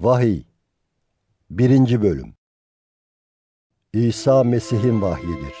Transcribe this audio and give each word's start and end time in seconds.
Vahiy 0.00 0.42
1. 1.50 2.02
Bölüm 2.02 2.34
İsa 3.92 4.44
Mesih'in 4.44 5.02
vahyidir. 5.02 5.54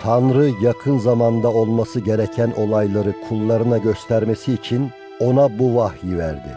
Tanrı 0.00 0.50
yakın 0.62 0.98
zamanda 0.98 1.48
olması 1.48 2.00
gereken 2.00 2.52
olayları 2.56 3.14
kullarına 3.28 3.78
göstermesi 3.78 4.52
için 4.52 4.90
ona 5.20 5.58
bu 5.58 5.76
vahyi 5.76 6.18
verdi. 6.18 6.56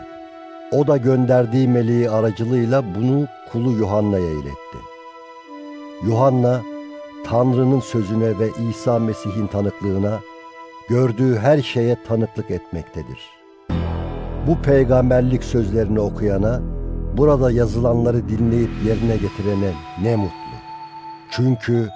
O 0.72 0.88
da 0.88 0.98
gönderdiği 0.98 1.68
meleği 1.68 2.10
aracılığıyla 2.10 2.84
bunu 2.96 3.28
kulu 3.52 3.72
Yuhanna'ya 3.72 4.32
iletti. 4.32 4.78
Yuhanna, 6.04 6.62
Tanrı'nın 7.26 7.80
sözüne 7.80 8.40
ve 8.40 8.50
İsa 8.70 9.00
Mesih'in 9.00 9.48
tanıklığına, 9.48 10.20
gördüğü 10.90 11.38
her 11.38 11.62
şeye 11.62 11.98
tanıklık 12.08 12.52
etmektedir. 12.52 13.20
Bu 14.48 14.62
peygamberlik 14.62 15.44
sözlerini 15.44 16.00
okuyana, 16.00 16.73
burada 17.18 17.52
yazılanları 17.52 18.30
dinleyip 18.30 18.72
yerine 18.86 19.18
getirene 19.18 19.74
ne 20.02 20.16
mutlu. 20.16 20.34
Çünkü 21.32 21.90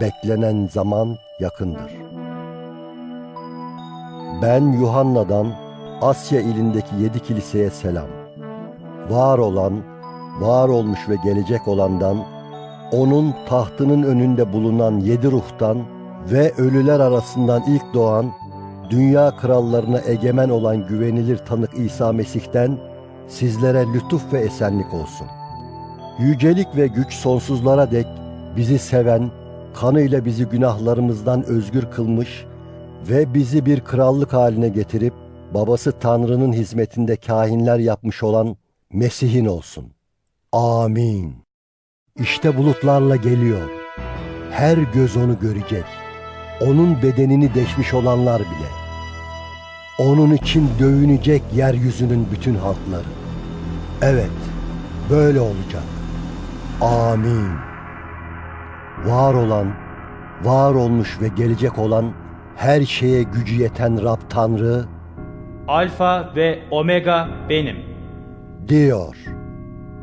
beklenen 0.00 0.68
zaman 0.72 1.16
yakındır. 1.40 1.92
Ben 4.42 4.72
Yuhanna'dan 4.72 5.46
Asya 6.02 6.40
ilindeki 6.40 6.96
yedi 7.00 7.20
kiliseye 7.20 7.70
selam. 7.70 8.08
Var 9.10 9.38
olan, 9.38 9.72
var 10.40 10.68
olmuş 10.68 11.08
ve 11.08 11.16
gelecek 11.24 11.68
olandan, 11.68 12.18
onun 12.92 13.34
tahtının 13.48 14.02
önünde 14.02 14.52
bulunan 14.52 15.00
yedi 15.00 15.30
ruhtan 15.30 15.78
ve 16.30 16.52
ölüler 16.58 17.00
arasından 17.00 17.62
ilk 17.68 17.94
doğan, 17.94 18.32
dünya 18.90 19.36
krallarına 19.36 20.00
egemen 20.06 20.48
olan 20.48 20.86
güvenilir 20.86 21.38
tanık 21.38 21.70
İsa 21.78 22.12
Mesih'ten 22.12 22.78
sizlere 23.28 23.86
lütuf 23.94 24.32
ve 24.32 24.40
esenlik 24.40 24.94
olsun. 24.94 25.26
Yücelik 26.18 26.76
ve 26.76 26.86
güç 26.86 27.12
sonsuzlara 27.12 27.90
dek 27.90 28.06
bizi 28.56 28.78
seven, 28.78 29.30
kanıyla 29.74 30.24
bizi 30.24 30.44
günahlarımızdan 30.44 31.44
özgür 31.44 31.90
kılmış 31.90 32.44
ve 33.08 33.34
bizi 33.34 33.66
bir 33.66 33.80
krallık 33.80 34.32
haline 34.32 34.68
getirip 34.68 35.14
babası 35.54 35.92
Tanrı'nın 35.92 36.52
hizmetinde 36.52 37.16
kahinler 37.16 37.78
yapmış 37.78 38.22
olan 38.22 38.56
Mesih'in 38.92 39.46
olsun. 39.46 39.92
Amin. 40.52 41.34
İşte 42.16 42.56
bulutlarla 42.56 43.16
geliyor. 43.16 43.68
Her 44.50 44.78
göz 44.78 45.16
onu 45.16 45.38
görecek. 45.38 45.84
Onun 46.60 47.02
bedenini 47.02 47.54
deşmiş 47.54 47.94
olanlar 47.94 48.40
bile. 48.40 48.68
Onun 49.98 50.34
için 50.34 50.68
dövünecek 50.78 51.42
yeryüzünün 51.54 52.26
bütün 52.32 52.54
halkları. 52.54 53.27
Evet, 54.02 54.30
böyle 55.10 55.40
olacak. 55.40 55.82
Amin. 56.80 57.48
Var 59.04 59.34
olan, 59.34 59.74
var 60.42 60.74
olmuş 60.74 61.18
ve 61.22 61.28
gelecek 61.28 61.78
olan 61.78 62.12
her 62.56 62.82
şeye 62.82 63.22
gücü 63.22 63.62
yeten 63.62 64.04
Rab 64.04 64.20
Tanrı 64.28 64.84
Alfa 65.68 66.32
ve 66.36 66.58
Omega 66.70 67.28
benim. 67.48 67.76
diyor. 68.68 69.16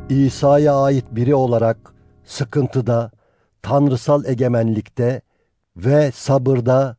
İsa'ya 0.08 0.76
ait 0.76 1.04
biri 1.10 1.34
olarak 1.34 1.76
sıkıntıda, 2.24 3.10
tanrısal 3.62 4.24
egemenlikte 4.24 5.20
ve 5.76 6.10
sabırda 6.12 6.96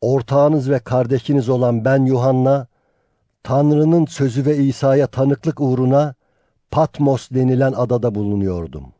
ortağınız 0.00 0.70
ve 0.70 0.78
kardeşiniz 0.78 1.48
olan 1.48 1.84
ben 1.84 2.04
Yuhanna, 2.04 2.66
Tanrı'nın 3.42 4.06
sözü 4.06 4.46
ve 4.46 4.56
İsa'ya 4.56 5.06
tanıklık 5.06 5.60
uğruna 5.60 6.14
Patmos 6.70 7.30
denilen 7.30 7.72
adada 7.72 8.14
bulunuyordum. 8.14 8.92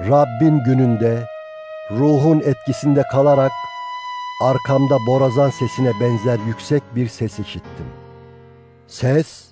Rabbin 0.00 0.64
gününde 0.64 1.24
ruhun 1.90 2.40
etkisinde 2.40 3.02
kalarak 3.02 3.52
arkamda 4.44 4.96
borazan 5.06 5.50
sesine 5.50 5.90
benzer 6.00 6.38
yüksek 6.46 6.82
bir 6.94 7.08
ses 7.08 7.38
işittim. 7.38 7.86
Ses, 8.86 9.48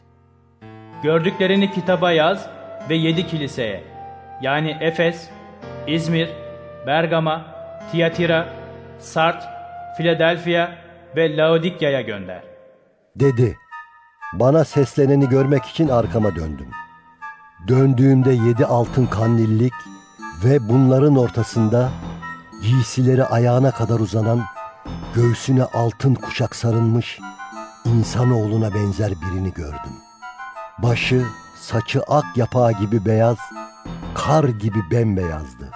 Gördüklerini 1.02 1.72
kitaba 1.72 2.12
yaz 2.12 2.46
ve 2.90 2.94
yedi 2.94 3.26
kiliseye. 3.26 3.84
Yani 4.42 4.76
Efes, 4.80 5.28
İzmir, 5.86 6.30
Bergama, 6.86 7.44
Tiyatira, 7.92 8.48
Sart, 8.98 9.44
Philadelphia 9.98 10.68
ve 11.16 11.36
Laodikya'ya 11.36 12.00
gönder. 12.00 12.42
dedi. 13.16 13.56
Bana 14.32 14.64
sesleneni 14.64 15.28
görmek 15.28 15.64
için 15.64 15.88
arkama 15.88 16.36
döndüm. 16.36 16.68
Döndüğümde 17.68 18.32
yedi 18.32 18.66
altın 18.66 19.06
kandillik 19.06 19.72
ve 20.44 20.68
bunların 20.68 21.16
ortasında 21.16 21.90
giysileri 22.62 23.24
ayağına 23.24 23.70
kadar 23.70 24.00
uzanan, 24.00 24.44
göğsüne 25.14 25.64
altın 25.64 26.14
kuşak 26.14 26.56
sarılmış 26.56 27.18
insanoğluna 27.84 28.74
benzer 28.74 29.12
birini 29.12 29.52
gördüm. 29.52 29.92
Başı, 30.78 31.24
saçı 31.60 32.02
ak 32.02 32.24
yapağı 32.36 32.72
gibi 32.72 33.04
beyaz, 33.04 33.38
kar 34.14 34.44
gibi 34.44 34.90
bembeyazdı. 34.90 35.70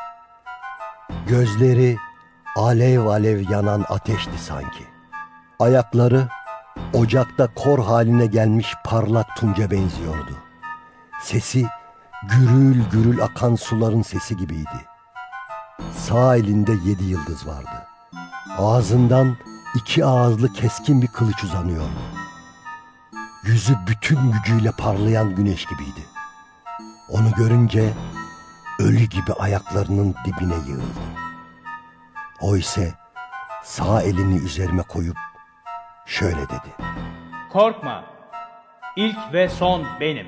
Gözleri 1.26 1.96
alev 2.56 3.06
alev 3.06 3.50
yanan 3.50 3.84
ateşti 3.88 4.38
sanki. 4.38 4.84
Ayakları 5.58 6.28
ocakta 6.94 7.48
kor 7.54 7.78
haline 7.78 8.26
gelmiş 8.26 8.74
parlak 8.84 9.36
tunca 9.36 9.70
benziyordu. 9.70 10.49
Sesi 11.22 11.66
gürül 12.22 12.84
gürül 12.90 13.22
akan 13.22 13.54
suların 13.54 14.02
sesi 14.02 14.36
gibiydi. 14.36 14.86
Sağ 15.96 16.36
elinde 16.36 16.72
yedi 16.84 17.04
yıldız 17.04 17.46
vardı. 17.46 17.86
Ağzından 18.58 19.36
iki 19.74 20.04
ağızlı 20.04 20.52
keskin 20.52 21.02
bir 21.02 21.06
kılıç 21.06 21.44
uzanıyordu. 21.44 22.00
Yüzü 23.44 23.76
bütün 23.86 24.32
gücüyle 24.32 24.70
parlayan 24.72 25.34
güneş 25.34 25.66
gibiydi. 25.66 26.06
Onu 27.08 27.32
görünce 27.36 27.92
ölü 28.78 29.04
gibi 29.04 29.32
ayaklarının 29.32 30.14
dibine 30.24 30.54
yığıldım. 30.54 31.10
O 32.40 32.56
ise 32.56 32.94
sağ 33.64 34.02
elini 34.02 34.36
üzerime 34.36 34.82
koyup 34.82 35.16
şöyle 36.06 36.48
dedi. 36.48 36.74
Korkma. 37.52 38.04
İlk 38.96 39.32
ve 39.32 39.48
son 39.48 39.86
benim. 40.00 40.26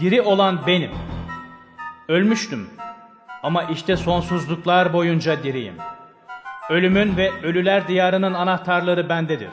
Diri 0.00 0.22
olan 0.22 0.66
benim. 0.66 0.90
Ölmüştüm 2.08 2.68
ama 3.42 3.62
işte 3.62 3.96
sonsuzluklar 3.96 4.92
boyunca 4.92 5.42
diriyim. 5.42 5.74
Ölümün 6.70 7.16
ve 7.16 7.32
ölüler 7.42 7.88
diyarının 7.88 8.34
anahtarları 8.34 9.08
bendedir. 9.08 9.48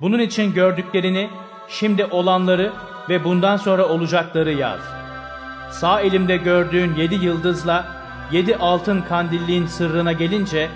Bunun 0.00 0.18
için 0.18 0.54
gördüklerini, 0.54 1.30
şimdi 1.68 2.04
olanları 2.04 2.72
ve 3.08 3.24
bundan 3.24 3.56
sonra 3.56 3.88
olacakları 3.88 4.52
yaz. 4.52 4.80
Sağ 5.70 6.00
elimde 6.00 6.36
gördüğün 6.36 6.94
yedi 6.94 7.14
yıldızla 7.14 7.86
yedi 8.32 8.56
altın 8.56 9.00
kandilliğin 9.00 9.66
sırrına 9.66 10.12
gelince, 10.12 10.68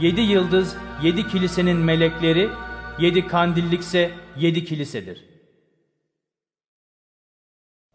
yedi 0.00 0.20
yıldız 0.20 0.76
yedi 1.02 1.28
kilisenin 1.28 1.76
melekleri, 1.76 2.48
yedi 2.98 3.26
kandillikse 3.26 4.10
yedi 4.36 4.64
kilisedir. 4.64 5.27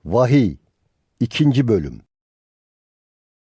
Vahiy 0.05 0.55
2. 1.19 1.67
Bölüm 1.67 2.01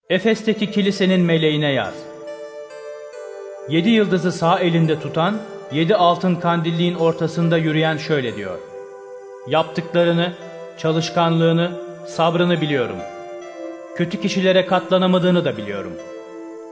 Efes'teki 0.09 0.71
kilisenin 0.71 1.21
meleğine 1.21 1.73
yaz. 1.73 1.95
Yedi 3.69 3.89
yıldızı 3.89 4.33
sağ 4.33 4.59
elinde 4.59 5.01
tutan, 5.01 5.39
yedi 5.73 5.97
altın 5.97 6.35
kandilliğin 6.35 6.95
ortasında 6.95 7.59
yürüyen 7.59 7.97
şöyle 7.97 8.37
diyor. 8.37 8.59
Yaptıklarını, 9.49 10.33
çalışkanlığını, 10.79 11.73
sabrını 12.07 12.61
biliyorum. 12.61 12.99
Kötü 13.97 14.21
kişilere 14.21 14.67
katlanamadığını 14.67 15.45
da 15.45 15.57
biliyorum. 15.57 15.93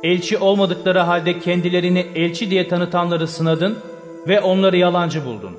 Elçi 0.02 0.38
olmadıkları 0.38 0.99
halde 0.99 1.40
kendilerini 1.40 2.06
elçi 2.14 2.50
diye 2.50 2.69
tanıtanları 2.69 3.29
sınadın 3.29 3.79
ve 4.26 4.40
onları 4.40 4.76
yalancı 4.76 5.25
buldun. 5.25 5.58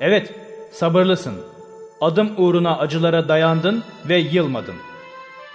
Evet, 0.00 0.34
sabırlısın. 0.72 1.55
Adım 2.00 2.32
uğruna 2.36 2.78
acılara 2.78 3.28
dayandın 3.28 3.84
ve 4.08 4.16
yılmadın. 4.16 4.74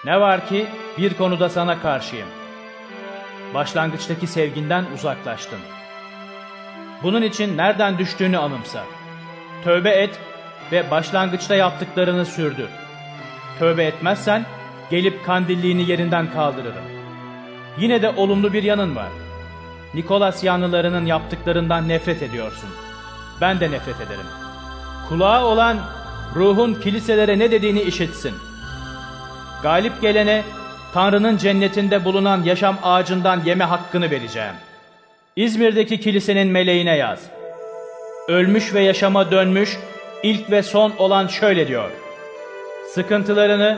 Ne 0.05 0.19
var 0.19 0.47
ki 0.47 0.67
bir 0.97 1.13
konuda 1.13 1.49
sana 1.49 1.81
karşıyım. 1.81 2.27
Başlangıçtaki 3.53 4.27
sevginden 4.27 4.85
uzaklaştın. 4.95 5.59
Bunun 7.03 7.21
için 7.21 7.57
nereden 7.57 7.97
düştüğünü 7.97 8.37
anımsa. 8.37 8.83
Tövbe 9.63 9.89
et 9.89 10.19
ve 10.71 10.91
başlangıçta 10.91 11.55
yaptıklarını 11.55 12.25
sürdür. 12.25 12.69
Tövbe 13.59 13.83
etmezsen 13.83 14.45
gelip 14.89 15.25
kandilliğini 15.25 15.89
yerinden 15.89 16.31
kaldırırım. 16.31 16.85
Yine 17.79 18.01
de 18.01 18.09
olumlu 18.09 18.53
bir 18.53 18.63
yanın 18.63 18.95
var. 18.95 19.09
Nikolas 19.93 20.43
yanlılarının 20.43 21.05
yaptıklarından 21.05 21.87
nefret 21.87 22.21
ediyorsun. 22.21 22.69
Ben 23.41 23.59
de 23.59 23.71
nefret 23.71 24.01
ederim. 24.01 24.25
Kulağı 25.09 25.45
olan 25.45 26.00
ruhun 26.35 26.73
kiliselere 26.73 27.39
ne 27.39 27.51
dediğini 27.51 27.81
işitsin. 27.81 28.33
Galip 29.63 30.01
gelene 30.01 30.43
Tanrı'nın 30.93 31.37
cennetinde 31.37 32.05
bulunan 32.05 32.43
yaşam 32.43 32.77
ağacından 32.83 33.41
yeme 33.45 33.63
hakkını 33.63 34.11
vereceğim. 34.11 34.53
İzmir'deki 35.35 35.99
kilisenin 35.99 36.47
meleğine 36.47 36.97
yaz. 36.97 37.19
Ölmüş 38.27 38.73
ve 38.73 38.81
yaşama 38.81 39.31
dönmüş, 39.31 39.77
ilk 40.23 40.51
ve 40.51 40.63
son 40.63 40.93
olan 40.97 41.27
şöyle 41.27 41.67
diyor. 41.67 41.91
Sıkıntılarını, 42.93 43.77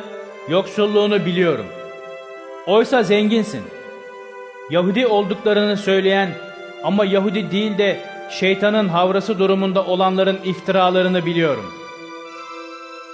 yoksulluğunu 0.50 1.26
biliyorum. 1.26 1.66
Oysa 2.68 3.04
zenginsin. 3.04 3.64
Yahudi 4.70 5.08
olduklarını 5.08 5.78
söyleyen 5.78 6.30
ama 6.84 7.06
Yahudi 7.06 7.52
değil 7.52 7.78
de 7.78 8.00
şeytanın 8.30 8.88
havrası 8.88 9.40
durumunda 9.40 9.86
olanların 9.86 10.40
iftiralarını 10.44 11.26
biliyorum. 11.26 11.83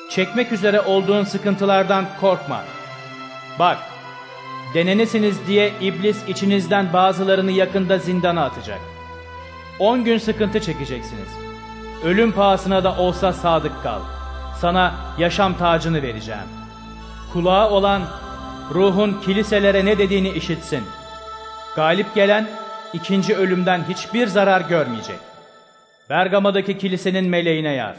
Çekmek 0.10 0.52
üzere 0.52 0.82
olduğun 0.82 1.24
sıkıntılardan 1.24 2.06
korkma. 2.22 2.64
Bak, 3.60 3.78
denenesiniz 4.74 5.48
diye 5.48 5.72
iblis 5.82 6.28
içinizden 6.28 6.94
bazılarını 6.94 7.52
yakında 7.52 7.98
zindana 7.98 8.46
atacak. 8.46 8.80
On 9.80 10.04
gün 10.04 10.18
sıkıntı 10.18 10.60
çekeceksiniz. 10.60 11.30
Ölüm 12.04 12.32
pahasına 12.32 12.84
da 12.84 12.96
olsa 12.98 13.34
sadık 13.34 13.84
kal. 13.84 14.00
Sana 14.62 14.96
yaşam 15.18 15.58
tacını 15.58 16.02
vereceğim. 16.02 16.48
Kulağı 17.34 17.70
olan 17.70 18.02
ruhun 18.74 19.22
kiliselere 19.26 19.86
ne 19.86 19.98
dediğini 19.98 20.30
işitsin. 20.30 20.84
Galip 21.76 22.16
gelen 22.16 22.48
ikinci 22.94 23.36
ölümden 23.36 23.84
hiçbir 23.90 24.28
zarar 24.28 24.62
görmeyecek. 24.62 25.20
Bergama'daki 26.10 26.78
kilisenin 26.78 27.30
meleğine 27.30 27.74
yaz. 27.74 27.98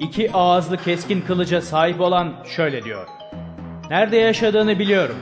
İki 0.00 0.32
ağızlı 0.32 0.76
keskin 0.76 1.20
kılıca 1.20 1.60
sahip 1.60 2.00
olan 2.00 2.32
şöyle 2.56 2.84
diyor. 2.84 3.06
Nerede 3.90 4.16
yaşadığını 4.16 4.78
biliyorum. 4.78 5.16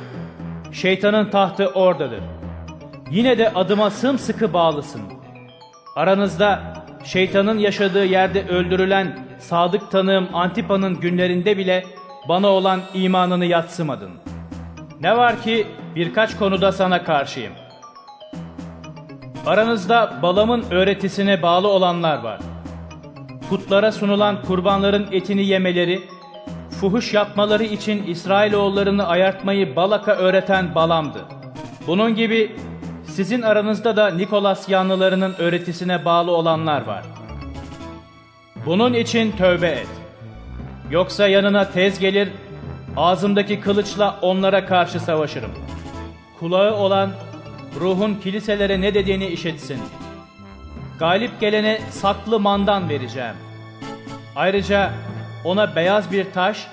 Şeytanın 0.72 1.30
tahtı 1.30 1.66
oradadır. 1.66 2.20
Yine 3.10 3.38
de 3.38 3.52
adıma 3.54 3.90
sımsıkı 3.90 4.52
bağlısın. 4.52 5.02
Aranızda 5.96 6.62
şeytanın 7.04 7.58
yaşadığı 7.58 8.04
yerde 8.04 8.48
öldürülen 8.48 9.18
sadık 9.38 9.90
tanığım 9.90 10.28
Antipa'nın 10.32 11.00
günlerinde 11.00 11.58
bile 11.58 11.84
bana 12.28 12.46
olan 12.46 12.80
imanını 12.94 13.44
yatsımadın. 13.44 14.10
Ne 15.00 15.16
var 15.16 15.42
ki 15.42 15.66
birkaç 15.94 16.36
konuda 16.36 16.72
sana 16.72 17.04
karşıyım. 17.04 17.52
Aranızda 19.46 20.18
Balam'ın 20.22 20.64
öğretisine 20.70 21.42
bağlı 21.42 21.68
olanlar 21.68 22.18
var. 22.18 22.40
Putlara 23.48 23.92
sunulan 23.92 24.42
kurbanların 24.42 25.06
etini 25.12 25.46
yemeleri, 25.46 26.02
fuhuş 26.80 27.14
yapmaları 27.14 27.64
için 27.64 28.06
İsrailoğullarını 28.06 29.06
ayartmayı 29.06 29.76
Balak'a 29.76 30.12
öğreten 30.12 30.74
Balam'dı. 30.74 31.24
Bunun 31.86 32.14
gibi 32.14 32.56
sizin 33.04 33.42
aranızda 33.42 33.96
da 33.96 34.10
Nikolas 34.10 34.68
yanlılarının 34.68 35.34
öğretisine 35.38 36.04
bağlı 36.04 36.30
olanlar 36.30 36.86
var. 36.86 37.04
Bunun 38.66 38.92
için 38.94 39.32
tövbe 39.32 39.68
et. 39.68 39.88
Yoksa 40.90 41.28
yanına 41.28 41.70
tez 41.70 41.98
gelir, 41.98 42.28
ağzımdaki 42.96 43.60
kılıçla 43.60 44.18
onlara 44.22 44.66
karşı 44.66 45.00
savaşırım. 45.00 45.50
Kulağı 46.40 46.74
olan 46.74 47.10
ruhun 47.80 48.14
kiliselere 48.14 48.80
ne 48.80 48.94
dediğini 48.94 49.26
işitsin. 49.26 49.78
Galip 50.98 51.40
gelene 51.40 51.78
saklı 51.90 52.40
mandan 52.40 52.88
vereceğim. 52.88 53.34
Ayrıca 54.36 54.90
ona 55.44 55.76
beyaz 55.76 56.12
bir 56.12 56.26
taş 56.34 56.66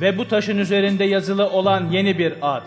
ve 0.00 0.18
bu 0.18 0.28
taşın 0.28 0.58
üzerinde 0.58 1.04
yazılı 1.04 1.50
olan 1.50 1.90
yeni 1.90 2.18
bir 2.18 2.34
ad. 2.42 2.62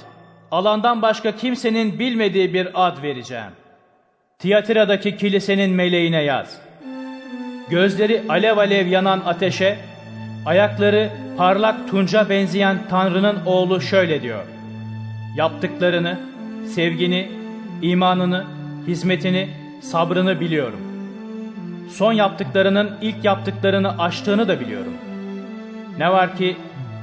Alandan 0.51 1.01
başka 1.01 1.35
kimsenin 1.35 1.99
bilmediği 1.99 2.53
bir 2.53 2.87
ad 2.87 3.03
vereceğim. 3.03 3.51
Tiyatira'daki 4.39 5.17
kilisenin 5.17 5.71
meleğine 5.71 6.21
yaz. 6.21 6.57
Gözleri 7.69 8.23
alev 8.29 8.57
alev 8.57 8.87
yanan 8.87 9.21
ateşe, 9.25 9.77
ayakları 10.45 11.09
parlak 11.37 11.89
tunca 11.89 12.29
benzeyen 12.29 12.77
Tanrı'nın 12.89 13.45
oğlu 13.45 13.81
şöyle 13.81 14.21
diyor. 14.21 14.45
Yaptıklarını, 15.37 16.19
sevgini, 16.67 17.31
imanını, 17.81 18.45
hizmetini, 18.87 19.49
sabrını 19.81 20.39
biliyorum. 20.39 20.94
Son 21.89 22.13
yaptıklarının 22.13 22.91
ilk 23.01 23.25
yaptıklarını 23.25 23.97
aştığını 23.99 24.47
da 24.47 24.59
biliyorum. 24.59 24.93
Ne 25.97 26.11
var 26.11 26.37
ki 26.37 26.57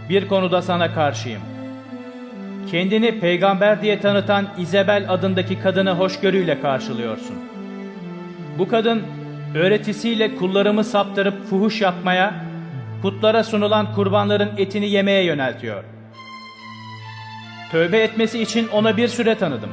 bir 0.08 0.28
konuda 0.28 0.62
sana 0.62 0.94
karşıyım. 0.94 1.42
Kendini 2.70 3.20
peygamber 3.20 3.82
diye 3.82 4.00
tanıtan 4.00 4.46
İzebel 4.58 5.06
adındaki 5.08 5.60
kadını 5.60 5.90
hoşgörüyle 5.90 6.60
karşılıyorsun. 6.60 7.36
Bu 8.58 8.68
kadın 8.68 9.02
öğretisiyle 9.54 10.34
kullarımı 10.34 10.84
saptırıp 10.84 11.46
fuhuş 11.46 11.80
yapmaya, 11.80 12.34
putlara 13.02 13.44
sunulan 13.44 13.94
kurbanların 13.94 14.50
etini 14.56 14.88
yemeye 14.88 15.24
yöneltiyor. 15.24 15.84
Tövbe 17.70 17.98
etmesi 17.98 18.42
için 18.42 18.68
ona 18.68 18.96
bir 18.96 19.08
süre 19.08 19.34
tanıdım. 19.34 19.70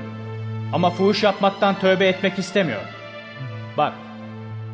Ama 0.74 0.90
fuhuş 0.90 1.24
yapmaktan 1.24 1.80
tövbe 1.80 2.08
etmek 2.08 2.40
istemiyor. 2.40 2.82
Bak, 3.78 3.94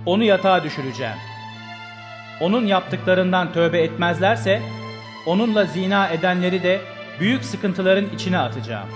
onu 0.05 0.23
yatağa 0.23 0.63
düşüreceğim. 0.63 1.17
Onun 2.41 2.65
yaptıklarından 2.65 3.53
tövbe 3.53 3.79
etmezlerse, 3.81 4.61
onunla 5.25 5.65
zina 5.65 6.07
edenleri 6.07 6.63
de 6.63 6.81
büyük 7.19 7.45
sıkıntıların 7.45 8.05
içine 8.15 8.37
atacağım. 8.37 8.89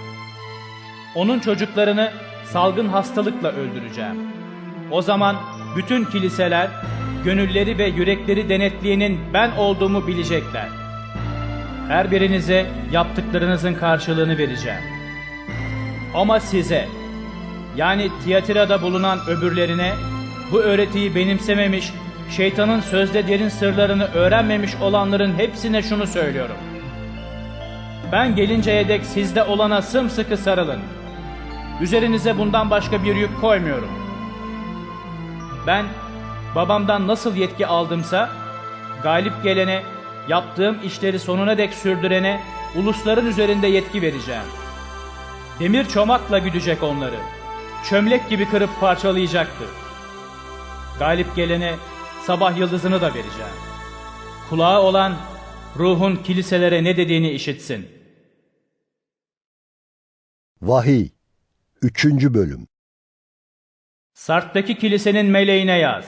Onun 1.16 1.40
çocuklarını 1.40 2.12
salgın 2.46 2.88
hastalıkla 2.88 3.50
öldüreceğim. 3.50 4.16
O 4.92 5.02
zaman 5.02 5.36
bütün 5.76 6.06
kiliseler, 6.06 6.68
gönülleri 7.24 7.78
ve 7.78 7.86
yürekleri 7.86 8.50
denetleyenin 8.50 9.20
ben 9.34 9.52
olduğumu 9.52 10.08
bilecekler. 10.08 10.68
Her 11.88 12.12
birinize 12.12 12.66
yaptıklarınızın 12.92 13.74
karşılığını 13.74 14.38
vereceğim. 14.38 14.82
Ama 16.16 16.40
size, 16.40 16.88
yani 17.76 18.10
Tiyatira'da 18.24 18.82
bulunan 18.82 19.20
öbürlerine, 19.28 19.94
bu 20.52 20.60
öğretiyi 20.60 21.16
benimsememiş, 21.16 21.94
şeytanın 22.30 22.82
sözde 22.82 23.28
derin 23.28 23.50
sırlarını 23.50 24.06
öğrenmemiş 24.14 24.76
olanların 24.82 25.38
hepsine 25.38 25.82
şunu 25.82 26.08
söylüyorum. 26.08 26.56
Ben 28.12 28.36
gelinceye 28.36 28.88
dek 28.88 29.06
sizde 29.06 29.44
olana 29.44 29.82
sımsıkı 29.82 30.38
sarılın. 30.38 30.80
Üzerinize 31.82 32.38
bundan 32.38 32.70
başka 32.70 33.04
bir 33.04 33.16
yük 33.16 33.42
koymuyorum. 33.42 33.90
Ben 35.68 35.86
babamdan 36.56 37.08
nasıl 37.08 37.36
yetki 37.36 37.68
aldımsa, 37.68 38.30
galip 39.04 39.44
gelene, 39.44 39.84
yaptığım 40.28 40.78
işleri 40.84 41.20
sonuna 41.20 41.58
dek 41.58 41.74
sürdürene, 41.74 42.42
ulusların 42.76 43.26
üzerinde 43.26 43.68
yetki 43.68 44.02
vereceğim. 44.02 44.44
Demir 45.60 45.86
çomakla 45.86 46.40
güdecek 46.40 46.84
onları. 46.84 47.16
Çömlek 47.90 48.30
gibi 48.30 48.50
kırıp 48.50 48.70
parçalayacaktı. 48.80 49.64
Galip 51.00 51.36
gelene 51.36 51.76
sabah 52.26 52.58
yıldızını 52.58 53.02
da 53.02 53.08
vereceğim. 53.08 53.56
Kulağı 54.50 54.82
olan 54.82 55.18
ruhun 55.78 56.16
kiliselere 56.16 56.84
ne 56.84 56.98
dediğini 56.98 57.32
işitsin. 57.32 57.88
Vahiy 60.62 61.10
3. 61.82 62.06
Bölüm 62.06 62.68
Sart'taki 64.14 64.78
kilisenin 64.78 65.26
meleğine 65.26 65.78
yaz. 65.78 66.06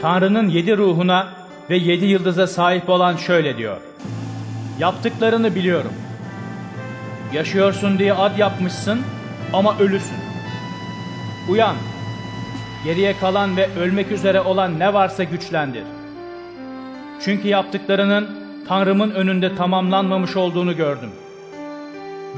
Tanrı'nın 0.00 0.48
yedi 0.48 0.76
ruhuna 0.76 1.34
ve 1.70 1.76
yedi 1.76 2.04
yıldıza 2.04 2.46
sahip 2.46 2.88
olan 2.88 3.16
şöyle 3.16 3.56
diyor. 3.56 3.80
Yaptıklarını 4.78 5.54
biliyorum. 5.54 5.92
Yaşıyorsun 7.32 7.98
diye 7.98 8.14
ad 8.14 8.38
yapmışsın 8.38 9.00
ama 9.52 9.78
ölüsün. 9.78 10.16
Uyan. 11.50 11.76
Geriye 12.84 13.18
kalan 13.18 13.56
ve 13.56 13.68
ölmek 13.78 14.12
üzere 14.12 14.40
olan 14.40 14.78
ne 14.78 14.94
varsa 14.94 15.24
güçlendir. 15.24 15.84
Çünkü 17.24 17.48
yaptıklarının 17.48 18.40
Tanrımın 18.70 19.10
önünde 19.10 19.54
tamamlanmamış 19.54 20.36
olduğunu 20.36 20.76
gördüm. 20.76 21.10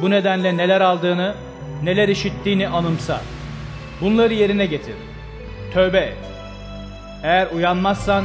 Bu 0.03 0.11
nedenle 0.11 0.57
neler 0.57 0.81
aldığını, 0.81 1.35
neler 1.83 2.09
işittiğini 2.09 2.69
anımsa. 2.69 3.21
Bunları 4.01 4.35
yerine 4.35 4.67
getir. 4.67 4.95
Tövbe 5.75 5.99
et. 5.99 6.17
Eğer 7.23 7.47
uyanmazsan 7.47 8.25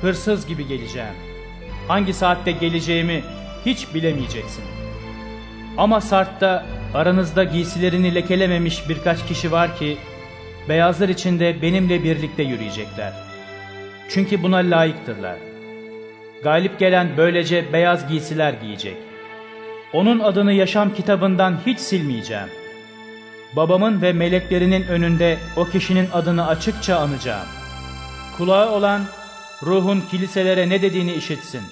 hırsız 0.00 0.46
gibi 0.46 0.68
geleceğim. 0.68 1.14
Hangi 1.88 2.12
saatte 2.12 2.52
geleceğimi 2.52 3.22
hiç 3.66 3.94
bilemeyeceksin. 3.94 4.64
Ama 5.78 6.00
Sart'ta 6.00 6.66
aranızda 6.94 7.44
giysilerini 7.44 8.14
lekelememiş 8.14 8.88
birkaç 8.88 9.26
kişi 9.26 9.52
var 9.52 9.76
ki 9.76 9.98
beyazlar 10.68 11.08
içinde 11.08 11.62
benimle 11.62 12.04
birlikte 12.04 12.42
yürüyecekler. 12.42 13.12
Çünkü 14.08 14.42
buna 14.42 14.56
layıktırlar. 14.56 15.36
galip 16.42 16.78
gelen 16.78 17.08
böylece 17.16 17.72
beyaz 17.72 18.08
giysiler 18.08 18.52
giyecek. 18.52 18.96
Onun 19.92 20.20
adını 20.20 20.52
yaşam 20.52 20.94
kitabından 20.94 21.58
hiç 21.66 21.80
silmeyeceğim. 21.80 22.48
Babamın 23.56 24.02
ve 24.02 24.12
meleklerinin 24.12 24.82
önünde 24.82 25.38
o 25.56 25.64
kişinin 25.64 26.08
adını 26.12 26.46
açıkça 26.46 26.96
anacağım. 26.96 27.46
Kulağı 28.36 28.70
olan 28.70 29.02
ruhun 29.62 30.00
kiliselere 30.10 30.68
ne 30.68 30.82
dediğini 30.82 31.12
işitsin. 31.12 31.62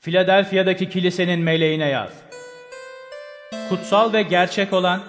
Philadelphia'daki 0.00 0.88
kilisenin 0.88 1.40
meleğine 1.40 1.88
yaz. 1.88 2.10
Kutsal 3.68 4.12
ve 4.12 4.22
gerçek 4.22 4.72
olan, 4.72 5.00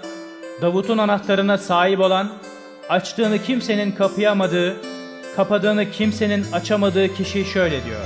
Davut'un 0.62 0.98
anahtarına 0.98 1.58
sahip 1.58 2.00
olan, 2.00 2.30
açtığını 2.90 3.44
kimsenin 3.44 3.92
kapayamadığı, 3.92 4.76
kapadığını 5.36 5.92
kimsenin 5.92 6.46
açamadığı 6.52 7.14
kişi 7.14 7.46
şöyle 7.46 7.86
diyor. 7.86 8.02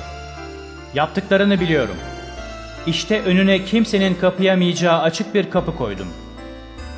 Yaptıklarını 0.93 1.59
biliyorum. 1.59 1.95
İşte 2.87 3.21
önüne 3.21 3.65
kimsenin 3.65 4.15
kapayamayacağı 4.15 5.01
açık 5.01 5.35
bir 5.35 5.49
kapı 5.49 5.75
koydum. 5.75 6.07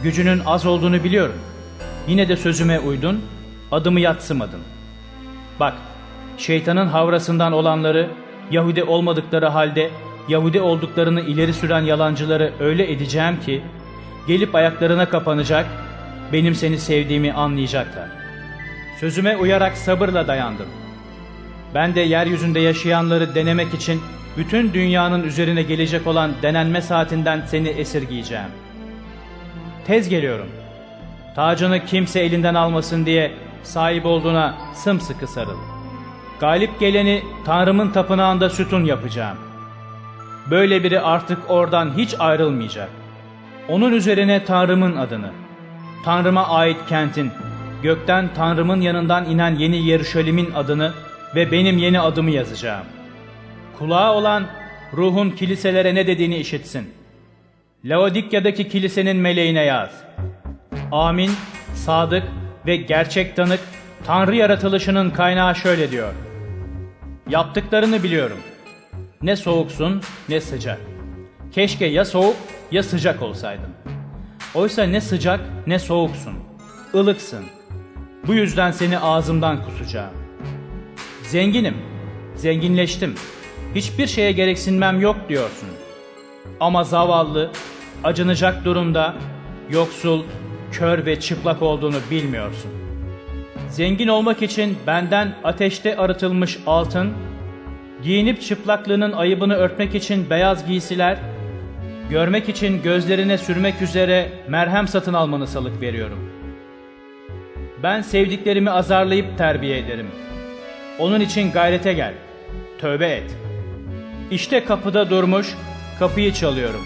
Gücünün 0.03 0.41
az 0.46 0.65
olduğunu 0.65 1.03
biliyorum. 1.03 1.36
Yine 2.08 2.29
de 2.29 2.38
sözüme 2.38 2.79
uydun, 2.79 3.22
adımı 3.72 4.00
yatsımadın. 4.00 4.62
Bak, 5.60 5.74
şeytanın 6.38 6.88
havrasından 6.88 7.53
olanları, 7.53 8.10
Yahudi 8.51 8.84
olmadıkları 8.84 9.46
halde 9.46 9.89
Yahudi 10.27 10.62
olduklarını 10.62 11.22
ileri 11.22 11.53
süren 11.53 11.82
yalancıları 11.82 12.53
öyle 12.60 12.91
edeceğim 12.91 13.39
ki, 13.39 13.62
gelip 14.29 14.55
ayaklarına 14.55 15.09
kapanacak, 15.09 15.65
benim 16.33 16.55
seni 16.55 16.77
sevdiğimi 16.77 17.33
anlayacaklar. 17.33 18.09
Sözüme 19.00 19.38
uyarak 19.38 19.77
sabırla 19.77 20.27
dayandım. 20.27 20.65
Ben 21.75 21.95
de 21.95 22.01
yeryüzünde 22.01 22.59
yaşayanları 22.59 23.36
denemek 23.36 23.74
için 23.74 24.01
bütün 24.38 24.74
dünyanın 24.74 25.24
üzerine 25.24 25.63
gelecek 25.63 26.07
olan 26.07 26.31
denenme 26.41 26.81
saatinden 26.81 27.43
seni 27.48 27.67
esirgeyeceğim. 27.67 28.51
Tez 29.88 30.09
geliyorum. 30.09 30.48
Tacını 31.36 31.86
kimse 31.86 32.19
elinden 32.19 32.55
almasın 32.55 33.05
diye 33.05 33.31
sahip 33.63 34.05
olduğuna 34.05 34.57
sımsıkı 34.74 35.27
sarıl. 35.27 35.57
Galip 36.39 36.79
geleni 36.79 37.24
Tanrımın 37.45 37.91
tapınağında 37.91 38.50
sütun 38.50 38.86
yapacağım. 38.86 39.38
Böyle 40.51 40.83
biri 40.83 41.00
artık 41.00 41.39
oradan 41.48 41.98
hiç 41.98 42.15
ayrılmayacak. 42.19 42.99
Onun 43.70 43.94
üzerine 43.94 44.46
Tanrım'ın 44.46 44.96
adını, 44.96 45.32
Tanrım'a 46.06 46.48
ait 46.48 46.78
kentin, 46.90 47.32
gökten 47.84 48.30
Tanrım'ın 48.36 48.82
yanından 48.82 49.26
inen 49.26 49.56
yeni 49.56 49.88
Yeruşalim'in 49.88 50.52
adını 50.52 50.94
ve 51.36 51.52
benim 51.52 51.78
yeni 51.78 52.00
adımı 52.00 52.32
yazacağım. 52.32 52.86
Kulağı 53.78 54.14
olan 54.14 54.48
ruhun 54.94 55.30
kiliselere 55.30 55.96
ne 55.96 56.08
dediğini 56.08 56.38
işitsin. 56.38 56.94
Laodikya'daki 57.86 58.70
kilisenin 58.70 59.18
meleğine 59.18 59.64
yaz. 59.64 59.90
Amin, 60.92 61.32
sadık 61.74 62.24
ve 62.66 62.76
gerçek 62.76 63.36
tanık 63.36 63.60
Tanrı 64.06 64.36
yaratılışının 64.36 65.10
kaynağı 65.10 65.56
şöyle 65.56 65.92
diyor. 65.92 66.14
Yaptıklarını 67.30 68.04
biliyorum. 68.04 68.38
Ne 69.22 69.36
soğuksun 69.36 70.02
ne 70.30 70.42
sıcak. 70.42 70.99
Keşke 71.51 71.86
ya 71.86 72.06
soğuk 72.06 72.36
ya 72.72 72.84
sıcak 72.84 73.22
olsaydın. 73.22 73.70
Oysa 74.56 74.84
ne 74.84 75.01
sıcak 75.01 75.39
ne 75.68 75.79
soğuksun. 75.79 76.34
ılıksın. 76.96 77.46
Bu 78.27 78.34
yüzden 78.34 78.72
seni 78.72 79.00
ağzımdan 79.00 79.65
kusacağım. 79.65 80.13
Zenginim, 81.24 81.77
zenginleştim. 82.36 83.15
Hiçbir 83.75 84.08
şeye 84.08 84.32
gereksinmem 84.32 85.01
yok 85.01 85.15
diyorsun. 85.29 85.70
Ama 86.60 86.84
zavallı, 86.84 87.51
acınacak 88.03 88.65
durumda, 88.65 89.15
yoksul, 89.70 90.24
kör 90.72 91.06
ve 91.06 91.20
çıplak 91.20 91.62
olduğunu 91.62 91.98
bilmiyorsun. 92.12 92.72
Zengin 93.70 94.08
olmak 94.08 94.41
için 94.41 94.77
benden 94.88 95.36
ateşte 95.44 95.98
arıtılmış 95.98 96.60
altın, 96.68 97.13
giyinip 98.03 98.41
çıplaklığının 98.41 99.12
ayıbını 99.12 99.53
örtmek 99.56 99.96
için 99.96 100.29
beyaz 100.29 100.68
giysiler, 100.68 101.18
görmek 102.10 102.50
için 102.50 102.84
gözlerine 102.84 103.38
sürmek 103.38 103.82
üzere 103.82 104.30
merhem 104.48 104.88
satın 104.88 105.13
almanı 105.13 105.48
salık 105.48 105.82
veriyorum. 105.82 106.20
Ben 107.84 108.01
sevdiklerimi 108.01 108.72
azarlayıp 108.72 109.38
terbiye 109.38 109.78
ederim. 109.78 110.08
Onun 111.00 111.20
için 111.20 111.51
gayrete 111.51 111.94
gel, 111.94 112.13
tövbe 112.82 113.08
et. 113.08 113.36
İşte 114.32 114.66
kapıda 114.66 115.10
durmuş, 115.10 115.56
kapıyı 116.00 116.34
çalıyorum. 116.34 116.86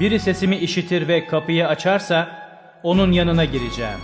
Biri 0.00 0.20
sesimi 0.20 0.56
işitir 0.56 1.08
ve 1.08 1.26
kapıyı 1.26 1.68
açarsa, 1.68 2.28
onun 2.82 3.12
yanına 3.12 3.44
gireceğim. 3.44 3.98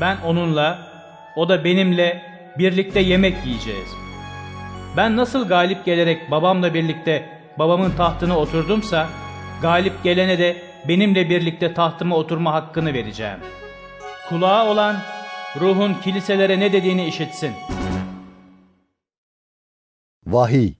Ben 0.00 0.16
onunla, 0.26 0.78
o 1.36 1.48
da 1.48 1.64
benimle 1.64 2.22
birlikte 2.58 3.00
yemek 3.00 3.36
yiyeceğiz. 3.46 3.88
Ben 4.96 5.16
nasıl 5.16 5.48
galip 5.48 5.84
gelerek 5.84 6.30
babamla 6.30 6.74
birlikte 6.74 7.37
babamın 7.58 7.90
tahtına 7.90 8.38
oturdumsa, 8.38 9.08
galip 9.62 10.04
gelene 10.04 10.38
de 10.38 10.62
benimle 10.88 11.30
birlikte 11.30 11.74
tahtıma 11.74 12.16
oturma 12.16 12.54
hakkını 12.54 12.94
vereceğim. 12.94 13.38
Kulağı 14.28 14.68
olan 14.68 14.96
ruhun 15.60 15.94
kiliselere 15.94 16.60
ne 16.60 16.72
dediğini 16.72 17.06
işitsin. 17.06 17.52
Vahiy 20.26 20.74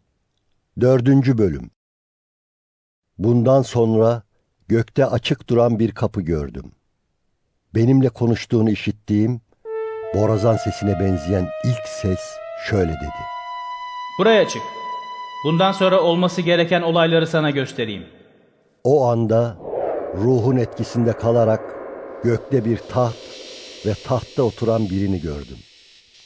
4. 0.80 1.06
Bölüm 1.38 1.70
Bundan 3.18 3.62
sonra 3.62 4.22
gökte 4.68 5.06
açık 5.06 5.48
duran 5.48 5.78
bir 5.78 5.92
kapı 5.92 6.20
gördüm. 6.20 6.72
Benimle 7.74 8.08
konuştuğunu 8.08 8.70
işittiğim, 8.70 9.40
borazan 10.14 10.56
sesine 10.56 11.00
benzeyen 11.00 11.48
ilk 11.64 11.88
ses 11.88 12.20
şöyle 12.68 12.92
dedi. 12.92 13.22
Buraya 14.18 14.48
çık. 14.48 14.77
Bundan 15.44 15.72
sonra 15.72 16.00
olması 16.00 16.40
gereken 16.40 16.82
olayları 16.82 17.26
sana 17.26 17.50
göstereyim. 17.50 18.06
O 18.84 19.06
anda 19.06 19.56
ruhun 20.14 20.56
etkisinde 20.56 21.12
kalarak 21.12 21.60
gökte 22.24 22.64
bir 22.64 22.78
taht 22.78 23.16
ve 23.86 23.94
tahtta 24.06 24.42
oturan 24.42 24.90
birini 24.90 25.20
gördüm. 25.20 25.56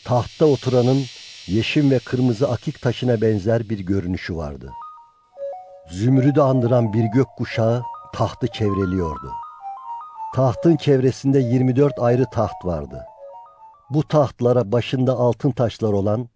Tahtta 0.05 0.47
oturanın 0.47 1.03
yeşim 1.47 1.91
ve 1.91 1.99
kırmızı 1.99 2.49
akik 2.49 2.83
taşına 2.83 3.21
benzer 3.21 3.69
bir 3.69 3.79
görünüşü 3.79 4.37
vardı. 4.37 4.73
Zümrüdü 5.91 6.41
andıran 6.41 6.93
bir 6.93 7.05
gök 7.05 7.27
kuşağı 7.39 7.83
tahtı 8.15 8.47
çevreliyordu. 8.47 9.31
Tahtın 10.35 10.77
çevresinde 10.77 11.39
24 11.39 11.93
ayrı 11.99 12.25
taht 12.31 12.65
vardı. 12.65 13.05
Bu 13.91 14.09
tahtlara 14.09 14.73
başında 14.73 15.13
altın 15.13 15.51
taşlar 15.51 15.93
olan 15.93 16.29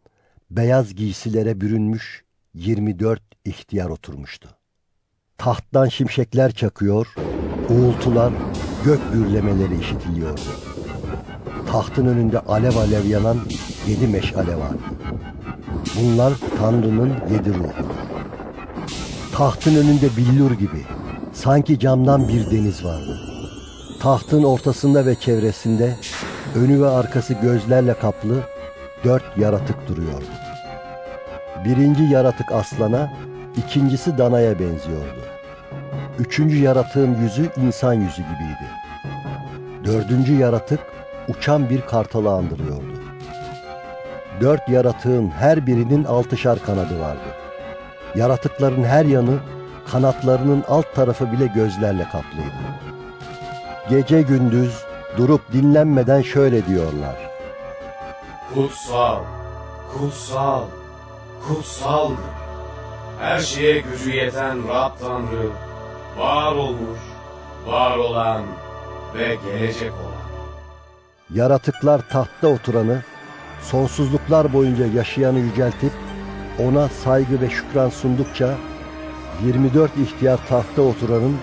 beyaz 0.50 0.94
giysilere 0.94 1.60
bürünmüş 1.60 2.25
24 2.56 3.22
ihtiyar 3.44 3.88
oturmuştu. 3.88 4.48
Tahttan 5.38 5.88
şimşekler 5.88 6.52
çakıyor, 6.52 7.06
uğultular, 7.70 8.32
gök 8.84 9.12
gürlemeleri 9.12 9.80
işitiliyordu. 9.80 10.40
Tahtın 11.72 12.06
önünde 12.06 12.40
alev 12.40 12.76
alev 12.76 13.04
yanan 13.04 13.38
yedi 13.88 14.06
meşale 14.06 14.56
vardı. 14.56 14.82
Bunlar 16.00 16.32
Tanrı'nın 16.58 17.12
yedi 17.32 17.54
ruhu. 17.54 17.86
Tahtın 19.32 19.76
önünde 19.76 20.16
billur 20.16 20.52
gibi, 20.52 20.84
sanki 21.32 21.78
camdan 21.78 22.28
bir 22.28 22.50
deniz 22.50 22.84
vardı. 22.84 23.20
Tahtın 24.00 24.42
ortasında 24.42 25.06
ve 25.06 25.14
çevresinde 25.14 25.96
önü 26.54 26.82
ve 26.82 26.88
arkası 26.88 27.34
gözlerle 27.34 27.94
kaplı 27.94 28.42
dört 29.04 29.38
yaratık 29.38 29.88
duruyordu. 29.88 30.45
Birinci 31.66 32.02
yaratık 32.02 32.52
aslana, 32.52 33.12
ikincisi 33.56 34.18
danaya 34.18 34.58
benziyordu. 34.58 35.20
Üçüncü 36.18 36.56
yaratığın 36.56 37.16
yüzü 37.22 37.50
insan 37.56 37.92
yüzü 37.92 38.22
gibiydi. 38.22 38.70
Dördüncü 39.84 40.34
yaratık 40.34 40.80
uçan 41.28 41.70
bir 41.70 41.80
kartalı 41.80 42.30
andırıyordu. 42.30 43.00
Dört 44.40 44.68
yaratığın 44.68 45.28
her 45.28 45.66
birinin 45.66 46.04
altışar 46.04 46.58
kanadı 46.66 47.00
vardı. 47.00 47.28
Yaratıkların 48.14 48.84
her 48.84 49.04
yanı 49.04 49.38
kanatlarının 49.92 50.64
alt 50.68 50.94
tarafı 50.94 51.32
bile 51.32 51.46
gözlerle 51.46 52.04
kaplıydı. 52.04 52.66
Gece 53.90 54.22
gündüz 54.22 54.84
durup 55.16 55.52
dinlenmeden 55.52 56.22
şöyle 56.22 56.66
diyorlar. 56.66 57.16
Kutsal, 58.54 59.18
kutsal, 59.92 60.62
kutsaldır. 61.48 62.16
Her 63.20 63.38
şeye 63.38 63.80
gücü 63.80 64.10
yeten 64.10 64.68
Rab 64.68 64.92
Tanrı, 65.00 65.50
var 66.18 66.52
olmuş, 66.52 66.98
var 67.66 67.96
olan 67.96 68.42
ve 69.14 69.36
gelecek 69.44 69.92
olan. 69.92 70.26
Yaratıklar 71.30 72.00
tahtta 72.10 72.48
oturanı, 72.48 73.02
sonsuzluklar 73.62 74.52
boyunca 74.52 74.86
yaşayanı 74.86 75.38
yüceltip 75.38 75.92
ona 76.58 76.88
saygı 76.88 77.40
ve 77.40 77.50
şükran 77.50 77.88
sundukça 77.88 78.54
24 79.44 79.90
ihtiyar 79.96 80.38
tahtta 80.48 80.82
oturanın 80.82 81.36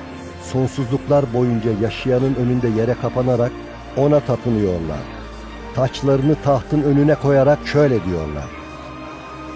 sonsuzluklar 0.43 1.33
boyunca 1.33 1.71
yaşayanın 1.81 2.35
önünde 2.35 2.67
yere 2.67 2.93
kapanarak 2.93 3.51
ona 3.97 4.19
tapınıyorlar. 4.19 4.99
Taçlarını 5.75 6.35
tahtın 6.43 6.83
önüne 6.83 7.15
koyarak 7.15 7.59
şöyle 7.67 8.05
diyorlar. 8.05 8.62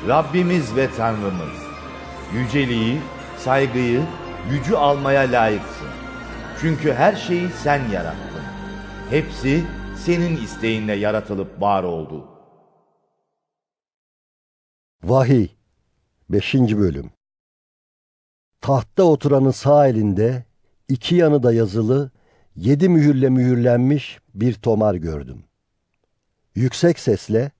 Rabbimiz 0.07 0.75
ve 0.75 0.91
Tanrımız, 0.91 1.67
yüceliği, 2.33 3.01
saygıyı, 3.37 4.01
gücü 4.49 4.75
almaya 4.75 5.21
layıksın. 5.21 5.87
Çünkü 6.61 6.93
her 6.93 7.15
şeyi 7.15 7.49
sen 7.49 7.89
yarattın. 7.89 8.43
Hepsi 9.09 9.63
senin 10.05 10.37
isteğinle 10.37 10.93
yaratılıp 10.93 11.61
var 11.61 11.83
oldu. 11.83 12.27
Vahiy 15.03 15.47
5. 16.29 16.53
Bölüm 16.53 17.11
Tahtta 18.61 19.03
oturanın 19.03 19.51
sağ 19.51 19.87
elinde 19.87 20.45
iki 20.89 21.15
yanı 21.15 21.43
da 21.43 21.53
yazılı 21.53 22.11
yedi 22.55 22.89
mühürle 22.89 23.29
mühürlenmiş 23.29 24.19
bir 24.33 24.53
tomar 24.53 24.95
gördüm. 24.95 25.43
Yüksek 26.55 26.99
sesle 26.99 27.51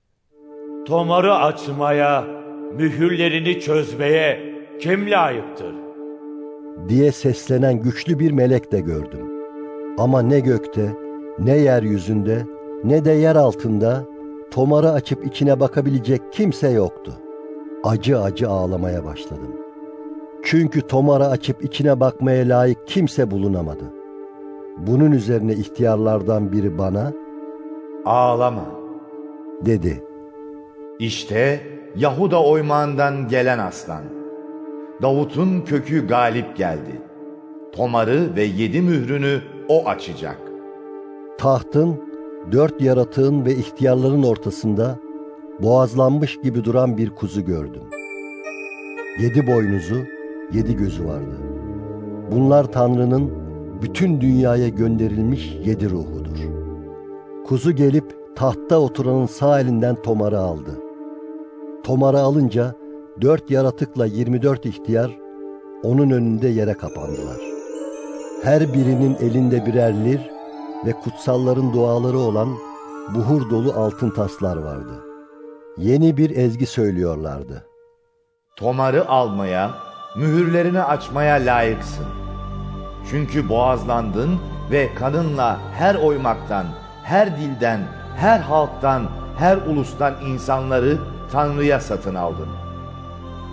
Tomarı 0.86 1.34
açmaya, 1.34 2.37
mühürlerini 2.76 3.60
çözmeye 3.60 4.54
kim 4.80 5.10
layıktır? 5.10 5.74
diye 6.88 7.12
seslenen 7.12 7.82
güçlü 7.82 8.18
bir 8.18 8.32
melek 8.32 8.72
de 8.72 8.80
gördüm. 8.80 9.30
Ama 9.98 10.22
ne 10.22 10.40
gökte, 10.40 10.92
ne 11.38 11.56
yeryüzünde, 11.56 12.46
ne 12.84 13.04
de 13.04 13.10
yer 13.10 13.36
altında 13.36 14.04
tomarı 14.50 14.90
açıp 14.90 15.26
içine 15.26 15.60
bakabilecek 15.60 16.22
kimse 16.32 16.68
yoktu. 16.70 17.12
Acı 17.84 18.20
acı 18.20 18.48
ağlamaya 18.48 19.04
başladım. 19.04 19.56
Çünkü 20.44 20.80
tomarı 20.80 21.26
açıp 21.26 21.64
içine 21.64 22.00
bakmaya 22.00 22.48
layık 22.48 22.86
kimse 22.86 23.30
bulunamadı. 23.30 23.84
Bunun 24.86 25.12
üzerine 25.12 25.52
ihtiyarlardan 25.52 26.52
biri 26.52 26.78
bana 26.78 27.12
Ağlama. 28.04 28.64
dedi. 29.66 30.04
İşte 30.98 31.60
Yahuda 31.96 32.42
oymağından 32.42 33.28
gelen 33.28 33.58
aslan. 33.58 34.02
Davut'un 35.02 35.60
kökü 35.60 36.06
galip 36.06 36.56
geldi. 36.56 37.02
Tomarı 37.72 38.36
ve 38.36 38.42
yedi 38.42 38.80
mührünü 38.80 39.40
o 39.68 39.88
açacak. 39.88 40.38
Tahtın, 41.38 42.02
dört 42.52 42.80
yaratığın 42.80 43.44
ve 43.44 43.54
ihtiyarların 43.54 44.22
ortasında 44.22 44.98
boğazlanmış 45.62 46.40
gibi 46.40 46.64
duran 46.64 46.96
bir 46.96 47.10
kuzu 47.10 47.44
gördüm. 47.44 47.82
Yedi 49.20 49.46
boynuzu, 49.46 49.96
yedi 50.52 50.76
gözü 50.76 51.04
vardı. 51.04 51.38
Bunlar 52.30 52.64
Tanrı'nın 52.64 53.32
bütün 53.82 54.20
dünyaya 54.20 54.68
gönderilmiş 54.68 55.58
yedi 55.64 55.90
ruhudur. 55.90 56.38
Kuzu 57.46 57.72
gelip 57.72 58.36
tahtta 58.36 58.78
oturanın 58.78 59.26
sağ 59.26 59.60
elinden 59.60 60.02
tomarı 60.02 60.38
aldı. 60.38 60.87
Tomarı 61.88 62.18
alınca 62.20 62.74
dört 63.20 63.50
yaratıkla 63.50 64.06
24 64.06 64.66
ihtiyar 64.66 65.10
onun 65.82 66.10
önünde 66.10 66.48
yere 66.48 66.74
kapandılar. 66.74 67.36
Her 68.42 68.72
birinin 68.72 69.16
elinde 69.20 69.66
birer 69.66 70.04
lir 70.04 70.20
ve 70.86 70.92
kutsalların 70.92 71.72
duaları 71.72 72.18
olan 72.18 72.48
buhur 73.14 73.50
dolu 73.50 73.72
altın 73.72 74.10
taslar 74.10 74.56
vardı. 74.56 75.04
Yeni 75.78 76.16
bir 76.16 76.36
ezgi 76.36 76.66
söylüyorlardı. 76.66 77.66
Tomarı 78.56 79.08
almaya, 79.08 79.70
mühürlerini 80.16 80.82
açmaya 80.82 81.34
layıksın. 81.34 82.06
Çünkü 83.10 83.48
boğazlandın 83.48 84.38
ve 84.70 84.94
kanınla 84.94 85.58
her 85.72 85.94
oymaktan, 85.94 86.66
her 87.04 87.36
dilden, 87.36 87.80
her 88.16 88.40
halktan, 88.40 89.02
her 89.38 89.56
ulustan 89.56 90.14
insanları 90.26 90.98
Tanrı'ya 91.32 91.80
satın 91.80 92.14
aldın. 92.14 92.48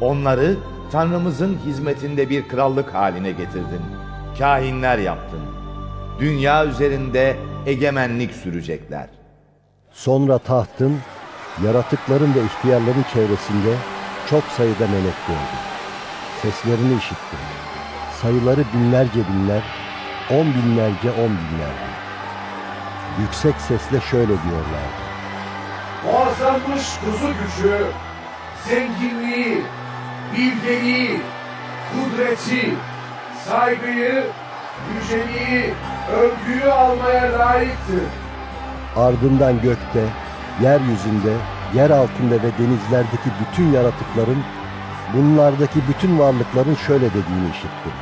Onları 0.01 0.57
Tanrımızın 0.91 1.57
hizmetinde 1.65 2.29
bir 2.29 2.47
krallık 2.47 2.93
haline 2.93 3.31
getirdin. 3.31 3.81
Kahinler 4.39 4.97
yaptın. 4.97 5.39
Dünya 6.19 6.65
üzerinde 6.65 7.37
egemenlik 7.65 8.31
sürecekler. 8.31 9.07
Sonra 9.91 10.37
tahtın, 10.37 10.99
yaratıkların 11.65 12.33
ve 12.35 12.39
ihtiyarların 12.45 13.05
çevresinde 13.13 13.75
çok 14.29 14.43
sayıda 14.43 14.87
melek 14.87 15.15
gördüm. 15.27 15.63
Seslerini 16.41 16.97
işittim. 16.97 17.39
Sayıları 18.21 18.63
binlerce 18.73 19.19
binler, 19.29 19.63
on 20.31 20.45
binlerce 20.45 21.11
on 21.11 21.29
binlerdi. 21.29 21.95
Yüksek 23.19 23.55
sesle 23.55 24.01
şöyle 24.01 24.27
diyorlardı. 24.27 25.04
Boğazlanmış 26.05 26.83
kuzu 26.99 27.27
gücü, 27.27 27.85
zenginliği, 28.67 29.61
bilgeliği, 30.33 31.21
kudreti, 31.91 32.73
saygıyı, 33.45 34.23
yüceliği, 34.93 35.73
övgüyü 36.17 36.71
almaya 36.71 37.39
layıktır. 37.39 38.03
Ardından 38.95 39.61
gökte, 39.61 40.03
yeryüzünde, 40.61 41.33
yer 41.73 41.89
altında 41.89 42.35
ve 42.35 42.51
denizlerdeki 42.59 43.29
bütün 43.41 43.71
yaratıkların, 43.71 44.43
bunlardaki 45.13 45.79
bütün 45.87 46.19
varlıkların 46.19 46.75
şöyle 46.87 47.09
dediğini 47.09 47.49
işittim. 47.51 47.93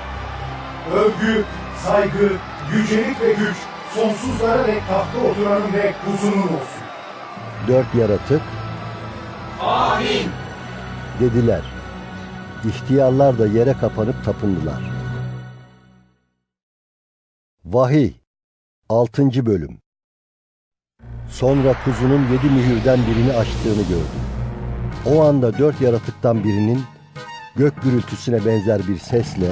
Övgü, 0.94 1.44
saygı, 1.86 2.30
yücelik 2.74 3.22
ve 3.22 3.34
güç 3.34 3.58
sonsuzlara 3.96 4.68
dek 4.68 4.88
tahtta 4.88 5.28
oturanın 5.30 5.74
ve 5.74 5.94
kuzunun 6.06 6.44
olsun. 6.44 6.83
Dört 7.68 7.96
yaratık, 7.96 8.42
Amin. 9.62 10.30
dediler. 11.20 11.62
İhtiyarlar 12.66 13.40
da 13.40 13.48
yere 13.48 13.74
kapanıp 13.74 14.26
tapındılar. 14.26 14.82
Vahiy 17.66 18.14
6. 18.90 19.46
Bölüm 19.46 19.78
Sonra 21.30 21.74
kuzunun 21.86 22.22
yedi 22.32 22.50
mühürden 22.50 23.00
birini 23.08 23.34
açtığını 23.34 23.82
gördüm. 23.82 24.24
O 25.06 25.24
anda 25.24 25.58
dört 25.58 25.82
yaratıktan 25.82 26.44
birinin 26.44 26.82
gök 27.56 27.82
gürültüsüne 27.84 28.46
benzer 28.46 28.88
bir 28.88 28.98
sesle 28.98 29.52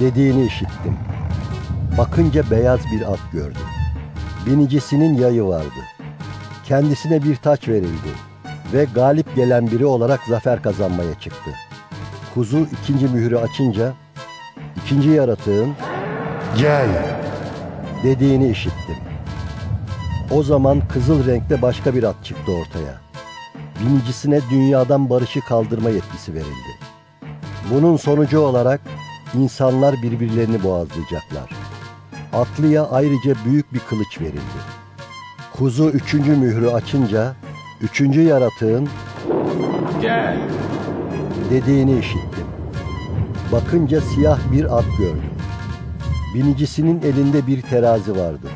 dediğini 0.00 0.46
işittim. 0.46 0.98
Bakınca 1.98 2.50
beyaz 2.50 2.80
bir 2.92 3.12
at 3.12 3.32
gördüm. 3.32 3.66
Binicisinin 4.46 5.14
yayı 5.14 5.44
vardı. 5.44 5.80
Kendisine 6.64 7.22
bir 7.22 7.36
taç 7.36 7.68
verildi 7.68 8.10
ve 8.72 8.86
galip 8.94 9.36
gelen 9.36 9.70
biri 9.70 9.86
olarak 9.86 10.20
zafer 10.28 10.62
kazanmaya 10.62 11.14
çıktı. 11.20 11.50
Kuzu 12.34 12.58
ikinci 12.82 13.06
mühürü 13.08 13.36
açınca 13.36 13.92
ikinci 14.76 15.08
yaratığın 15.08 15.74
Gel. 16.58 16.88
dediğini 18.04 18.50
işittim. 18.50 18.96
O 20.30 20.42
zaman 20.42 20.88
kızıl 20.88 21.26
renkte 21.26 21.62
başka 21.62 21.94
bir 21.94 22.02
at 22.02 22.24
çıktı 22.24 22.52
ortaya. 22.52 23.00
Binicisine 23.80 24.40
dünyadan 24.50 25.10
barışı 25.10 25.40
kaldırma 25.40 25.90
yetkisi 25.90 26.34
verildi. 26.34 26.78
Bunun 27.70 27.96
sonucu 27.96 28.40
olarak 28.40 28.80
insanlar 29.34 29.94
birbirlerini 30.02 30.62
boğazlayacaklar. 30.62 31.63
Atlıya 32.34 32.86
ayrıca 32.90 33.34
büyük 33.44 33.74
bir 33.74 33.78
kılıç 33.78 34.20
verildi. 34.20 34.60
Kuzu 35.52 35.90
üçüncü 35.90 36.36
mührü 36.36 36.68
açınca 36.68 37.34
üçüncü 37.80 38.22
yaratığın 38.22 38.88
Gel. 40.02 40.38
dediğini 41.50 41.98
işittim. 41.98 42.46
Bakınca 43.52 44.00
siyah 44.00 44.38
bir 44.52 44.78
at 44.78 44.84
gördüm. 44.98 45.30
Binicisinin 46.34 47.02
elinde 47.02 47.46
bir 47.46 47.62
terazi 47.62 48.12
vardı. 48.12 48.48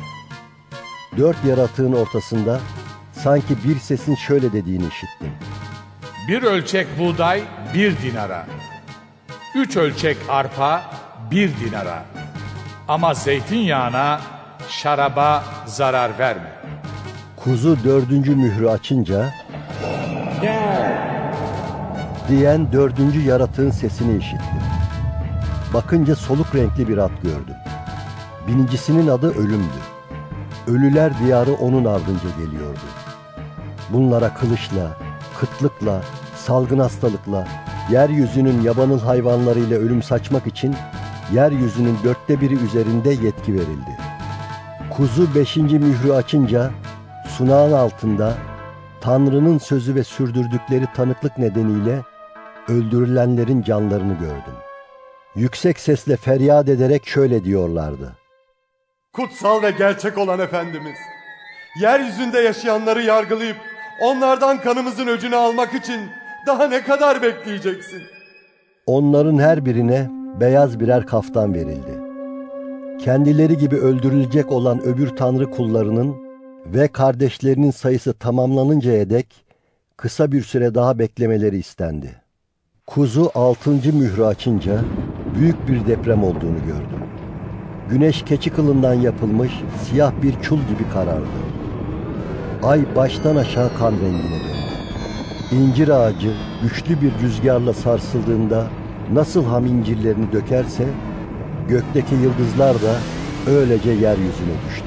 Dört 1.17 1.45
yaratığın 1.45 1.93
ortasında 1.93 2.59
sanki 3.13 3.57
bir 3.67 3.79
sesin 3.79 4.15
şöyle 4.15 4.53
dediğini 4.53 4.87
işittim. 4.87 5.31
Bir 6.27 6.43
ölçek 6.43 6.87
buğday 6.99 7.43
bir 7.73 8.01
dinara. 8.01 8.47
Üç 9.55 9.77
ölçek 9.77 10.17
arpa 10.29 10.81
bir 11.31 11.51
dinara. 11.59 12.05
Ama 12.89 13.13
zeytinyağına, 13.13 14.19
şaraba 14.69 15.43
zarar 15.65 16.19
verme. 16.19 16.51
Kuzu 17.35 17.83
dördüncü 17.83 18.35
mührü 18.35 18.69
açınca 18.69 19.33
diyen 22.29 22.71
dördüncü 22.71 23.21
yaratığın 23.21 23.71
sesini 23.71 24.17
işittim. 24.17 24.61
Bakınca 25.73 26.15
soluk 26.15 26.55
renkli 26.55 26.87
bir 26.87 26.97
at 26.97 27.11
gördüm. 27.23 27.55
Binicisinin 28.47 29.07
adı 29.07 29.31
Ölüm'dü. 29.39 29.79
Ölüler 30.67 31.11
diyarı 31.19 31.53
onun 31.53 31.85
ardınca 31.85 32.29
geliyordu. 32.37 32.79
Bunlara 33.89 34.33
kılıçla, 34.33 34.97
kıtlıkla, 35.39 36.01
salgın 36.35 36.79
hastalıkla, 36.79 37.47
yeryüzünün 37.91 38.61
yabanıl 38.61 38.99
hayvanlarıyla 38.99 39.77
ölüm 39.77 40.03
saçmak 40.03 40.47
için 40.47 40.75
yeryüzünün 41.33 41.97
dörtte 42.03 42.41
biri 42.41 42.53
üzerinde 42.53 43.09
yetki 43.09 43.53
verildi. 43.53 43.97
Kuzu 44.97 45.35
beşinci 45.35 45.79
mührü 45.79 46.11
açınca 46.11 46.71
sunağın 47.27 47.71
altında 47.71 48.33
Tanrı'nın 49.01 49.57
sözü 49.57 49.95
ve 49.95 50.03
sürdürdükleri 50.03 50.85
tanıklık 50.95 51.37
nedeniyle 51.37 52.01
öldürülenlerin 52.67 53.61
canlarını 53.61 54.13
gördüm. 54.13 54.53
Yüksek 55.35 55.79
sesle 55.79 56.15
feryat 56.15 56.69
ederek 56.69 57.07
şöyle 57.07 57.43
diyorlardı. 57.43 58.17
Kutsal 59.13 59.61
ve 59.61 59.71
gerçek 59.71 60.17
olan 60.17 60.39
Efendimiz. 60.39 60.97
Yeryüzünde 61.81 62.39
yaşayanları 62.39 63.03
yargılayıp 63.03 63.57
onlardan 64.01 64.61
kanımızın 64.61 65.07
öcünü 65.07 65.35
almak 65.35 65.73
için 65.73 66.01
daha 66.47 66.67
ne 66.67 66.83
kadar 66.83 67.21
bekleyeceksin? 67.21 68.01
Onların 68.85 69.37
her 69.37 69.65
birine 69.65 70.18
beyaz 70.39 70.79
birer 70.79 71.05
kaftan 71.05 71.53
verildi. 71.53 71.99
Kendileri 72.99 73.57
gibi 73.57 73.75
öldürülecek 73.75 74.51
olan 74.51 74.81
öbür 74.81 75.09
tanrı 75.09 75.51
kullarının 75.51 76.15
ve 76.65 76.87
kardeşlerinin 76.87 77.71
sayısı 77.71 78.13
tamamlanıncaya 78.13 79.09
dek 79.09 79.45
kısa 79.97 80.31
bir 80.31 80.41
süre 80.41 80.75
daha 80.75 80.99
beklemeleri 80.99 81.57
istendi. 81.57 82.15
Kuzu 82.87 83.31
altıncı 83.35 83.95
mührü 83.95 84.23
açınca 84.23 84.79
büyük 85.35 85.67
bir 85.67 85.87
deprem 85.87 86.23
olduğunu 86.23 86.65
gördüm. 86.65 87.03
Güneş 87.89 88.23
keçi 88.23 88.49
kılından 88.49 88.93
yapılmış 88.93 89.51
siyah 89.83 90.11
bir 90.23 90.41
çul 90.41 90.57
gibi 90.57 90.89
karardı. 90.93 91.39
Ay 92.63 92.95
baştan 92.95 93.35
aşağı 93.35 93.69
kan 93.77 93.91
rengine 93.91 94.39
döndü. 94.39 94.59
İncir 95.51 95.89
ağacı 95.89 96.33
güçlü 96.63 97.01
bir 97.01 97.11
rüzgarla 97.23 97.73
sarsıldığında 97.73 98.67
nasıl 99.13 99.45
ham 99.45 99.65
incirlerini 99.65 100.31
dökerse 100.31 100.85
gökteki 101.67 102.15
yıldızlar 102.15 102.75
da 102.75 102.95
öylece 103.51 103.89
yeryüzüne 103.89 104.55
düştü. 104.67 104.85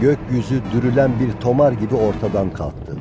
Gökyüzü 0.00 0.62
dürülen 0.72 1.10
bir 1.20 1.32
tomar 1.40 1.72
gibi 1.72 1.94
ortadan 1.94 2.50
kalktı. 2.50 2.96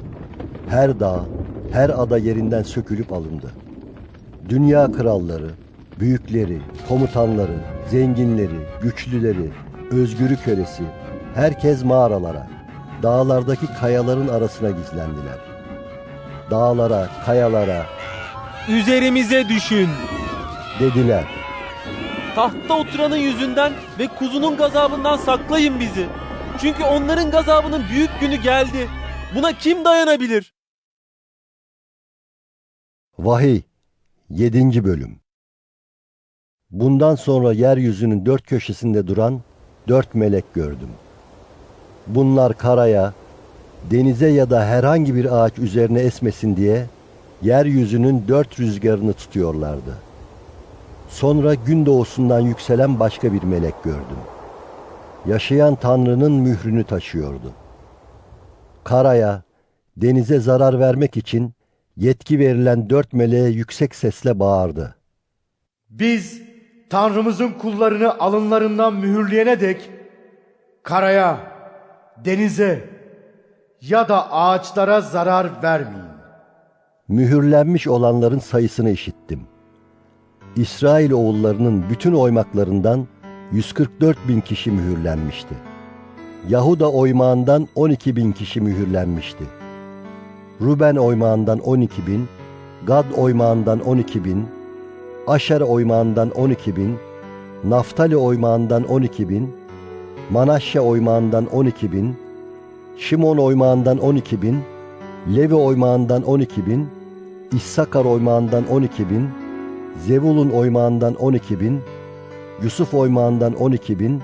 Her 0.70 1.00
dağ, 1.00 1.26
her 1.72 1.90
ada 1.90 2.18
yerinden 2.18 2.64
sökülüp 2.64 3.14
alındı. 3.14 3.52
Dünya 4.50 4.92
kralları, 4.92 5.50
büyükleri, 6.00 6.58
komutanları, 6.88 7.58
zenginleri, 7.90 8.60
güçlüleri, 8.82 9.50
özgürü 9.92 10.38
kölesi, 10.38 10.84
herkes 11.36 11.84
mağaralara, 11.84 12.48
dağlardaki 13.04 13.68
kayaların 13.80 14.28
arasına 14.28 14.70
gizlendiler. 14.70 15.38
Dağlara, 16.52 17.10
kayalara 17.26 17.86
Üzerimize 18.70 19.50
düşün. 19.50 19.90
dediler. 20.80 21.26
Tahtta 22.36 22.78
oturanın 22.80 23.16
yüzünden 23.16 23.74
ve 24.00 24.08
kuzunun 24.08 24.58
gazabından 24.58 25.18
saklayın 25.18 25.80
bizi. 25.80 26.08
Çünkü 26.62 26.84
onların 26.84 27.32
gazabının 27.32 27.84
büyük 27.92 28.10
günü 28.22 28.36
geldi. 28.36 28.88
Buna 29.36 29.58
kim 29.58 29.86
dayanabilir? 29.86 30.54
Vahiy 33.20 33.62
7. 34.30 34.84
Bölüm 34.84 35.20
Bundan 36.72 37.16
sonra 37.16 37.54
yeryüzünün 37.54 38.26
dört 38.26 38.48
köşesinde 38.48 39.08
duran 39.08 39.42
dört 39.88 40.16
melek 40.16 40.54
gördüm. 40.54 40.90
Bunlar 42.08 42.58
karaya, 42.58 43.14
denize 43.92 44.30
ya 44.30 44.50
da 44.50 44.66
herhangi 44.66 45.16
bir 45.16 45.44
ağaç 45.44 45.60
üzerine 45.60 46.00
esmesin 46.00 46.56
diye 46.56 46.88
yeryüzünün 47.42 48.28
dört 48.28 48.60
rüzgarını 48.60 49.14
tutuyorlardı. 49.14 49.98
Sonra 51.10 51.54
gün 51.54 51.86
doğusundan 51.86 52.40
yükselen 52.40 53.00
başka 53.00 53.34
bir 53.34 53.44
melek 53.44 53.84
gördüm. 53.84 54.20
Yaşayan 55.26 55.76
Tanrı'nın 55.76 56.32
mührünü 56.32 56.84
taşıyordu. 56.84 57.54
Karaya, 58.84 59.42
denize 59.98 60.40
zarar 60.40 60.80
vermek 60.80 61.18
için 61.18 61.54
yetki 61.98 62.40
verilen 62.40 62.90
dört 62.90 63.14
meleğe 63.14 63.50
yüksek 63.50 63.96
sesle 63.96 64.40
bağırdı. 64.40 64.96
Biz 65.90 66.42
Tanrımızın 66.90 67.52
kullarını 67.52 68.20
alınlarından 68.20 68.94
mühürleyene 68.96 69.60
dek 69.60 69.90
karaya, 70.84 71.38
denize 72.26 72.90
ya 73.82 74.10
da 74.10 74.32
ağaçlara 74.32 75.02
zarar 75.02 75.64
vermeyin. 75.64 76.17
Mühürlenmiş 77.10 77.88
olanların 77.88 78.40
sayısını 78.40 78.90
işittim. 78.90 79.40
İsrail 80.56 81.12
oğullarının 81.12 81.84
bütün 81.90 82.14
oymaklarından 82.14 83.08
144 83.52 84.18
bin 84.28 84.42
kişi 84.42 84.72
mühürlenmişti. 84.72 85.56
Yahuda 86.50 86.92
oymağından 86.92 87.68
12 87.76 88.16
bin 88.16 88.32
kişi 88.32 88.62
mühürlenmişti. 88.62 89.44
Ruben 90.62 90.96
oymağından 90.96 91.60
12 91.60 92.08
bin, 92.08 92.28
Gad 92.88 93.06
oymağından 93.18 93.80
12 93.80 94.24
bin, 94.24 94.46
Aşer 95.28 95.62
oymağından 95.62 96.30
12 96.30 96.76
bin, 96.76 96.96
Naftali 97.64 98.18
oymağından 98.18 98.84
12 98.84 99.30
bin, 99.30 99.56
Manaşya 100.30 100.82
oymağından 100.82 101.46
12 101.46 101.92
bin, 101.92 102.16
Şimon 102.98 103.38
oymağından 103.38 103.98
12 103.98 104.42
bin, 104.42 104.60
Levi 105.36 105.56
oymağından 105.56 106.24
12 106.24 106.66
bin, 106.66 106.97
İssakar 107.54 108.06
oymağından 108.06 108.68
12 108.68 109.10
bin, 109.10 109.30
Zevulun 110.08 110.50
oymağından 110.50 111.16
12 111.16 111.60
bin, 111.60 111.82
Yusuf 112.64 112.94
oymağından 112.94 113.54
12 113.54 114.00
bin, 114.00 114.22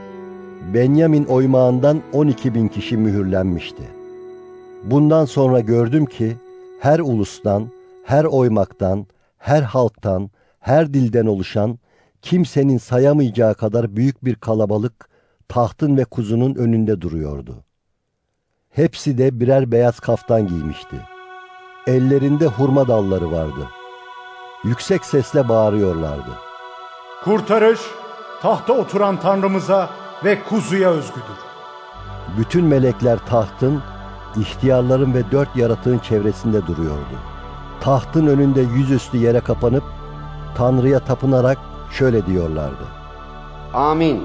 Benyamin 0.73 1.25
oymağından 1.25 2.01
12 2.13 2.53
bin 2.53 2.67
kişi 2.67 2.97
mühürlenmişti. 2.97 3.83
Bundan 4.83 5.25
sonra 5.25 5.59
gördüm 5.59 6.05
ki 6.05 6.37
her 6.79 6.99
ulustan, 6.99 7.67
her 8.05 8.23
oymaktan, 8.23 9.07
her 9.37 9.61
halktan, 9.61 10.29
her 10.59 10.93
dilden 10.93 11.25
oluşan 11.25 11.79
kimsenin 12.21 12.77
sayamayacağı 12.77 13.55
kadar 13.55 13.95
büyük 13.95 14.25
bir 14.25 14.35
kalabalık 14.35 15.09
tahtın 15.47 15.97
ve 15.97 16.03
kuzunun 16.05 16.55
önünde 16.55 17.01
duruyordu. 17.01 17.63
Hepsi 18.69 19.17
de 19.17 19.39
birer 19.39 19.71
beyaz 19.71 19.99
kaftan 19.99 20.47
giymişti. 20.47 21.12
Ellerinde 21.87 22.45
hurma 22.45 22.87
dalları 22.87 23.31
vardı. 23.31 23.67
Yüksek 24.63 25.05
sesle 25.05 25.49
bağırıyorlardı. 25.49 26.29
Kurtarış 27.23 27.79
tahta 28.41 28.73
oturan 28.73 29.19
Tanrımıza 29.19 29.89
ve 30.25 30.43
kuzuya 30.43 30.89
özgüdür. 30.89 31.37
Bütün 32.37 32.65
melekler 32.65 33.19
tahtın, 33.25 33.81
ihtiyarların 34.35 35.13
ve 35.13 35.31
dört 35.31 35.55
yaratığın 35.55 35.99
çevresinde 35.99 36.67
duruyordu. 36.67 37.15
Tahtın 37.81 38.27
önünde 38.27 38.61
yüzüstü 38.61 39.17
yere 39.17 39.39
kapanıp 39.39 39.83
Tanrı'ya 40.55 40.99
tapınarak 40.99 41.57
şöyle 41.91 42.25
diyorlardı. 42.25 42.83
Amin. 43.73 44.23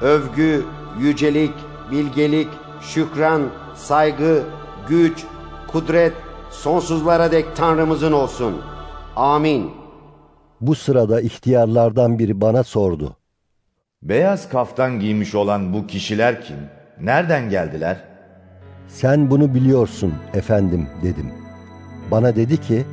Övgü, 0.00 0.64
yücelik, 0.98 1.54
bilgelik, 1.90 2.48
şükran, 2.80 3.42
saygı, 3.74 4.42
güç, 4.88 5.24
kudret 5.72 6.14
sonsuzlara 6.52 7.32
dek 7.32 7.56
Tanrımızın 7.56 8.12
olsun. 8.12 8.62
Amin. 9.16 9.70
Bu 10.60 10.74
sırada 10.74 11.20
ihtiyarlardan 11.20 12.18
biri 12.18 12.40
bana 12.40 12.64
sordu. 12.64 13.16
Beyaz 14.02 14.48
kaftan 14.48 15.00
giymiş 15.00 15.34
olan 15.34 15.72
bu 15.72 15.86
kişiler 15.86 16.42
kim? 16.42 16.56
Nereden 17.00 17.50
geldiler? 17.50 17.96
Sen 18.88 19.30
bunu 19.30 19.54
biliyorsun 19.54 20.14
efendim 20.34 20.88
dedim. 21.02 21.32
Bana 22.10 22.36
dedi 22.36 22.60
ki 22.60 22.84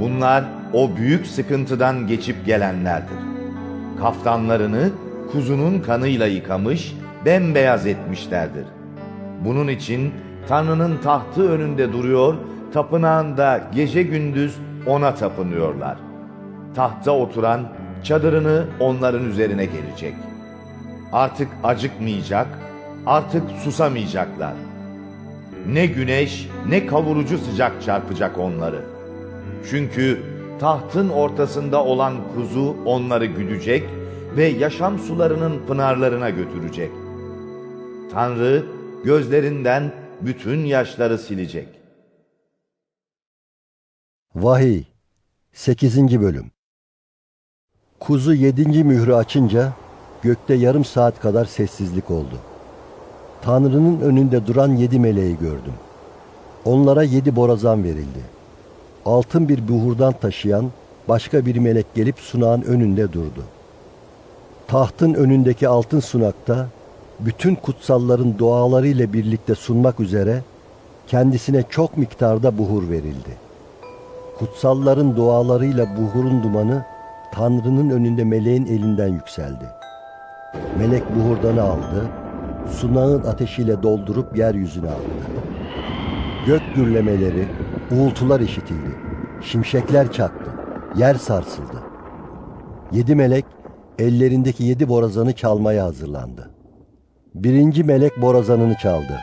Bunlar 0.00 0.44
o 0.72 0.96
büyük 0.96 1.26
sıkıntıdan 1.26 2.06
geçip 2.06 2.46
gelenlerdir. 2.46 3.16
Kaftanlarını 4.00 4.90
kuzunun 5.32 5.80
kanıyla 5.80 6.26
yıkamış, 6.26 6.94
bembeyaz 7.24 7.86
etmişlerdir. 7.86 8.64
Bunun 9.44 9.68
için 9.68 10.12
Tanrı'nın 10.48 10.98
tahtı 10.98 11.50
önünde 11.50 11.92
duruyor, 11.92 12.34
tapınağında 12.72 13.70
gece 13.74 14.02
gündüz 14.02 14.56
ona 14.86 15.14
tapınıyorlar. 15.14 15.98
Tahta 16.74 17.12
oturan 17.12 17.60
çadırını 18.04 18.66
onların 18.80 19.24
üzerine 19.24 19.64
gelecek. 19.64 20.14
Artık 21.12 21.48
acıkmayacak, 21.64 22.46
artık 23.06 23.42
susamayacaklar. 23.64 24.54
Ne 25.72 25.86
güneş 25.86 26.48
ne 26.68 26.86
kavurucu 26.86 27.38
sıcak 27.38 27.82
çarpacak 27.82 28.38
onları. 28.38 28.82
Çünkü 29.70 30.22
tahtın 30.60 31.08
ortasında 31.08 31.84
olan 31.84 32.14
kuzu 32.34 32.76
onları 32.84 33.26
güdecek 33.26 33.84
ve 34.36 34.44
yaşam 34.44 34.98
sularının 34.98 35.60
pınarlarına 35.66 36.30
götürecek. 36.30 36.90
Tanrı 38.12 38.64
gözlerinden 39.04 39.92
bütün 40.20 40.58
yaşları 40.58 41.18
silecek. 41.18 41.79
Vahiy 44.36 44.82
8. 45.52 46.20
Bölüm 46.20 46.50
Kuzu 48.00 48.34
7. 48.34 48.84
mührü 48.84 49.14
açınca 49.14 49.72
gökte 50.22 50.54
yarım 50.54 50.84
saat 50.84 51.20
kadar 51.20 51.44
sessizlik 51.44 52.10
oldu. 52.10 52.38
Tanrı'nın 53.42 54.00
önünde 54.00 54.46
duran 54.46 54.76
yedi 54.76 54.98
meleği 54.98 55.38
gördüm. 55.38 55.72
Onlara 56.64 57.02
yedi 57.02 57.36
borazan 57.36 57.84
verildi. 57.84 58.20
Altın 59.04 59.48
bir 59.48 59.68
buhurdan 59.68 60.12
taşıyan 60.12 60.70
başka 61.08 61.46
bir 61.46 61.56
melek 61.56 61.94
gelip 61.94 62.18
sunağın 62.18 62.62
önünde 62.62 63.12
durdu. 63.12 63.44
Tahtın 64.66 65.14
önündeki 65.14 65.68
altın 65.68 66.00
sunakta 66.00 66.68
bütün 67.20 67.54
kutsalların 67.54 68.38
dualarıyla 68.38 69.12
birlikte 69.12 69.54
sunmak 69.54 70.00
üzere 70.00 70.42
kendisine 71.06 71.64
çok 71.70 71.96
miktarda 71.96 72.58
buhur 72.58 72.90
verildi. 72.90 73.49
Kutsalların 74.40 75.16
dualarıyla 75.16 75.86
buhurun 75.96 76.42
dumanı 76.42 76.84
Tanrı'nın 77.32 77.90
önünde 77.90 78.24
meleğin 78.24 78.66
elinden 78.66 79.08
yükseldi. 79.08 79.64
Melek 80.78 81.02
buhurdanı 81.16 81.62
aldı, 81.62 82.08
sunağın 82.70 83.24
ateşiyle 83.24 83.82
doldurup 83.82 84.36
yeryüzüne 84.36 84.88
attı. 84.88 85.00
Gök 86.46 86.62
gürlemeleri, 86.74 87.48
uğultular 87.90 88.40
işitildi. 88.40 88.96
Şimşekler 89.42 90.12
çaktı, 90.12 90.50
yer 90.96 91.14
sarsıldı. 91.14 91.82
Yedi 92.92 93.14
melek 93.14 93.44
ellerindeki 93.98 94.64
yedi 94.64 94.88
borazanı 94.88 95.32
çalmaya 95.32 95.84
hazırlandı. 95.84 96.50
Birinci 97.34 97.84
melek 97.84 98.22
borazanını 98.22 98.74
çaldı. 98.74 99.20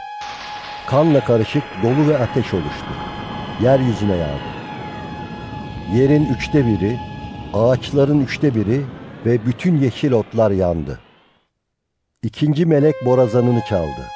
Kanla 0.88 1.19
karışık 1.19 1.63
dolu 1.84 2.08
ve 2.10 2.17
ateş 2.17 2.53
oluştu. 2.53 2.91
Yeryüzüne 3.62 4.15
yağdı. 4.15 4.56
Yerin 5.93 6.26
üçte 6.26 6.67
biri, 6.67 7.00
ağaçların 7.54 8.21
üçte 8.21 8.56
biri 8.56 8.82
ve 9.26 9.45
bütün 9.45 9.78
yeşil 9.78 10.12
otlar 10.12 10.52
yandı. 10.52 11.00
İkinci 12.23 12.65
melek 12.65 12.95
borazanını 13.06 13.62
çaldı. 13.69 14.08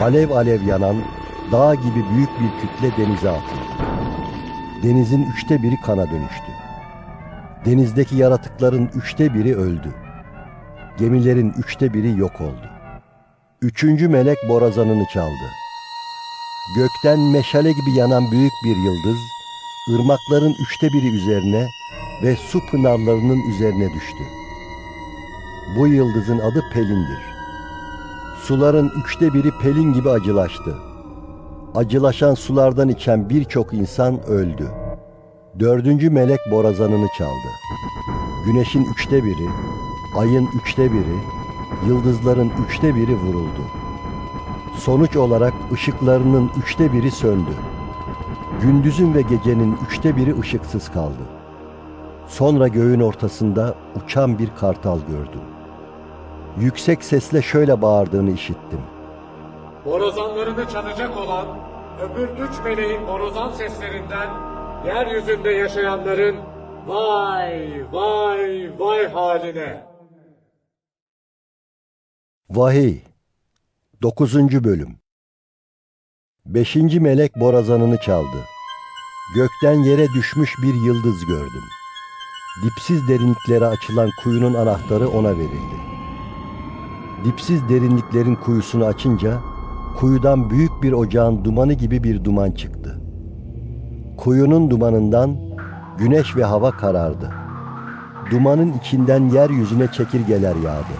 Alev 0.00 0.30
alev 0.30 0.62
yanan, 0.62 0.96
dağ 1.52 1.74
gibi 1.74 2.04
büyük 2.14 2.30
bir 2.40 2.50
kütle 2.60 3.02
denize 3.02 3.30
atıldı. 3.30 3.74
Denizin 4.82 5.26
üçte 5.32 5.62
biri 5.62 5.80
kana 5.80 6.10
dönüştü. 6.10 6.52
Denizdeki 7.64 8.16
yaratıkların 8.16 8.90
üçte 8.94 9.34
biri 9.34 9.56
öldü. 9.56 9.94
Gemilerin 10.98 11.52
üçte 11.58 11.94
biri 11.94 12.18
yok 12.18 12.40
oldu. 12.40 12.68
Üçüncü 13.62 14.08
melek 14.08 14.38
borazanını 14.48 15.04
çaldı. 15.12 15.50
Gökten 16.76 17.18
meşale 17.20 17.72
gibi 17.72 17.98
yanan 17.98 18.30
büyük 18.30 18.52
bir 18.64 18.76
yıldız, 18.76 19.18
ırmakların 19.88 20.54
üçte 20.60 20.92
biri 20.92 21.16
üzerine 21.16 21.68
ve 22.22 22.36
su 22.36 22.60
pınarlarının 22.70 23.50
üzerine 23.50 23.94
düştü. 23.94 24.24
Bu 25.76 25.86
yıldızın 25.86 26.38
adı 26.38 26.64
Pelin'dir. 26.72 27.18
Suların 28.42 28.92
üçte 29.04 29.34
biri 29.34 29.50
Pelin 29.62 29.92
gibi 29.92 30.10
acılaştı. 30.10 30.74
Acılaşan 31.74 32.34
sulardan 32.34 32.88
içen 32.88 33.30
birçok 33.30 33.74
insan 33.74 34.22
öldü. 34.26 34.70
Dördüncü 35.58 36.10
melek 36.10 36.40
borazanını 36.50 37.06
çaldı. 37.18 37.48
Güneşin 38.46 38.84
üçte 38.84 39.24
biri, 39.24 39.48
ayın 40.16 40.48
üçte 40.62 40.92
biri, 40.92 41.16
yıldızların 41.88 42.52
üçte 42.66 42.94
biri 42.94 43.14
vuruldu. 43.16 43.62
Sonuç 44.76 45.16
olarak 45.16 45.54
ışıklarının 45.72 46.50
üçte 46.62 46.92
biri 46.92 47.10
söndü. 47.10 47.50
Gündüzün 48.62 49.14
ve 49.14 49.22
gecenin 49.22 49.76
üçte 49.86 50.16
biri 50.16 50.40
ışıksız 50.40 50.88
kaldı. 50.92 51.22
Sonra 52.26 52.68
göğün 52.68 53.00
ortasında 53.00 53.74
uçan 53.96 54.38
bir 54.38 54.50
kartal 54.54 55.00
gördüm. 55.00 55.40
Yüksek 56.60 57.04
sesle 57.04 57.42
şöyle 57.42 57.82
bağırdığını 57.82 58.30
işittim. 58.30 58.80
Borazanlarını 59.84 60.68
çalacak 60.68 61.16
olan 61.16 61.46
öbür 62.00 62.28
üç 62.28 62.64
meleğin 62.64 63.06
borazan 63.06 63.50
seslerinden 63.50 64.28
yeryüzünde 64.86 65.50
yaşayanların 65.50 66.36
vay 66.86 67.84
vay 67.92 68.70
vay 68.78 69.08
haline. 69.08 69.86
Vahiy 72.50 72.98
9. 74.02 74.64
Bölüm 74.64 75.03
5. 76.46 76.76
melek 76.76 77.40
borazanını 77.40 77.98
çaldı. 77.98 78.36
Gökten 79.34 79.82
yere 79.82 80.08
düşmüş 80.08 80.54
bir 80.62 80.74
yıldız 80.74 81.26
gördüm. 81.26 81.62
Dipsiz 82.64 83.08
derinliklere 83.08 83.66
açılan 83.66 84.10
kuyunun 84.22 84.54
anahtarı 84.54 85.08
ona 85.08 85.30
verildi. 85.30 85.76
Dipsiz 87.24 87.68
derinliklerin 87.68 88.34
kuyusunu 88.34 88.84
açınca 88.84 89.38
kuyudan 89.96 90.50
büyük 90.50 90.82
bir 90.82 90.92
ocağın 90.92 91.44
dumanı 91.44 91.72
gibi 91.72 92.04
bir 92.04 92.24
duman 92.24 92.50
çıktı. 92.50 93.00
Kuyunun 94.16 94.70
dumanından 94.70 95.36
güneş 95.98 96.36
ve 96.36 96.44
hava 96.44 96.70
karardı. 96.70 97.30
Dumanın 98.30 98.72
içinden 98.72 99.28
yeryüzüne 99.28 99.92
çekirgeler 99.92 100.56
yağdı. 100.56 100.94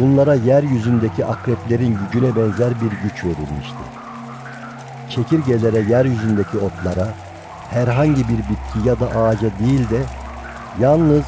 Bunlara 0.00 0.34
yeryüzündeki 0.34 1.24
akreplerin 1.24 1.98
gücüne 2.04 2.36
benzer 2.36 2.70
bir 2.70 3.02
güç 3.02 3.24
verilmişti. 3.24 3.93
Çekirgelere 5.14 5.78
yeryüzündeki 5.78 6.58
otlara, 6.58 7.08
herhangi 7.70 8.28
bir 8.28 8.38
bitki 8.38 8.88
ya 8.88 9.00
da 9.00 9.06
ağaca 9.06 9.48
değil 9.58 9.90
de 9.90 10.00
yalnız 10.80 11.24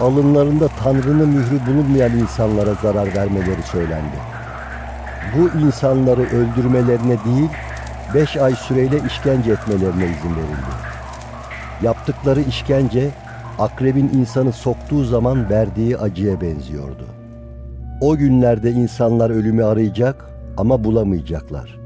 alınlarında 0.00 0.68
Tanrı'nın 0.68 1.28
mührü 1.28 1.66
bulunmayan 1.66 2.18
insanlara 2.18 2.74
zarar 2.74 3.14
vermeleri 3.14 3.62
söylendi. 3.62 4.16
Bu 5.36 5.58
insanları 5.58 6.22
öldürmelerine 6.22 7.16
değil, 7.24 7.50
beş 8.14 8.36
ay 8.36 8.54
süreyle 8.54 9.00
işkence 9.06 9.52
etmelerine 9.52 10.04
izin 10.04 10.36
verildi. 10.36 10.74
Yaptıkları 11.82 12.40
işkence, 12.40 13.10
akrebin 13.58 14.10
insanı 14.14 14.52
soktuğu 14.52 15.04
zaman 15.04 15.50
verdiği 15.50 15.98
acıya 15.98 16.40
benziyordu. 16.40 17.06
O 18.00 18.16
günlerde 18.16 18.70
insanlar 18.70 19.30
ölümü 19.30 19.64
arayacak 19.64 20.24
ama 20.56 20.84
bulamayacaklar. 20.84 21.83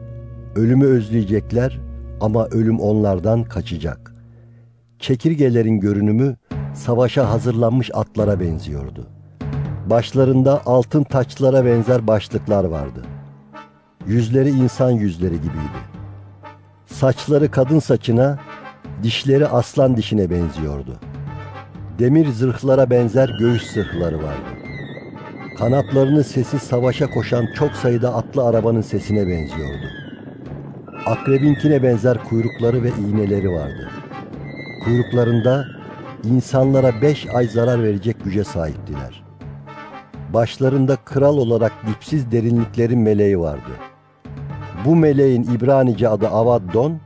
Ölümü 0.59 0.85
özleyecekler 0.85 1.81
ama 2.21 2.47
ölüm 2.47 2.81
onlardan 2.81 3.45
kaçacak. 3.45 4.15
Çekirgelerin 4.99 5.81
görünümü 5.81 6.37
savaşa 6.75 7.31
hazırlanmış 7.31 7.91
atlara 7.95 8.41
benziyordu. 8.41 9.07
Başlarında 9.87 10.63
altın 10.67 11.03
taçlara 11.03 11.65
benzer 11.65 12.07
başlıklar 12.07 12.65
vardı. 12.65 13.03
Yüzleri 14.07 14.51
insan 14.51 14.91
yüzleri 14.91 15.37
gibiydi. 15.37 15.81
Saçları 16.87 17.51
kadın 17.51 17.79
saçına, 17.79 18.39
dişleri 19.03 19.47
aslan 19.47 19.97
dişine 19.97 20.31
benziyordu. 20.31 21.01
Demir 21.99 22.29
zırhlara 22.29 22.91
benzer 22.91 23.31
göğüs 23.41 23.73
zırhları 23.73 24.19
vardı. 24.19 24.51
Kanatlarını 25.59 26.25
sesi 26.25 26.59
savaşa 26.59 27.11
koşan 27.11 27.47
çok 27.55 27.73
sayıda 27.73 28.15
atlı 28.15 28.45
arabanın 28.45 28.83
sesine 28.83 29.27
benziyordu. 29.29 30.08
Akrebinkine 31.09 31.83
benzer 31.83 32.25
kuyrukları 32.25 32.83
ve 32.83 32.89
iğneleri 32.89 33.51
vardı. 33.51 33.91
Kuyruklarında 34.85 35.67
insanlara 36.25 37.03
beş 37.03 37.27
ay 37.35 37.47
zarar 37.47 37.83
verecek 37.83 38.25
güce 38.25 38.45
sahiptiler. 38.45 39.25
Başlarında 40.35 40.97
kral 40.97 41.37
olarak 41.37 41.73
dipsiz 41.87 42.33
derinliklerin 42.33 42.99
meleği 42.99 43.41
vardı. 43.41 43.71
Bu 44.85 44.97
meleğin 44.97 45.43
İbranice 45.43 46.09
adı 46.09 46.29
Avaddon, 46.29 46.99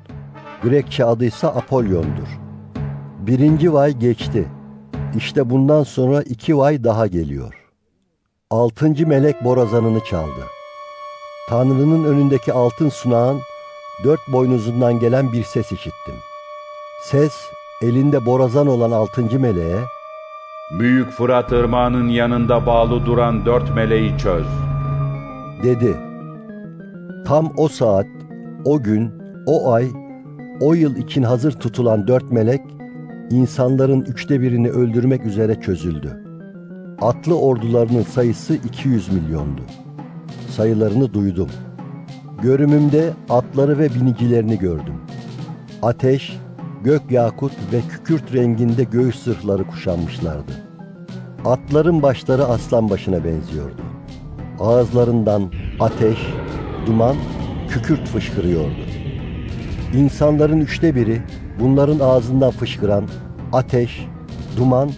Grekçe 0.63 1.05
adı 1.05 1.25
ise 1.25 1.47
Apollon'dur. 1.47 2.41
Birinci 3.21 3.73
vay 3.73 3.93
geçti. 3.93 4.49
İşte 5.17 5.51
bundan 5.51 5.83
sonra 5.83 6.23
iki 6.23 6.59
vay 6.59 6.85
daha 6.85 7.07
geliyor. 7.07 7.69
Altıncı 8.51 9.07
melek 9.07 9.45
borazanını 9.45 10.05
çaldı. 10.05 10.41
Tanrı'nın 11.49 12.05
önündeki 12.05 12.53
altın 12.53 12.89
sunağın 12.89 13.41
dört 14.05 14.29
boynuzundan 14.29 14.99
gelen 15.01 15.33
bir 15.33 15.45
ses 15.45 15.73
işittim. 15.73 16.15
Ses, 17.03 17.33
elinde 17.83 18.27
borazan 18.27 18.67
olan 18.67 18.91
altıncı 18.91 19.41
meleğe, 19.41 19.79
Büyük 20.79 21.11
Fırat 21.11 21.53
Irmağı'nın 21.53 22.09
yanında 22.09 22.67
bağlı 22.67 23.07
duran 23.07 23.47
dört 23.47 23.75
meleği 23.75 24.19
çöz. 24.19 24.47
dedi. 25.63 25.97
Tam 27.27 27.53
o 27.57 27.69
saat, 27.69 28.07
o 28.65 28.83
gün, 28.83 29.11
o 29.47 29.73
ay, 29.73 29.91
o 30.61 30.75
yıl 30.75 30.97
için 30.97 31.23
hazır 31.23 31.53
tutulan 31.53 32.07
dört 32.09 32.33
melek, 32.33 32.61
insanların 33.31 34.01
üçte 34.01 34.41
birini 34.41 34.71
öldürmek 34.71 35.27
üzere 35.27 35.61
çözüldü. 35.61 36.23
Atlı 37.01 37.39
ordularının 37.41 38.03
sayısı 38.03 38.55
200 38.55 39.13
milyondu. 39.13 39.61
sayılarını 40.51 41.15
duydum. 41.15 41.49
Görümümde 42.43 43.13
atları 43.31 43.79
ve 43.79 43.95
binicilerini 43.95 44.59
gördüm. 44.59 44.95
Ateş, 45.83 46.39
gök 46.85 47.11
yakut 47.11 47.53
ve 47.73 47.81
kükürt 47.81 48.35
renginde 48.35 48.85
göğüs 48.85 49.25
zırhları 49.25 49.65
kuşanmışlardı. 49.65 50.53
Atların 51.45 52.03
başları 52.03 52.45
aslan 52.45 52.91
başına 52.91 53.25
benziyordu. 53.25 53.83
Ağızlarından 54.61 55.53
ateş, 55.81 56.19
duman, 56.87 57.17
kükürt 57.69 58.09
fışkırıyordu. 58.09 58.81
İnsanların 59.95 60.61
üçte 60.61 60.95
biri 60.95 61.23
bunların 61.61 61.99
ağzından 61.99 62.51
fışkıran 62.51 63.05
ateş, 63.53 64.07
duman 64.57 64.91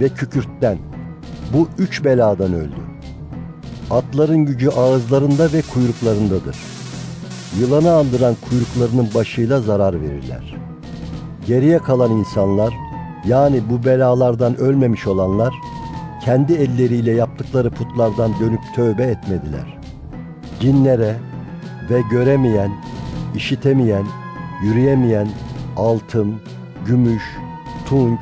ve 0.00 0.08
kükürtten 0.08 0.78
bu 1.52 1.68
üç 1.78 2.04
beladan 2.04 2.52
öldü. 2.52 2.80
Atların 3.90 4.46
gücü 4.46 4.68
ağızlarında 4.68 5.52
ve 5.52 5.62
kuyruklarındadır. 5.62 6.75
Yılanı 7.60 7.92
andıran 7.92 8.34
kuyruklarının 8.48 9.14
başıyla 9.14 9.60
zarar 9.60 10.00
verirler. 10.00 10.56
Geriye 11.46 11.78
kalan 11.78 12.10
insanlar, 12.10 12.74
yani 13.26 13.60
bu 13.70 13.84
belalardan 13.84 14.56
ölmemiş 14.56 15.06
olanlar, 15.06 15.54
kendi 16.24 16.52
elleriyle 16.52 17.12
yaptıkları 17.12 17.70
putlardan 17.70 18.32
dönüp 18.40 18.60
tövbe 18.74 19.02
etmediler. 19.02 19.78
Cinlere 20.60 21.16
ve 21.90 22.00
göremeyen, 22.10 22.70
işitemeyen, 23.34 24.04
yürüyemeyen 24.62 25.28
altın, 25.76 26.40
gümüş, 26.86 27.22
tunç, 27.88 28.20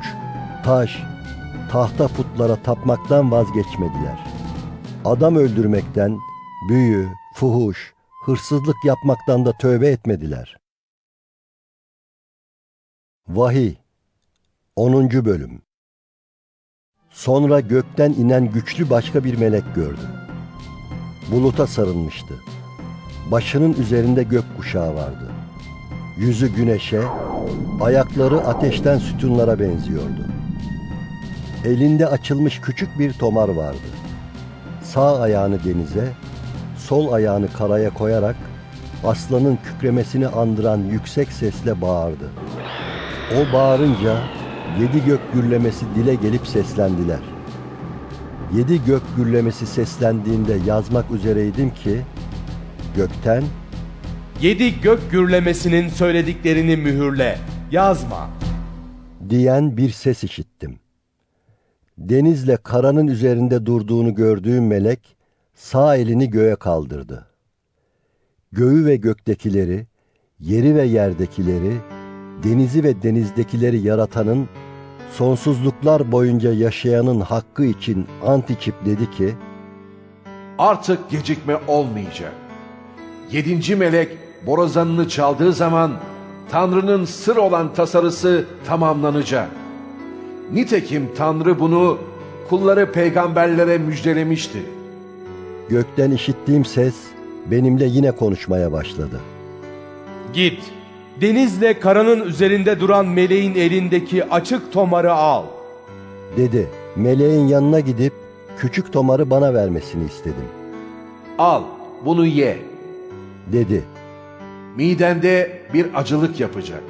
taş, 0.63 1.03
tahta 1.71 2.07
putlara 2.07 2.55
tapmaktan 2.55 3.31
vazgeçmediler. 3.31 4.25
Adam 5.05 5.35
öldürmekten, 5.35 6.19
büyü, 6.69 7.07
fuhuş, 7.33 7.94
hırsızlık 8.25 8.85
yapmaktan 8.85 9.45
da 9.45 9.51
tövbe 9.57 9.87
etmediler. 9.87 10.57
Vahiy 13.27 13.75
10. 14.75 15.11
Bölüm 15.11 15.61
Sonra 17.09 17.59
gökten 17.59 18.13
inen 18.13 18.51
güçlü 18.51 18.89
başka 18.89 19.23
bir 19.23 19.37
melek 19.37 19.75
gördüm. 19.75 20.09
Buluta 21.31 21.67
sarılmıştı. 21.67 22.33
Başının 23.31 23.73
üzerinde 23.73 24.23
gök 24.23 24.57
kuşağı 24.57 24.95
vardı. 24.95 25.31
Yüzü 26.17 26.55
güneşe, 26.55 27.01
ayakları 27.81 28.37
ateşten 28.37 28.97
sütunlara 28.97 29.59
benziyordu. 29.59 30.27
Elinde 31.65 32.07
açılmış 32.07 32.61
küçük 32.61 32.99
bir 32.99 33.13
tomar 33.13 33.49
vardı. 33.49 33.87
Sağ 34.83 35.21
ayağını 35.21 35.63
denize, 35.63 36.13
sol 36.87 37.13
ayağını 37.13 37.47
karaya 37.53 37.93
koyarak 37.93 38.35
aslanın 39.03 39.57
kükremesini 39.63 40.27
andıran 40.27 40.77
yüksek 40.77 41.31
sesle 41.31 41.81
bağırdı. 41.81 42.29
O 43.35 43.53
bağırınca 43.53 44.17
yedi 44.79 45.05
gök 45.05 45.33
gürlemesi 45.33 45.85
dile 45.95 46.15
gelip 46.15 46.47
seslendiler. 46.47 47.19
Yedi 48.53 48.85
gök 48.85 49.01
gürlemesi 49.17 49.65
seslendiğinde 49.65 50.57
yazmak 50.65 51.11
üzereydim 51.11 51.73
ki 51.73 52.01
gökten 52.95 53.43
Yedi 54.41 54.81
gök 54.81 55.11
gürlemesinin 55.11 55.89
söylediklerini 55.89 56.77
mühürle, 56.77 57.37
yazma. 57.71 58.29
diyen 59.29 59.77
bir 59.77 59.89
ses 59.89 60.23
işittim. 60.23 60.79
Denizle 61.97 62.57
karanın 62.57 63.07
üzerinde 63.07 63.65
durduğunu 63.65 64.15
gördüğüm 64.15 64.67
melek 64.67 65.14
sağ 65.55 65.95
elini 65.95 66.29
göğe 66.29 66.55
kaldırdı. 66.55 67.27
Göğü 68.51 68.85
ve 68.85 68.95
göktekileri, 68.95 69.87
yeri 70.39 70.75
ve 70.75 70.83
yerdekileri, 70.83 71.73
denizi 72.43 72.83
ve 72.83 73.03
denizdekileri 73.03 73.79
yaratanın, 73.79 74.49
sonsuzluklar 75.11 76.11
boyunca 76.11 76.53
yaşayanın 76.53 77.21
hakkı 77.21 77.65
için 77.65 78.07
ant 78.25 78.49
içip 78.49 78.85
dedi 78.85 79.11
ki, 79.11 79.35
Artık 80.59 81.09
gecikme 81.09 81.57
olmayacak. 81.67 82.31
Yedinci 83.31 83.75
melek 83.75 84.17
borazanını 84.45 85.09
çaldığı 85.09 85.53
zaman 85.53 85.91
Tanrı'nın 86.49 87.05
sır 87.05 87.35
olan 87.35 87.73
tasarısı 87.73 88.45
tamamlanacak. 88.65 89.49
Nitekim 90.53 91.09
Tanrı 91.17 91.59
bunu 91.59 91.97
kulları 92.49 92.91
peygamberlere 92.91 93.77
müjdelemişti. 93.77 94.74
Gökten 95.69 96.11
işittiğim 96.11 96.65
ses 96.65 96.95
benimle 97.45 97.85
yine 97.85 98.11
konuşmaya 98.11 98.71
başladı. 98.71 99.21
Git, 100.33 100.59
denizle 101.21 101.79
karanın 101.79 102.21
üzerinde 102.27 102.79
duran 102.79 103.07
meleğin 103.07 103.55
elindeki 103.55 104.29
açık 104.29 104.71
tomarı 104.71 105.13
al. 105.13 105.43
Dedi, 106.37 106.69
meleğin 106.95 107.47
yanına 107.47 107.79
gidip 107.79 108.13
küçük 108.57 108.93
tomarı 108.93 109.29
bana 109.29 109.53
vermesini 109.53 110.05
istedim. 110.05 110.45
Al, 111.37 111.63
bunu 112.05 112.25
ye. 112.25 112.57
Dedi, 113.51 113.83
Midende 114.75 115.61
bir 115.73 115.87
acılık 115.95 116.39
yapacak. 116.39 116.83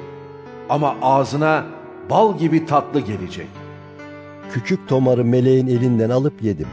Ama 0.68 0.96
ağzına 1.02 1.64
bal 2.10 2.38
gibi 2.38 2.66
tatlı 2.66 3.00
gelecek. 3.00 3.46
küçük 4.52 4.88
tomarı 4.88 5.24
meleğin 5.24 5.66
elinden 5.66 6.10
alıp 6.10 6.42
yedim. 6.42 6.66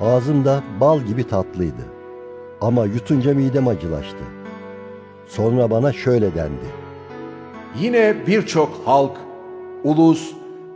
Ağzımda 0.00 0.62
bal 0.80 1.00
gibi 1.00 1.28
tatlıydı. 1.28 1.86
Ama 2.60 2.86
yutunca 2.86 3.34
midem 3.34 3.68
acılaştı. 3.68 4.24
Sonra 5.26 5.70
bana 5.70 5.92
şöyle 5.92 6.34
dendi. 6.34 6.66
Yine 7.78 8.26
birçok 8.26 8.86
halk, 8.86 9.16
ulus, 9.84 10.34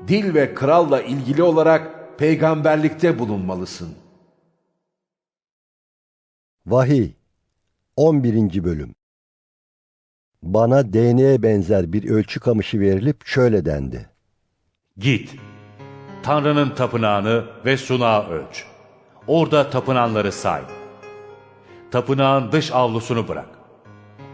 dil 0.08 0.34
ve 0.34 0.54
kralla 0.54 1.02
ilgili 1.02 1.42
olarak 1.42 2.18
peygamberlikte 2.18 3.18
bulunmalısın. 3.18 3.94
Vahiy 6.66 7.10
11. 7.96 8.64
Bölüm 8.64 8.94
Bana 10.42 10.92
değneğe 10.92 11.42
benzer 11.42 11.92
bir 11.92 12.10
ölçü 12.10 12.40
kamışı 12.40 12.80
verilip 12.80 13.26
şöyle 13.26 13.64
dendi. 13.64 14.08
Git, 14.98 15.34
Tanrı'nın 16.22 16.70
tapınağını 16.70 17.44
ve 17.64 17.76
sunağı 17.76 18.28
ölç. 18.28 18.71
Orada 19.26 19.70
tapınanları 19.70 20.32
say. 20.32 20.62
Tapınağın 21.90 22.52
dış 22.52 22.72
avlusunu 22.72 23.28
bırak. 23.28 23.48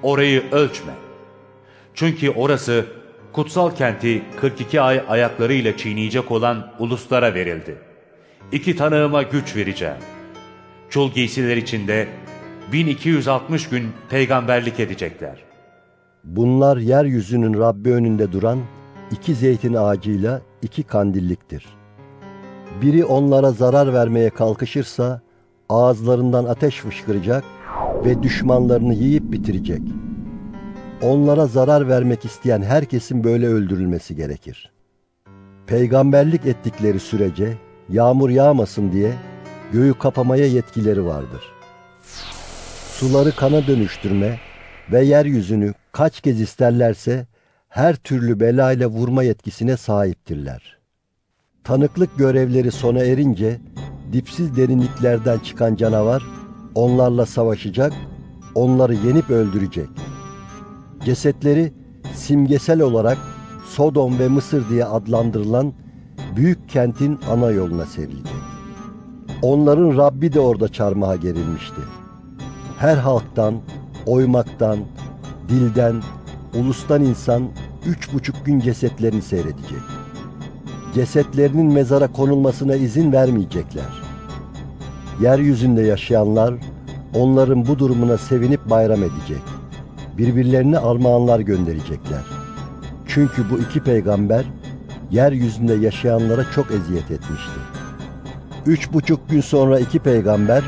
Orayı 0.02 0.50
ölçme. 0.52 0.92
Çünkü 1.94 2.30
orası 2.30 2.86
kutsal 3.32 3.70
kenti 3.70 4.22
42 4.40 4.80
ay 4.80 5.02
ayaklarıyla 5.08 5.76
çiğneyecek 5.76 6.30
olan 6.30 6.72
uluslara 6.78 7.34
verildi. 7.34 7.78
İki 8.52 8.76
tanığıma 8.76 9.22
güç 9.22 9.56
vereceğim. 9.56 9.96
Çul 10.90 11.10
giysiler 11.10 11.56
içinde 11.56 12.08
1260 12.72 13.68
gün 13.68 13.88
peygamberlik 14.10 14.80
edecekler. 14.80 15.44
Bunlar 16.24 16.76
yeryüzünün 16.76 17.60
Rabbi 17.60 17.92
önünde 17.92 18.32
duran 18.32 18.58
iki 19.10 19.34
zeytin 19.34 19.74
ağacıyla 19.74 20.42
iki 20.62 20.82
kandilliktir. 20.82 21.77
Biri 22.82 23.04
onlara 23.04 23.50
zarar 23.50 23.94
vermeye 23.94 24.30
kalkışırsa 24.30 25.20
ağızlarından 25.68 26.44
ateş 26.44 26.80
fışkıracak 26.80 27.44
ve 28.04 28.22
düşmanlarını 28.22 28.94
yiyip 28.94 29.32
bitirecek. 29.32 29.82
Onlara 31.02 31.46
zarar 31.46 31.88
vermek 31.88 32.24
isteyen 32.24 32.62
herkesin 32.62 33.24
böyle 33.24 33.46
öldürülmesi 33.46 34.16
gerekir. 34.16 34.72
Peygamberlik 35.66 36.46
ettikleri 36.46 37.00
sürece 37.00 37.54
yağmur 37.88 38.30
yağmasın 38.30 38.92
diye 38.92 39.12
göğü 39.72 39.94
kapamaya 39.94 40.46
yetkileri 40.46 41.04
vardır. 41.04 41.42
Suları 42.92 43.32
kana 43.36 43.66
dönüştürme 43.66 44.38
ve 44.92 45.04
yeryüzünü 45.04 45.74
kaç 45.92 46.20
kez 46.20 46.40
isterlerse 46.40 47.26
her 47.68 47.96
türlü 47.96 48.40
belayla 48.40 48.88
vurma 48.88 49.22
yetkisine 49.22 49.76
sahiptirler. 49.76 50.77
Tanıklık 51.68 52.18
görevleri 52.18 52.70
sona 52.70 52.98
erince 52.98 53.60
dipsiz 54.12 54.56
derinliklerden 54.56 55.38
çıkan 55.38 55.76
canavar 55.76 56.22
onlarla 56.74 57.26
savaşacak, 57.26 57.92
onları 58.54 58.94
yenip 58.94 59.30
öldürecek. 59.30 59.88
Cesetleri 61.04 61.72
simgesel 62.14 62.80
olarak 62.80 63.18
Sodom 63.66 64.18
ve 64.18 64.28
Mısır 64.28 64.68
diye 64.68 64.84
adlandırılan 64.84 65.72
büyük 66.36 66.68
kentin 66.68 67.18
ana 67.30 67.50
yoluna 67.50 67.86
serilecek. 67.86 68.42
Onların 69.42 69.96
Rabbi 69.96 70.32
de 70.32 70.40
orada 70.40 70.68
çarmıha 70.68 71.16
gerilmişti. 71.16 71.80
Her 72.78 72.96
halktan, 72.96 73.54
oymaktan, 74.06 74.78
dilden, 75.48 76.02
ulustan 76.54 77.02
insan 77.02 77.48
üç 77.86 78.12
buçuk 78.12 78.46
gün 78.46 78.60
cesetlerini 78.60 79.22
seyredecek. 79.22 79.97
Cesetlerinin 80.94 81.72
mezara 81.72 82.12
konulmasına 82.12 82.74
izin 82.74 83.12
vermeyecekler. 83.12 84.02
Yeryüzünde 85.20 85.82
yaşayanlar 85.82 86.54
onların 87.14 87.66
bu 87.66 87.78
durumuna 87.78 88.18
sevinip 88.18 88.70
bayram 88.70 89.02
edecek. 89.02 89.42
Birbirlerine 90.18 90.78
armağanlar 90.78 91.40
gönderecekler. 91.40 92.22
Çünkü 93.06 93.50
bu 93.50 93.58
iki 93.58 93.80
peygamber 93.80 94.44
yeryüzünde 95.10 95.74
yaşayanlara 95.74 96.44
çok 96.54 96.70
eziyet 96.70 97.10
etmişti. 97.10 97.60
Üç 98.66 98.92
buçuk 98.92 99.28
gün 99.28 99.40
sonra 99.40 99.80
iki 99.80 99.98
peygamber 99.98 100.64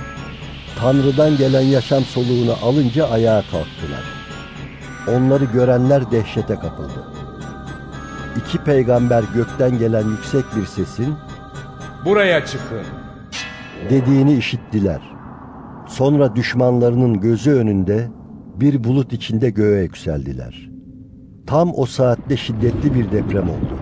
Tanrı'dan 0.79 1.37
gelen 1.37 1.61
yaşam 1.61 2.05
soluğunu 2.05 2.55
alınca 2.63 3.09
ayağa 3.09 3.43
kalktılar. 3.43 4.05
Onları 5.09 5.45
görenler 5.45 6.11
dehşete 6.11 6.55
kapıldı. 6.55 7.20
İki 8.37 8.59
peygamber 8.59 9.25
gökten 9.35 9.79
gelen 9.79 10.09
yüksek 10.09 10.45
bir 10.57 10.67
sesin 10.67 11.15
Buraya 12.05 12.47
çıkın. 12.47 12.83
dediğini 13.91 14.35
işittiler. 14.35 15.01
Sonra 15.89 16.37
düşmanlarının 16.37 17.21
gözü 17.21 17.51
önünde 17.53 18.09
bir 18.57 18.85
bulut 18.85 19.13
içinde 19.13 19.51
göğe 19.51 19.83
yükseldiler. 19.83 20.71
Tam 21.47 21.73
o 21.77 21.87
saatte 21.87 22.37
şiddetli 22.37 22.95
bir 22.95 23.13
deprem 23.13 23.49
oldu. 23.51 23.79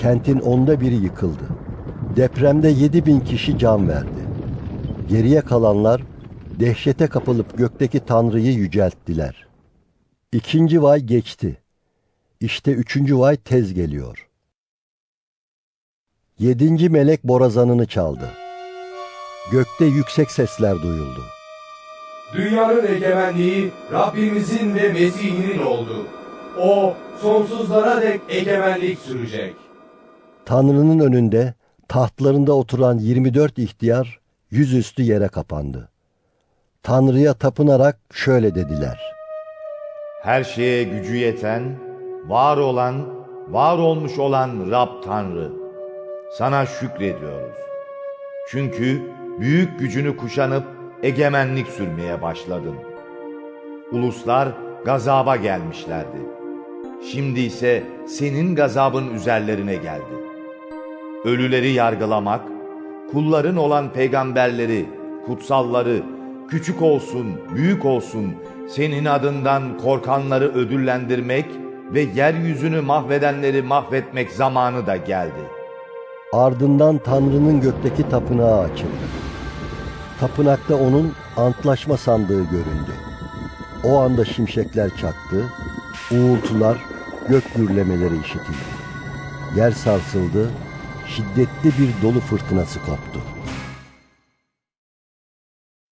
Kentin 0.00 0.38
onda 0.38 0.80
biri 0.80 0.94
yıkıldı. 0.94 1.44
Depremde 2.16 2.68
yedi 2.68 3.06
bin 3.06 3.20
kişi 3.20 3.58
can 3.58 3.88
verdi. 3.88 4.22
Geriye 5.08 5.40
kalanlar 5.40 6.02
dehşete 6.60 7.06
kapılıp 7.06 7.58
gökteki 7.58 8.00
Tanrı'yı 8.00 8.52
yücelttiler. 8.52 9.46
İkinci 10.32 10.82
vay 10.82 11.00
geçti. 11.00 11.61
İşte 12.42 12.70
üçüncü 12.72 13.18
vay 13.18 13.36
tez 13.36 13.74
geliyor. 13.74 14.28
Yedinci 16.38 16.88
melek 16.88 17.24
borazanını 17.24 17.86
çaldı. 17.86 18.30
Gökte 19.52 19.84
yüksek 19.84 20.30
sesler 20.30 20.82
duyuldu. 20.82 21.20
Dünyanın 22.34 22.86
egemenliği 22.86 23.70
Rabbimizin 23.92 24.74
ve 24.74 24.92
Mesih'inin 24.92 25.58
oldu. 25.58 26.06
O 26.58 26.94
sonsuzlara 27.20 28.02
dek 28.02 28.20
egemenlik 28.28 28.98
sürecek. 28.98 29.54
Tanrı'nın 30.44 30.98
önünde 30.98 31.54
tahtlarında 31.88 32.52
oturan 32.52 32.98
24 32.98 33.58
ihtiyar 33.58 34.20
yüzüstü 34.50 35.02
yere 35.02 35.28
kapandı. 35.28 35.88
Tanrı'ya 36.82 37.34
tapınarak 37.34 37.98
şöyle 38.12 38.54
dediler. 38.54 39.00
Her 40.22 40.44
şeye 40.44 40.84
gücü 40.84 41.16
yeten, 41.16 41.91
var 42.28 42.56
olan, 42.56 42.94
var 43.48 43.78
olmuş 43.78 44.18
olan 44.18 44.70
Rab 44.70 45.02
Tanrı. 45.04 45.52
Sana 46.38 46.66
şükrediyoruz. 46.66 47.56
Çünkü 48.50 49.02
büyük 49.40 49.78
gücünü 49.78 50.16
kuşanıp 50.16 50.64
egemenlik 51.02 51.68
sürmeye 51.68 52.22
başladın. 52.22 52.74
Uluslar 53.92 54.48
gazaba 54.84 55.36
gelmişlerdi. 55.36 56.18
Şimdi 57.12 57.40
ise 57.40 57.82
senin 58.06 58.54
gazabın 58.54 59.14
üzerlerine 59.14 59.76
geldi. 59.76 60.14
Ölüleri 61.24 61.70
yargılamak, 61.70 62.40
kulların 63.12 63.56
olan 63.56 63.92
peygamberleri, 63.92 64.86
kutsalları, 65.26 66.02
küçük 66.48 66.82
olsun, 66.82 67.26
büyük 67.54 67.84
olsun, 67.84 68.34
senin 68.68 69.04
adından 69.04 69.78
korkanları 69.78 70.54
ödüllendirmek 70.54 71.46
ve 71.94 72.00
yeryüzünü 72.00 72.80
mahvedenleri 72.80 73.62
mahvetmek 73.62 74.30
zamanı 74.30 74.86
da 74.86 74.96
geldi. 74.96 75.48
Ardından 76.32 76.98
Tanrı'nın 76.98 77.60
gökteki 77.60 78.08
tapınağı 78.08 78.60
açıldı. 78.60 79.06
Tapınakta 80.20 80.76
onun 80.76 81.12
antlaşma 81.36 81.96
sandığı 81.96 82.44
göründü. 82.44 82.92
O 83.84 83.98
anda 84.00 84.24
şimşekler 84.24 84.90
çaktı, 84.96 85.52
uğultular, 86.10 86.78
gök 87.28 87.54
gürlemeleri 87.54 88.20
işitildi. 88.20 88.72
Yer 89.56 89.70
sarsıldı, 89.70 90.50
şiddetli 91.06 91.72
bir 91.78 92.02
dolu 92.02 92.20
fırtınası 92.20 92.78
koptu. 92.78 93.20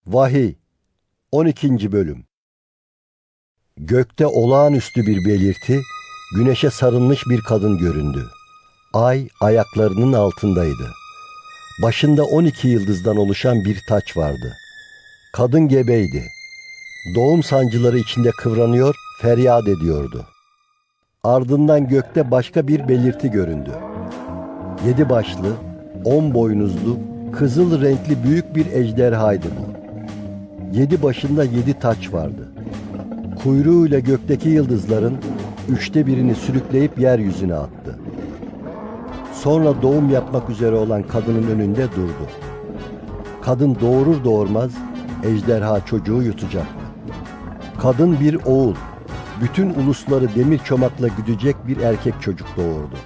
Vahiy 0.07 0.55
12. 1.33 1.93
Bölüm 1.93 2.25
Gökte 3.77 4.27
olağanüstü 4.27 5.07
bir 5.07 5.25
belirti, 5.25 5.81
güneşe 6.33 6.71
sarılmış 6.71 7.27
bir 7.27 7.41
kadın 7.41 7.79
göründü. 7.79 8.27
Ay 8.95 9.29
ayaklarının 9.41 10.13
altındaydı. 10.13 10.91
Başında 11.83 12.25
12 12.25 12.69
yıldızdan 12.69 13.17
oluşan 13.17 13.65
bir 13.65 13.79
taç 13.89 14.17
vardı. 14.17 14.53
Kadın 15.33 15.69
gebeydi. 15.69 16.29
Doğum 17.15 17.43
sancıları 17.43 17.99
içinde 17.99 18.31
kıvranıyor, 18.31 18.95
feryat 19.23 19.69
ediyordu. 19.69 20.27
Ardından 21.25 21.89
gökte 21.89 22.31
başka 22.31 22.69
bir 22.69 22.89
belirti 22.89 23.31
göründü. 23.31 23.71
Yedi 24.87 25.09
başlı, 25.09 25.57
on 26.05 26.35
boynuzlu, 26.35 26.99
kızıl 27.33 27.83
renkli 27.83 28.25
büyük 28.25 28.57
bir 28.57 28.67
ejderhaydı 28.73 29.47
bu. 29.47 29.71
Yedi 30.79 31.03
başında 31.03 31.45
yedi 31.45 31.79
taç 31.79 32.13
vardı. 32.13 32.49
Kuyruğuyla 33.43 33.99
gökteki 33.99 34.49
yıldızların 34.49 35.19
üçte 35.69 36.07
birini 36.07 36.35
sürükleyip 36.35 36.99
yeryüzüne 36.99 37.55
attı. 37.55 37.99
Sonra 39.33 39.83
doğum 39.83 40.11
yapmak 40.11 40.51
üzere 40.51 40.77
olan 40.77 41.03
kadının 41.03 41.51
önünde 41.51 41.93
durdu. 41.93 42.27
Kadın 43.43 43.77
doğurur 43.81 44.25
doğurmaz 44.25 44.71
ejderha 45.25 45.87
çocuğu 45.87 46.23
yutacaktı. 46.23 46.85
Kadın 47.83 48.21
bir 48.21 48.35
oğul, 48.45 48.75
bütün 49.41 49.75
ulusları 49.75 50.35
demir 50.35 50.59
çomakla 50.59 51.09
güdecek 51.09 51.57
bir 51.67 51.77
erkek 51.77 52.15
çocuk 52.21 52.49
doğurdu. 52.57 52.97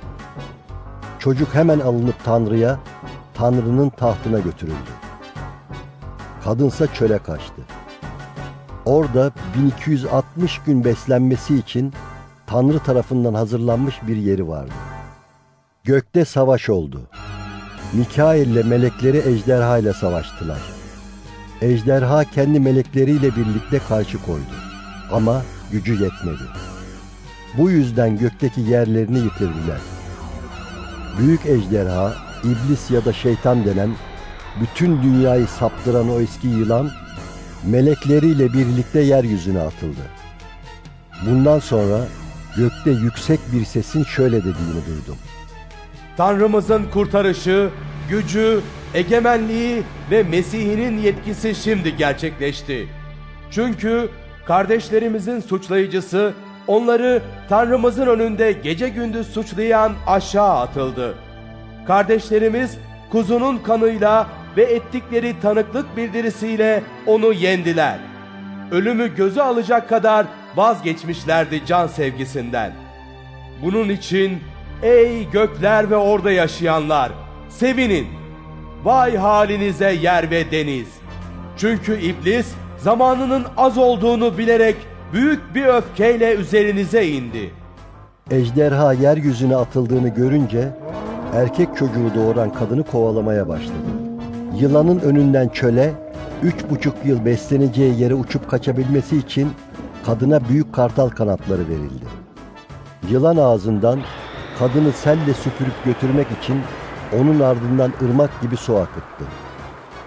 Çocuk 1.18 1.55
hemen 1.55 1.80
alınıp 1.80 2.24
Tanrı'ya, 2.24 2.78
Tanrı'nın 3.34 3.88
tahtına 3.88 4.38
götürüldü. 4.38 4.94
Kadınsa 6.44 6.86
çöle 6.94 7.18
kaçtı. 7.18 7.62
Orada 8.84 9.30
1260 9.59 10.59
gün 10.59 10.84
beslenmesi 10.84 11.57
için 11.57 11.92
Tanrı 12.55 12.78
tarafından 12.78 13.34
hazırlanmış 13.34 13.94
bir 14.09 14.16
yeri 14.16 14.48
vardı. 14.48 14.72
Gökte 15.84 16.24
savaş 16.24 16.70
oldu. 16.70 17.00
Mikail 17.92 18.48
ile 18.48 18.62
melekleri 18.62 19.22
ejderha 19.28 19.78
ile 19.78 19.92
savaştılar. 19.92 20.59
Ejderha 21.62 22.24
kendi 22.24 22.61
melekleriyle 22.61 23.36
birlikte 23.36 23.78
karşı 23.88 24.22
koydu. 24.22 24.55
Ama 25.12 25.42
gücü 25.72 25.92
yetmedi. 25.92 26.42
Bu 27.59 27.70
yüzden 27.70 28.18
gökteki 28.18 28.61
yerlerini 28.61 29.18
yitirdiler. 29.18 29.80
Büyük 31.18 31.46
ejderha, 31.46 32.14
iblis 32.44 32.90
ya 32.90 33.05
da 33.05 33.12
şeytan 33.12 33.64
denen 33.64 33.90
bütün 34.61 35.02
dünyayı 35.02 35.46
saptıran 35.46 36.11
o 36.11 36.20
eski 36.20 36.48
yılan 36.48 36.90
melekleriyle 37.66 38.52
birlikte 38.52 39.00
yeryüzüne 39.00 39.61
atıldı. 39.61 40.02
Bundan 41.26 41.59
sonra 41.59 42.00
gökte 42.57 42.90
yüksek 42.90 43.40
bir 43.52 43.64
sesin 43.64 44.05
şöyle 44.05 44.40
dediğini 44.40 44.86
duydum. 44.86 45.16
Tanrımızın 46.16 46.84
kurtarışı, 46.92 47.70
gücü, 48.11 48.61
egemenliği 48.94 49.82
ve 50.11 50.22
Mesih'inin 50.22 50.98
yetkisi 50.98 51.55
şimdi 51.55 51.96
gerçekleşti. 51.96 52.88
Çünkü 53.50 54.09
kardeşlerimizin 54.46 55.40
suçlayıcısı 55.40 56.34
onları 56.66 57.22
Tanrımızın 57.48 58.07
önünde 58.07 58.52
gece 58.52 58.88
gündüz 58.88 59.26
suçlayan 59.26 59.92
aşağı 60.07 60.59
atıldı. 60.61 61.14
Kardeşlerimiz 61.86 62.78
kuzunun 63.11 63.59
kanıyla 63.59 64.26
ve 64.57 64.62
ettikleri 64.62 65.40
tanıklık 65.40 65.96
bildirisiyle 65.96 66.82
onu 67.07 67.32
yendiler. 67.32 67.98
Ölümü 68.70 69.14
göze 69.16 69.42
alacak 69.42 69.88
kadar 69.88 70.26
vazgeçmişlerdi 70.57 71.66
can 71.66 71.86
sevgisinden. 71.86 72.72
Bunun 73.62 73.88
için 73.88 74.38
ey 74.82 75.30
gökler 75.30 75.90
ve 75.90 75.96
orada 75.96 76.30
yaşayanlar 76.30 77.12
sevinin. 77.48 78.07
Vay 78.84 79.16
halinize 79.16 79.92
yer 79.92 80.30
ve 80.30 80.50
deniz. 80.50 80.88
Çünkü 81.57 82.00
iblis 82.00 82.46
zamanının 82.78 83.44
az 83.57 83.78
olduğunu 83.78 84.38
bilerek 84.38 84.76
büyük 85.12 85.55
bir 85.55 85.64
öfkeyle 85.64 86.34
üzerinize 86.34 87.07
indi. 87.07 87.50
Ejderha 88.30 88.92
yeryüzüne 88.92 89.57
atıldığını 89.57 90.09
görünce 90.09 90.68
erkek 91.34 91.76
çocuğu 91.76 92.14
doğuran 92.14 92.52
kadını 92.52 92.82
kovalamaya 92.82 93.48
başladı. 93.48 93.74
Yılanın 94.61 94.98
önünden 95.00 95.48
çöle, 95.48 95.92
üç 96.42 96.55
buçuk 96.70 96.94
yıl 97.05 97.24
besleneceği 97.24 98.00
yere 98.00 98.14
uçup 98.14 98.50
kaçabilmesi 98.50 99.16
için 99.16 99.50
kadına 100.07 100.48
büyük 100.48 100.72
kartal 100.72 101.09
kanatları 101.09 101.68
verildi. 101.68 102.05
Yılan 103.11 103.36
ağzından 103.36 104.00
kadını 104.59 104.92
selle 104.92 105.34
süpürüp 105.34 105.84
götürmek 105.84 106.26
için 106.42 106.61
onun 107.20 107.40
ardından 107.40 107.92
ırmak 108.02 108.42
gibi 108.42 108.57
su 108.57 108.76
akıttı. 108.76 109.24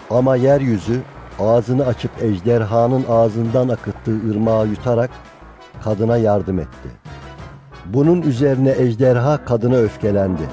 Ama 0.10 0.36
yeryüzü 0.36 1.02
ağzını 1.40 1.86
açıp 1.86 2.12
ejderhanın 2.22 3.06
ağzından 3.10 3.70
akıttığı 3.70 4.32
ırmağı 4.32 4.68
yutarak 4.68 5.10
kadına 5.84 6.18
yardım 6.18 6.60
etti. 6.60 6.90
Bunun 7.86 8.22
üzerine 8.22 8.76
ejderha 8.78 9.46
kadına 9.46 9.76
öfkelendi. 9.76 10.44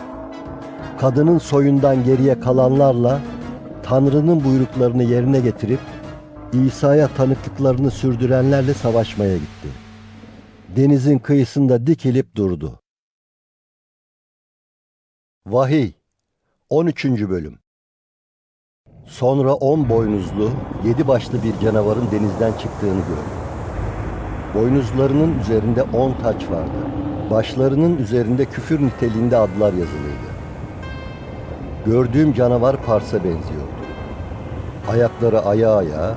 Kadının 1.01 1.39
soyundan 1.39 2.05
geriye 2.05 2.41
kalanlarla 2.41 3.21
Tanrı'nın 3.83 4.45
buyruklarını 4.45 5.03
yerine 5.03 5.41
getirip 5.41 5.81
İsa'ya 6.63 7.09
tanıklıklarını 7.09 7.91
sürdürenlerle 7.91 8.75
savaşmaya 8.75 9.37
gitti. 9.37 9.69
Denizin 10.77 11.19
kıyısında 11.19 11.87
dikilip 11.87 12.37
durdu. 12.37 12.81
Vahiy 15.47 15.93
13. 16.69 17.05
Bölüm 17.05 17.59
Sonra 19.07 19.55
on 19.55 19.89
boynuzlu, 19.89 20.51
yedi 20.85 21.09
başlı 21.09 21.43
bir 21.43 21.59
canavarın 21.61 22.11
denizden 22.11 22.53
çıktığını 22.53 23.01
gördüm. 23.01 23.45
Boynuzlarının 24.55 25.39
üzerinde 25.39 25.83
on 25.83 26.15
taç 26.23 26.51
vardı. 26.51 26.79
Başlarının 27.31 27.97
üzerinde 27.97 28.45
küfür 28.45 28.87
niteliğinde 28.87 29.37
adlar 29.37 29.73
yazılıydı. 29.73 30.35
Gördüğüm 31.87 32.35
canavar 32.35 32.85
Pars'a 32.85 33.25
benziyordu. 33.25 33.75
Ayakları 34.89 35.41
aya 35.41 35.77
aya, 35.77 36.17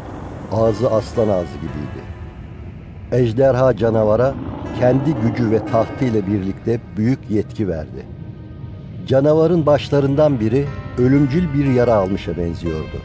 ağzı 0.52 0.92
aslan 0.92 1.28
ağzı 1.28 1.56
gibiydi. 1.56 2.08
Ejderha 3.12 3.78
canavara 3.78 4.34
kendi 4.80 5.14
gücü 5.14 5.52
ve 5.52 5.66
tahtı 5.66 6.06
ile 6.06 6.28
birlikte 6.28 6.80
büyük 6.98 7.20
yetki 7.30 7.68
verdi. 7.68 8.06
Canavarın 9.08 9.66
başlarından 9.66 10.40
biri 10.40 10.66
ölümcül 10.98 11.54
bir 11.54 11.66
yara 11.66 11.94
almışa 11.94 12.38
benziyordu. 12.38 12.98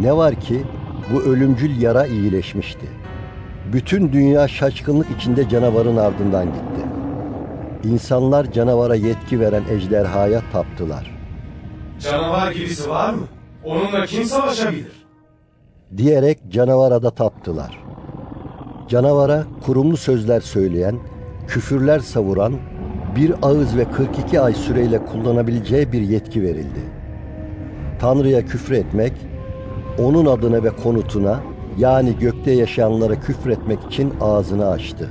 Ne 0.00 0.16
var 0.16 0.34
ki 0.34 0.62
bu 1.12 1.22
ölümcül 1.22 1.80
yara 1.80 2.06
iyileşmişti. 2.06 2.86
Bütün 3.72 4.12
dünya 4.12 4.48
şaşkınlık 4.48 5.06
içinde 5.18 5.48
canavarın 5.48 5.96
ardından 5.96 6.44
gitti. 6.44 6.86
İnsanlar 7.84 8.52
canavara 8.52 8.94
yetki 8.94 9.40
veren 9.40 9.62
ejderhaya 9.70 10.42
taptılar. 10.52 11.10
Canavar 12.00 12.52
gibisi 12.52 12.90
var 12.90 13.14
mı? 13.14 13.22
Onunla 13.64 14.06
kim 14.06 14.24
savaşabilir? 14.24 15.03
Diyerek 15.96 16.38
canavara 16.50 17.02
da 17.02 17.10
taptılar. 17.10 17.78
Canavara 18.88 19.44
kurumlu 19.66 19.96
sözler 19.96 20.40
söyleyen, 20.40 20.98
küfürler 21.46 21.98
savuran, 21.98 22.54
bir 23.16 23.34
ağız 23.42 23.76
ve 23.76 23.90
42 23.90 24.40
ay 24.40 24.54
süreyle 24.54 25.04
kullanabileceği 25.04 25.92
bir 25.92 26.00
yetki 26.00 26.42
verildi. 26.42 26.80
Tanrı'ya 28.00 28.46
küfretmek, 28.46 29.12
onun 29.98 30.26
adına 30.26 30.64
ve 30.64 30.70
konutuna 30.70 31.40
yani 31.78 32.18
gökte 32.18 32.50
yaşayanlara 32.50 33.20
küfretmek 33.20 33.78
için 33.84 34.14
ağzını 34.20 34.68
açtı. 34.68 35.10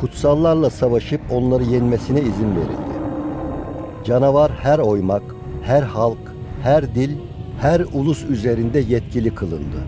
Kutsallarla 0.00 0.70
savaşıp 0.70 1.20
onları 1.32 1.64
yenmesine 1.64 2.20
izin 2.20 2.56
verildi. 2.56 2.94
Canavar 4.04 4.52
her 4.52 4.78
oymak, 4.78 5.22
her 5.62 5.82
halk, 5.82 6.34
her 6.62 6.94
dil, 6.94 7.10
her 7.60 7.80
ulus 7.80 8.24
üzerinde 8.24 8.78
yetkili 8.78 9.34
kılındı. 9.34 9.78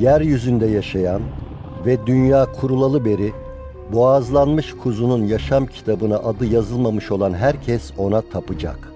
Yeryüzünde 0.00 0.66
yaşayan 0.66 1.22
ve 1.86 2.06
dünya 2.06 2.52
kurulalı 2.52 3.04
beri 3.04 3.32
boğazlanmış 3.92 4.74
kuzunun 4.82 5.24
yaşam 5.24 5.66
kitabına 5.66 6.16
adı 6.16 6.46
yazılmamış 6.46 7.10
olan 7.10 7.34
herkes 7.34 7.92
ona 7.98 8.20
tapacak. 8.20 8.92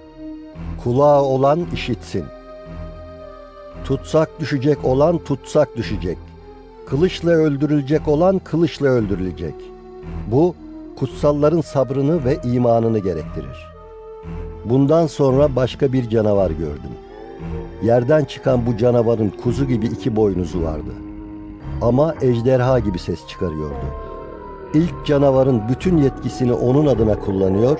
Kulağı 0.83 1.21
olan 1.21 1.65
işitsin. 1.73 2.23
Tutsak 3.85 4.39
düşecek 4.39 4.85
olan 4.85 5.17
tutsak 5.17 5.77
düşecek. 5.77 6.17
Kılıçla 6.87 7.31
öldürülecek 7.31 8.07
olan 8.07 8.39
kılıçla 8.39 8.87
öldürülecek. 8.87 9.55
Bu 10.31 10.55
kutsalların 10.99 11.61
sabrını 11.61 12.25
ve 12.25 12.37
imanını 12.43 12.99
gerektirir. 12.99 13.75
Bundan 14.65 15.07
sonra 15.07 15.55
başka 15.55 15.93
bir 15.93 16.09
canavar 16.09 16.51
gördüm. 16.51 16.91
Yerden 17.85 18.23
çıkan 18.23 18.65
bu 18.65 18.77
canavarın 18.77 19.33
kuzu 19.43 19.67
gibi 19.67 19.85
iki 19.85 20.15
boynuzu 20.15 20.63
vardı. 20.63 20.91
Ama 21.81 22.15
ejderha 22.21 22.79
gibi 22.79 22.99
ses 22.99 23.27
çıkarıyordu. 23.27 23.85
İlk 24.73 25.05
canavarın 25.05 25.61
bütün 25.69 25.97
yetkisini 25.97 26.53
onun 26.53 26.87
adına 26.87 27.19
kullanıyor, 27.19 27.79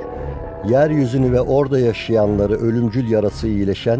yeryüzünü 0.70 1.32
ve 1.32 1.42
orada 1.42 1.80
yaşayanları 1.80 2.54
ölümcül 2.54 3.10
yarası 3.10 3.48
iyileşen 3.48 4.00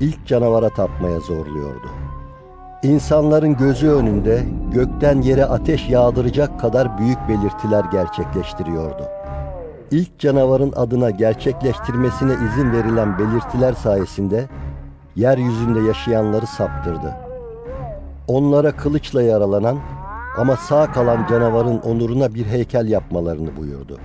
ilk 0.00 0.26
canavara 0.26 0.68
tapmaya 0.68 1.20
zorluyordu. 1.20 1.88
İnsanların 2.82 3.56
gözü 3.56 3.88
önünde 3.88 4.44
gökten 4.72 5.22
yere 5.22 5.44
ateş 5.44 5.88
yağdıracak 5.88 6.60
kadar 6.60 6.98
büyük 6.98 7.18
belirtiler 7.28 7.84
gerçekleştiriyordu. 7.92 9.02
İlk 9.90 10.18
canavarın 10.18 10.72
adına 10.76 11.10
gerçekleştirmesine 11.10 12.32
izin 12.32 12.72
verilen 12.72 13.18
belirtiler 13.18 13.72
sayesinde 13.72 14.46
yeryüzünde 15.18 15.80
yaşayanları 15.80 16.46
saptırdı. 16.46 17.16
Onlara 18.28 18.72
kılıçla 18.72 19.22
yaralanan 19.22 19.78
ama 20.36 20.56
sağ 20.56 20.92
kalan 20.92 21.26
canavarın 21.30 21.78
onuruna 21.78 22.34
bir 22.34 22.46
heykel 22.46 22.88
yapmalarını 22.88 23.56
buyurdu. 23.56 23.98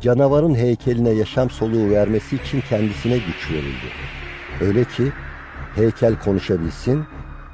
Canavarın 0.00 0.54
heykeline 0.54 1.10
yaşam 1.10 1.50
soluğu 1.50 1.90
vermesi 1.90 2.36
için 2.36 2.62
kendisine 2.68 3.14
güç 3.14 3.50
verildi. 3.50 3.90
Öyle 4.60 4.84
ki 4.84 5.12
heykel 5.74 6.18
konuşabilsin 6.24 7.04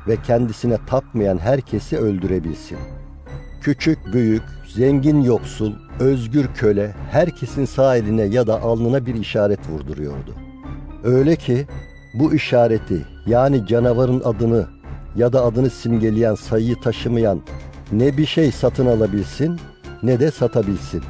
ve 0.09 0.17
kendisine 0.17 0.79
tapmayan 0.87 1.39
herkesi 1.39 1.99
öldürebilsin. 1.99 2.79
Küçük, 3.61 3.99
büyük, 4.13 4.43
zengin, 4.69 5.23
yoksul, 5.23 5.73
özgür 6.01 6.47
köle 6.55 6.95
herkesin 7.11 7.65
sağ 7.65 7.97
eline 7.97 8.23
ya 8.23 8.47
da 8.47 8.63
alnına 8.63 9.07
bir 9.07 9.15
işaret 9.15 9.69
vurduruyordu. 9.69 10.35
Öyle 11.05 11.37
ki 11.37 11.67
bu 12.15 12.35
işareti 12.35 13.07
yani 13.27 13.67
canavarın 13.67 14.23
adını 14.25 14.67
ya 15.17 15.33
da 15.33 15.45
adını 15.45 15.71
simgeleyen 15.71 16.35
sayıyı 16.35 16.81
taşımayan 16.81 17.43
ne 17.93 18.17
bir 18.17 18.27
şey 18.27 18.53
satın 18.53 18.87
alabilsin 18.87 19.61
ne 20.03 20.21
de 20.21 20.31
satabilsin. 20.31 21.03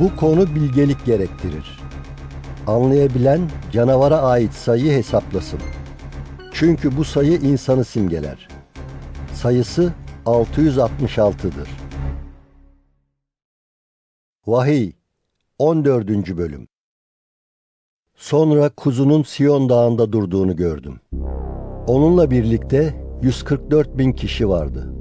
Bu 0.00 0.16
konu 0.16 0.54
bilgelik 0.54 1.04
gerektirir. 1.04 1.80
Anlayabilen 2.66 3.40
canavara 3.72 4.18
ait 4.18 4.52
sayıyı 4.52 4.92
hesaplasın. 4.92 5.60
Çünkü 6.52 6.96
bu 6.96 7.04
sayı 7.04 7.32
insanı 7.32 7.84
simgeler. 7.84 8.48
Sayısı 9.34 9.92
666'dır. 10.26 11.68
Vahiy 14.46 14.92
14. 15.58 16.36
Bölüm 16.36 16.68
Sonra 18.16 18.68
kuzunun 18.68 19.22
Siyon 19.22 19.68
dağında 19.68 20.12
durduğunu 20.12 20.56
gördüm. 20.56 21.00
Onunla 21.86 22.30
birlikte 22.30 22.94
144 23.22 23.98
bin 23.98 24.12
kişi 24.12 24.48
vardı. 24.48 24.92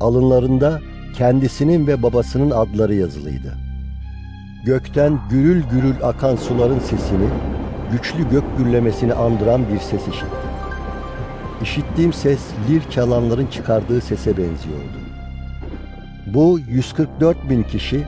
Alınlarında 0.00 0.80
kendisinin 1.16 1.86
ve 1.86 2.02
babasının 2.02 2.50
adları 2.50 2.94
yazılıydı. 2.94 3.54
Gökten 4.64 5.18
gürül 5.30 5.62
gürül 5.70 5.94
akan 6.02 6.36
suların 6.36 6.78
sesini, 6.78 7.28
güçlü 7.92 8.30
gök 8.30 8.44
gürlemesini 8.58 9.14
andıran 9.14 9.68
bir 9.72 9.78
ses 9.78 10.08
işittim. 10.08 10.50
İşittiğim 11.62 12.12
ses 12.12 12.40
lir 12.70 12.82
çalanların 12.90 13.46
çıkardığı 13.46 14.00
sese 14.00 14.30
benziyordu. 14.30 14.98
Bu 16.26 16.58
144 16.68 17.50
bin 17.50 17.62
kişi 17.62 18.04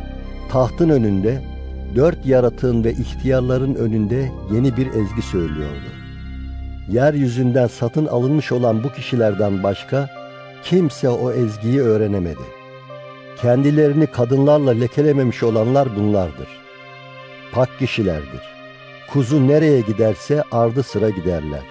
tahtın 0.48 0.88
önünde, 0.88 1.53
dört 1.96 2.26
yaratığın 2.26 2.84
ve 2.84 2.92
ihtiyarların 2.92 3.74
önünde 3.74 4.30
yeni 4.52 4.76
bir 4.76 4.86
ezgi 4.86 5.22
söylüyordu. 5.22 5.90
Yeryüzünden 6.88 7.66
satın 7.66 8.06
alınmış 8.06 8.52
olan 8.52 8.84
bu 8.84 8.92
kişilerden 8.92 9.62
başka 9.62 10.10
kimse 10.64 11.08
o 11.08 11.32
ezgiyi 11.32 11.80
öğrenemedi. 11.80 12.42
Kendilerini 13.42 14.06
kadınlarla 14.06 14.70
lekelememiş 14.70 15.42
olanlar 15.42 15.96
bunlardır. 15.96 16.48
Pak 17.52 17.78
kişilerdir. 17.78 18.42
Kuzu 19.12 19.48
nereye 19.48 19.80
giderse 19.80 20.42
ardı 20.52 20.82
sıra 20.82 21.10
giderler. 21.10 21.62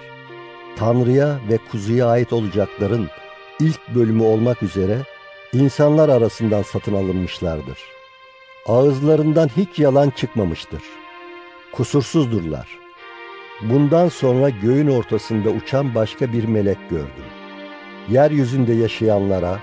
Tanrı'ya 0.76 1.38
ve 1.50 1.58
kuzuya 1.70 2.06
ait 2.06 2.32
olacakların 2.32 3.08
ilk 3.60 3.94
bölümü 3.94 4.22
olmak 4.22 4.62
üzere 4.62 4.98
insanlar 5.52 6.08
arasından 6.08 6.62
satın 6.62 6.94
alınmışlardır. 6.94 7.93
Ağızlarından 8.66 9.48
hiç 9.56 9.78
yalan 9.78 10.10
çıkmamıştır. 10.10 10.82
Kusursuzdurlar. 11.72 12.68
Bundan 13.62 14.08
sonra 14.08 14.48
göğün 14.50 14.88
ortasında 14.88 15.50
uçan 15.50 15.94
başka 15.94 16.32
bir 16.32 16.44
melek 16.44 16.90
gördüm. 16.90 17.24
Yeryüzünde 18.08 18.72
yaşayanlara, 18.72 19.58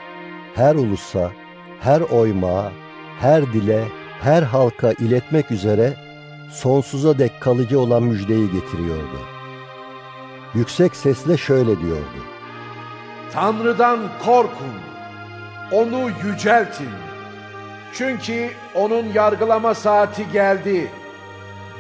her 0.56 0.76
ulusa, 0.76 1.32
her 1.80 2.02
oymağa, 2.02 2.72
her 3.20 3.54
dile, 3.54 3.84
her 4.22 4.44
halka 4.44 4.92
iletmek 4.92 5.52
üzere 5.52 5.94
sonsuza 6.52 7.20
dek 7.20 7.42
kalıcı 7.42 7.80
olan 7.80 8.04
müjdeyi 8.04 8.52
getiriyordu. 8.52 9.20
Yüksek 10.54 10.96
sesle 10.96 11.38
şöyle 11.38 11.80
diyordu. 11.80 12.22
Tanrı'dan 13.34 14.00
korkun. 14.26 14.76
Onu 15.72 16.10
yüceltin. 16.24 17.11
Çünkü 17.94 18.50
onun 18.76 19.06
yargılama 19.14 19.74
saati 19.74 20.32
geldi. 20.32 20.88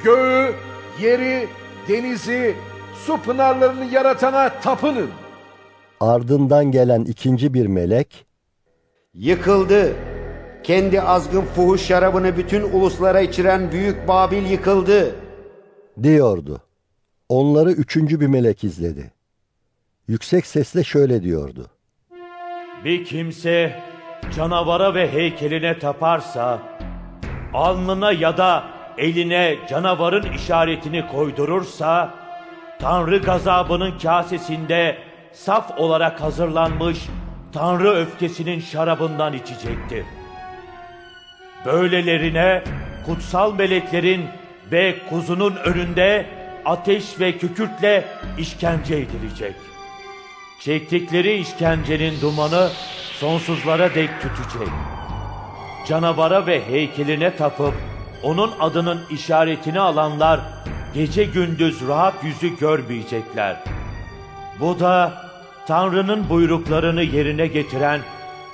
Göğü, 0.03 0.53
yeri, 1.01 1.47
denizi, 1.87 2.55
su 3.05 3.21
pınarlarını 3.21 3.85
yaratana 3.85 4.49
tapının. 4.49 5.09
Ardından 5.99 6.71
gelen 6.71 7.01
ikinci 7.01 7.53
bir 7.53 7.65
melek, 7.65 8.25
Yıkıldı. 9.13 9.93
Kendi 10.63 11.01
azgın 11.01 11.41
fuhuş 11.41 11.81
şarabını 11.81 12.37
bütün 12.37 12.61
uluslara 12.61 13.21
içiren 13.21 13.71
büyük 13.71 14.07
Babil 14.07 14.45
yıkıldı. 14.51 15.15
diyordu. 16.03 16.61
Onları 17.29 17.71
üçüncü 17.71 18.19
bir 18.19 18.27
melek 18.27 18.63
izledi. 18.63 19.11
Yüksek 20.07 20.45
sesle 20.45 20.83
şöyle 20.83 21.23
diyordu. 21.23 21.67
Bir 22.85 23.05
kimse 23.05 23.79
canavara 24.35 24.93
ve 24.93 25.13
heykeline 25.13 25.79
taparsa, 25.79 26.59
alnına 27.53 28.11
ya 28.11 28.37
da 28.37 28.63
eline 28.97 29.55
canavarın 29.69 30.33
işaretini 30.33 31.07
koydurursa, 31.07 32.13
Tanrı 32.79 33.17
gazabının 33.17 33.97
kasesinde 33.99 34.97
saf 35.33 35.79
olarak 35.79 36.21
hazırlanmış 36.21 36.97
Tanrı 37.53 37.89
öfkesinin 37.89 38.59
şarabından 38.59 39.33
içecektir. 39.33 40.05
Böylelerine 41.65 42.63
kutsal 43.05 43.53
meleklerin 43.53 44.25
ve 44.71 44.95
kuzunun 45.09 45.55
önünde 45.55 46.25
ateş 46.65 47.19
ve 47.19 47.37
kükürtle 47.37 48.05
işkence 48.37 48.95
edilecek. 48.95 49.55
Çektikleri 50.61 51.33
işkencenin 51.33 52.21
dumanı 52.21 52.69
sonsuzlara 53.19 53.95
dek 53.95 54.09
tütecek. 54.21 54.73
Canavara 55.87 56.47
ve 56.47 56.67
heykeline 56.67 57.35
tapıp 57.35 57.73
onun 58.23 58.51
adının 58.59 59.01
işaretini 59.09 59.79
alanlar 59.79 60.41
gece 60.93 61.23
gündüz 61.23 61.87
rahat 61.87 62.23
yüzü 62.23 62.57
görmeyecekler. 62.57 63.63
Bu 64.59 64.79
da 64.79 65.25
Tanrı'nın 65.67 66.29
buyruklarını 66.29 67.03
yerine 67.03 67.47
getiren, 67.47 68.01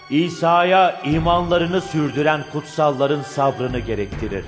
İsa'ya 0.09 1.01
imanlarını 1.01 1.81
sürdüren 1.81 2.43
kutsalların 2.51 3.21
sabrını 3.21 3.79
gerektirir. 3.79 4.45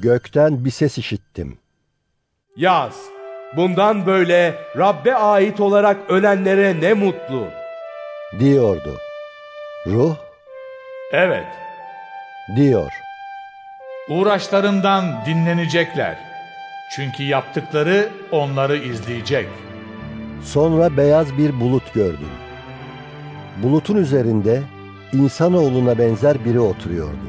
Gökten 0.00 0.64
bir 0.64 0.70
ses 0.70 0.98
işittim. 0.98 1.58
Yaz. 2.56 3.21
Bundan 3.56 4.06
böyle 4.06 4.54
Rabbe 4.78 5.14
ait 5.14 5.60
olarak 5.60 5.96
ölenlere 6.08 6.80
ne 6.80 6.94
mutlu. 6.94 7.46
Diyordu. 8.40 8.98
Ruh 9.86 10.14
Evet, 11.12 11.46
diyor. 12.56 12.92
uğraşlarından 14.08 15.04
dinlenecekler. 15.26 16.16
Çünkü 16.96 17.22
yaptıkları 17.22 18.08
onları 18.32 18.76
izleyecek. 18.76 19.48
Sonra 20.44 20.96
beyaz 20.96 21.38
bir 21.38 21.60
bulut 21.60 21.94
gördüm. 21.94 22.28
Bulutun 23.62 23.96
üzerinde 23.96 24.62
insanoğluna 25.12 25.98
benzer 25.98 26.44
biri 26.44 26.60
oturuyordu. 26.60 27.28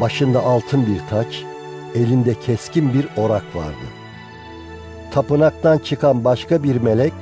Başında 0.00 0.40
altın 0.40 0.86
bir 0.86 1.00
taç, 1.10 1.42
elinde 1.94 2.34
keskin 2.34 2.94
bir 2.94 3.06
orak 3.22 3.56
vardı. 3.56 3.87
Tapınaktan 5.12 5.78
çıkan 5.78 6.24
başka 6.24 6.62
bir 6.62 6.80
melek, 6.80 7.12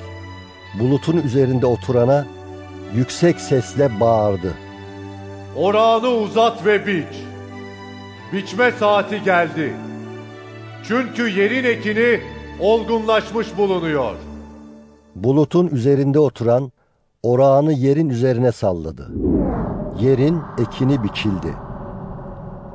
bulutun 0.81 1.17
üzerinde 1.17 1.67
oturana 1.67 2.27
yüksek 2.95 3.41
sesle 3.41 4.01
bağırdı. 4.01 4.55
Orağını 5.57 6.09
uzat 6.09 6.67
ve 6.67 6.87
biç. 6.87 7.23
Biçme 8.33 8.73
saati 8.73 9.23
geldi. 9.23 9.73
Çünkü 10.89 11.29
yerin 11.29 11.65
ekini 11.65 12.21
olgunlaşmış 12.61 13.57
bulunuyor. 13.59 14.15
Bulutun 15.15 15.69
üzerinde 15.69 16.19
oturan 16.19 16.73
orağını 17.23 17.73
yerin 17.73 18.09
üzerine 18.09 18.53
salladı. 18.53 19.11
Yerin 20.01 20.41
ekini 20.59 21.05
biçildi. 21.05 21.55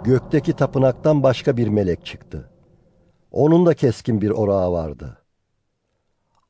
Gökteki 0.03 0.53
tapınaktan 0.53 1.24
başka 1.24 1.57
bir 1.57 1.68
melek 1.68 2.05
çıktı. 2.05 2.51
Onun 3.32 3.65
da 3.65 3.73
keskin 3.73 4.21
bir 4.21 4.29
orağı 4.29 4.71
vardı. 4.71 5.17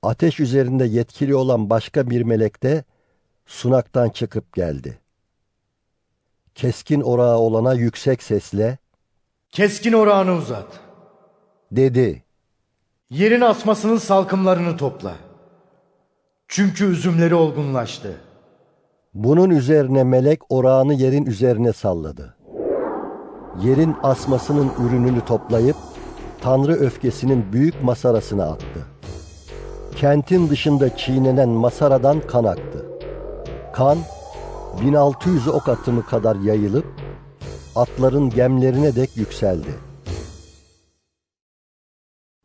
Ateş 0.03 0.39
üzerinde 0.39 0.85
yetkili 0.85 1.35
olan 1.35 1.69
başka 1.69 2.09
bir 2.09 2.21
melek 2.21 2.63
de 2.63 2.83
sunaktan 3.45 4.09
çıkıp 4.09 4.53
geldi. 4.53 4.99
Keskin 6.55 7.01
orağı 7.01 7.37
olana 7.37 7.73
yüksek 7.73 8.23
sesle 8.23 8.77
Keskin 9.49 9.93
orağını 9.93 10.31
uzat. 10.33 10.79
dedi. 11.71 12.23
Yerin 13.09 13.41
asmasının 13.41 13.97
salkımlarını 13.97 14.77
topla. 14.77 15.15
Çünkü 16.47 16.85
üzümleri 16.91 17.35
olgunlaştı. 17.35 18.17
Bunun 19.13 19.49
üzerine 19.49 20.03
melek 20.03 20.41
orağını 20.51 20.93
yerin 20.93 21.25
üzerine 21.25 21.73
salladı. 21.73 22.37
Yerin 23.61 23.95
asmasının 24.03 24.71
ürününü 24.87 25.25
toplayıp 25.25 25.75
Tanrı 26.41 26.73
öfkesinin 26.73 27.53
büyük 27.53 27.83
masarasına 27.83 28.43
attı. 28.45 28.87
Kentin 29.95 30.49
dışında 30.49 30.97
çiğnenen 30.97 31.49
masaradan 31.49 32.21
kan 32.27 32.43
aktı. 32.43 32.85
Kan 33.73 33.97
1600 34.81 35.47
ok 35.47 35.69
atımı 35.69 36.05
kadar 36.05 36.35
yayılıp 36.35 36.85
atların 37.75 38.29
gemlerine 38.29 38.95
dek 38.95 39.17
yükseldi. 39.17 39.73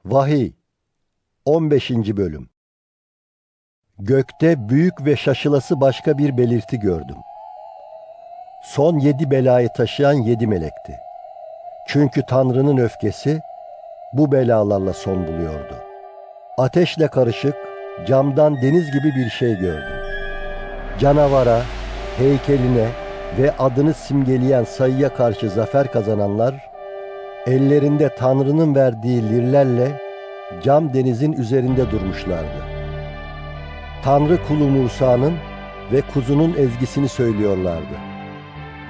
Vahiy 0.04 0.52
15. 1.44 1.90
bölüm 1.90 2.48
Gökte 3.98 4.68
büyük 4.68 5.04
ve 5.04 5.16
şaşılası 5.16 5.80
başka 5.80 6.18
bir 6.18 6.36
belirti 6.36 6.78
gördüm. 6.78 7.16
Son 8.64 8.98
yedi 8.98 9.30
belayı 9.30 9.68
taşıyan 9.76 10.12
yedi 10.12 10.46
melekti. 10.46 10.96
Çünkü 11.88 12.22
Tanrı'nın 12.26 12.76
öfkesi 12.76 13.40
bu 14.18 14.32
belalarla 14.32 14.92
son 14.92 15.26
buluyordu. 15.26 15.74
Ateşle 16.58 17.08
karışık 17.08 17.54
camdan 18.06 18.62
deniz 18.62 18.92
gibi 18.92 19.14
bir 19.16 19.30
şey 19.30 19.58
gördüm. 19.58 19.96
Canavara, 20.98 21.62
heykeline 22.18 22.88
ve 23.38 23.52
adını 23.58 23.94
simgeleyen 23.94 24.64
sayıya 24.64 25.14
karşı 25.14 25.50
zafer 25.50 25.92
kazananlar, 25.92 26.54
ellerinde 27.46 28.14
Tanrı'nın 28.18 28.74
verdiği 28.74 29.30
lirlerle 29.30 30.00
cam 30.62 30.94
denizin 30.94 31.32
üzerinde 31.32 31.90
durmuşlardı. 31.90 32.64
Tanrı 34.04 34.38
kulu 34.48 34.68
Musa'nın 34.68 35.34
ve 35.92 36.00
kuzunun 36.00 36.54
ezgisini 36.58 37.08
söylüyorlardı. 37.08 37.94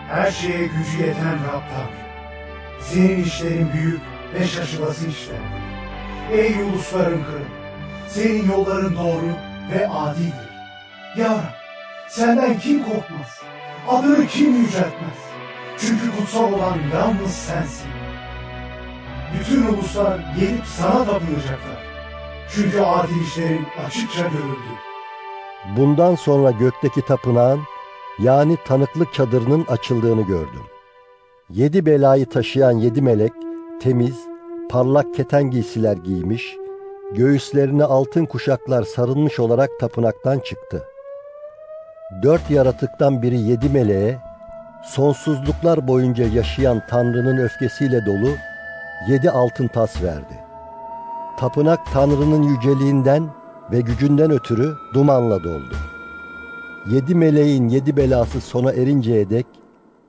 Her 0.09 0.31
şeye 0.31 0.67
gücü 0.67 1.07
yeten 1.07 1.35
Rab 1.35 1.63
Tanrı. 1.75 2.07
Senin 2.81 3.25
işlerin 3.25 3.69
büyük 3.73 4.01
ve 4.41 4.47
şaşılası 4.47 5.07
işlerdir. 5.09 5.67
Ey 6.33 6.63
ulusların 6.63 7.25
kralı, 7.25 7.47
senin 8.09 8.51
yolların 8.51 8.97
doğru 8.97 9.31
ve 9.73 9.89
adildir. 9.89 10.51
Ya 11.17 11.55
senden 12.09 12.59
kim 12.59 12.83
korkmaz? 12.83 13.43
Adını 13.89 14.27
kim 14.27 14.57
yüceltmez? 14.57 15.19
Çünkü 15.79 16.17
kutsal 16.19 16.53
olan 16.53 16.79
yalnız 16.95 17.33
sensin. 17.33 17.89
Bütün 19.41 19.67
uluslar 19.67 20.19
gelip 20.41 20.67
sana 20.67 21.05
tapınacaklar. 21.05 21.87
Çünkü 22.55 22.81
adil 22.81 23.23
işlerin 23.23 23.67
açıkça 23.87 24.23
görüldü. 24.23 24.73
Bundan 25.77 26.15
sonra 26.15 26.51
gökteki 26.51 27.03
tapınağın 27.03 27.61
yani 28.19 28.57
tanıklık 28.65 29.15
çadırının 29.15 29.65
açıldığını 29.65 30.23
gördüm. 30.23 30.63
Yedi 31.51 31.87
belayı 31.87 32.27
taşıyan 32.27 32.73
yedi 32.73 33.03
melek 33.03 33.33
temiz, 33.81 34.17
parlak 34.69 35.15
keten 35.15 35.51
giysiler 35.51 35.97
giymiş, 35.97 36.57
göğüslerine 37.15 37.85
altın 37.85 38.25
kuşaklar 38.25 38.83
sarılmış 38.83 39.41
olarak 39.41 39.71
tapınaktan 39.81 40.39
çıktı. 40.39 40.85
Dört 42.23 42.51
yaratıktan 42.51 43.23
biri 43.23 43.41
yedi 43.41 43.69
meleğe, 43.69 44.19
sonsuzluklar 44.85 45.89
boyunca 45.89 46.27
yaşayan 46.27 46.83
Tanrı'nın 46.91 47.37
öfkesiyle 47.37 48.07
dolu 48.07 48.31
yedi 49.09 49.31
altın 49.31 49.69
tas 49.69 50.03
verdi. 50.03 50.41
Tapınak 51.39 51.81
Tanrı'nın 51.93 52.43
yüceliğinden 52.43 53.29
ve 53.73 53.81
gücünden 53.81 54.31
ötürü 54.31 54.75
dumanla 54.95 55.45
doldu. 55.45 55.77
Yedi 56.91 57.15
meleğin 57.15 57.69
yedi 57.69 57.97
belası 57.97 58.41
sona 58.41 58.73
erinceye 58.73 59.31
dek 59.31 59.47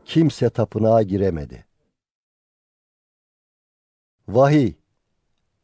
kimse 0.05 0.49
tapınağa 0.49 1.01
giremedi. 1.01 1.66
Vahiy 4.27 4.73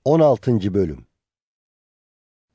16. 0.06 0.74
Bölüm 0.74 1.06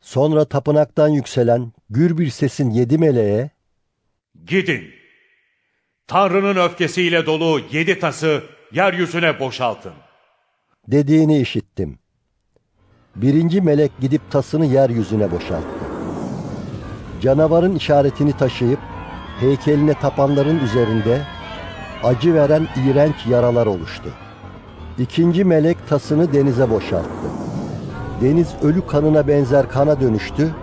Sonra 0.01 0.45
tapınaktan 0.45 1.09
yükselen 1.09 1.73
gür 1.91 2.19
bir 2.19 2.31
sesin 2.31 2.71
yedi 2.71 2.99
meleğe 2.99 3.51
Gidin. 4.47 4.91
Tanrı'nın 6.07 6.57
öfkesiyle 6.57 7.27
dolu 7.27 7.61
yedi 7.73 7.99
tası 7.99 8.45
yeryüzüne 8.73 9.41
boşaltın. 9.41 9.93
dediğini 10.87 11.41
işittim. 11.41 11.99
Birinci 13.17 13.61
melek 13.61 13.93
gidip 14.01 14.31
tasını 14.31 14.67
yeryüzüne 14.67 15.31
boşalttı. 15.31 15.79
Canavarın 17.23 17.75
işaretini 17.75 18.37
taşıyıp 18.37 18.81
heykeline 19.41 19.95
tapanların 19.95 20.59
üzerinde 20.59 21.23
acı 22.03 22.35
veren 22.35 22.69
iğrenç 22.77 23.27
yaralar 23.27 23.67
oluştu. 23.67 24.15
İkinci 24.99 25.45
melek 25.45 25.89
tasını 25.89 26.33
denize 26.33 26.71
boşalttı. 26.71 27.29
Deniz 28.21 28.55
ölü 28.63 28.87
kanına 28.87 29.29
benzer 29.29 29.69
kana 29.69 30.01
dönüştü, 30.01 30.55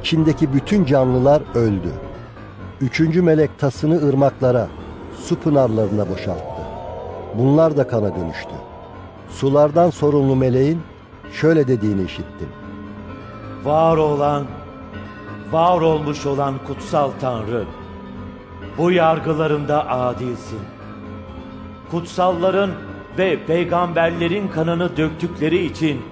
içindeki 0.00 0.52
bütün 0.52 0.84
canlılar 0.84 1.42
öldü. 1.54 1.92
Üçüncü 2.80 3.22
melek 3.22 3.58
tasını 3.58 4.08
ırmaklara, 4.08 4.68
su 5.24 5.36
pınarlarına 5.36 6.08
boşalttı. 6.08 6.62
Bunlar 7.38 7.76
da 7.76 7.88
kana 7.88 8.16
dönüştü. 8.16 8.54
Sulardan 9.28 9.90
sorumlu 9.90 10.36
meleğin 10.36 10.80
şöyle 11.32 11.68
dediğini 11.68 12.04
işittim. 12.04 12.48
Var 13.64 13.96
olan, 13.96 14.44
var 15.50 15.80
olmuş 15.80 16.26
olan 16.26 16.54
kutsal 16.66 17.10
Tanrı, 17.20 17.64
bu 18.78 18.90
yargılarında 18.90 19.90
adilsin. 19.90 20.60
Kutsalların 21.90 22.70
ve 23.18 23.46
peygamberlerin 23.46 24.48
kanını 24.48 24.96
döktükleri 24.96 25.64
için 25.66 26.02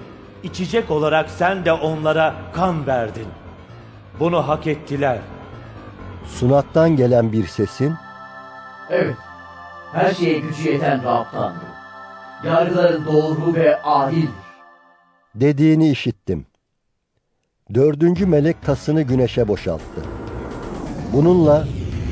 içecek 0.43 0.91
olarak 0.91 1.29
sen 1.29 1.65
de 1.65 1.73
onlara 1.73 2.35
kan 2.53 2.87
verdin. 2.87 3.27
Bunu 4.19 4.47
hak 4.47 4.67
ettiler. 4.67 5.19
Sunaktan 6.25 6.95
gelen 6.95 7.31
bir 7.31 7.47
sesin 7.47 7.93
Evet, 8.89 9.15
her 9.93 10.13
şeye 10.13 10.39
gücü 10.39 10.71
yeten 10.71 11.03
Rab 11.03 11.25
Tanrı. 11.31 11.55
Yargıların 12.45 13.05
doğru 13.05 13.53
ve 13.55 13.81
adildir. 13.81 14.29
dediğini 15.35 15.89
işittim. 15.89 16.45
Dördüncü 17.73 18.25
melek 18.25 18.61
tasını 18.63 19.01
güneşe 19.01 19.47
boşalttı. 19.47 20.01
Bununla 21.13 21.67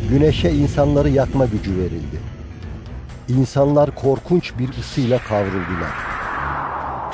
güneşe 0.10 0.50
insanları 0.52 1.10
yakma 1.10 1.46
gücü 1.46 1.78
verildi. 1.78 2.20
İnsanlar 3.30 3.96
korkunç 3.96 4.54
bir 4.60 4.70
ısıyla 4.80 5.20
kavruldular. 5.20 5.92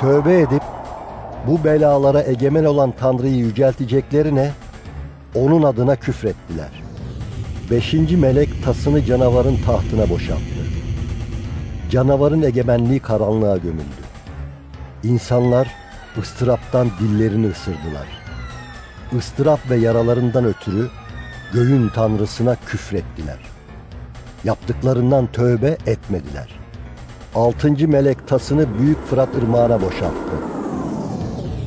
Tövbe 0.00 0.40
edip 0.40 0.62
bu 1.46 1.64
belalara 1.64 2.22
egemen 2.22 2.64
olan 2.64 2.92
Tanrı'yı 3.00 3.36
yücelteceklerine 3.36 4.50
onun 5.34 5.62
adına 5.62 5.96
küfrettiler. 5.96 6.70
Beşinci 7.70 8.16
melek 8.16 8.64
tasını 8.64 9.04
canavarın 9.04 9.56
tahtına 9.66 10.10
boşalttı. 10.10 10.66
Canavarın 11.90 12.42
egemenliği 12.42 13.00
karanlığa 13.00 13.56
gömüldü. 13.56 14.06
İnsanlar 15.02 15.68
ıstıraptan 16.18 16.88
dillerini 17.00 17.46
ısırdılar. 17.46 18.06
Istırap 19.18 19.70
ve 19.70 19.76
yaralarından 19.76 20.44
ötürü 20.44 20.88
göğün 21.52 21.88
tanrısına 21.88 22.56
küfrettiler. 22.66 23.55
Yaptıklarından 24.46 25.26
tövbe 25.26 25.76
etmediler. 25.86 26.48
Altıncı 27.34 27.88
melek 27.88 28.28
tasını 28.28 28.78
büyük 28.78 29.06
Fırat 29.06 29.28
ırmağına 29.36 29.82
boşalttı. 29.82 30.36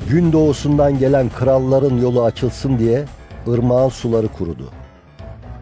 Gün 0.10 0.32
doğusundan 0.32 1.00
gelen 1.00 1.30
kralların 1.30 1.98
yolu 1.98 2.24
açılsın 2.24 2.80
diye 2.80 3.06
ırmağın 3.48 3.90
suları 3.90 4.28
kurudu. 4.28 4.70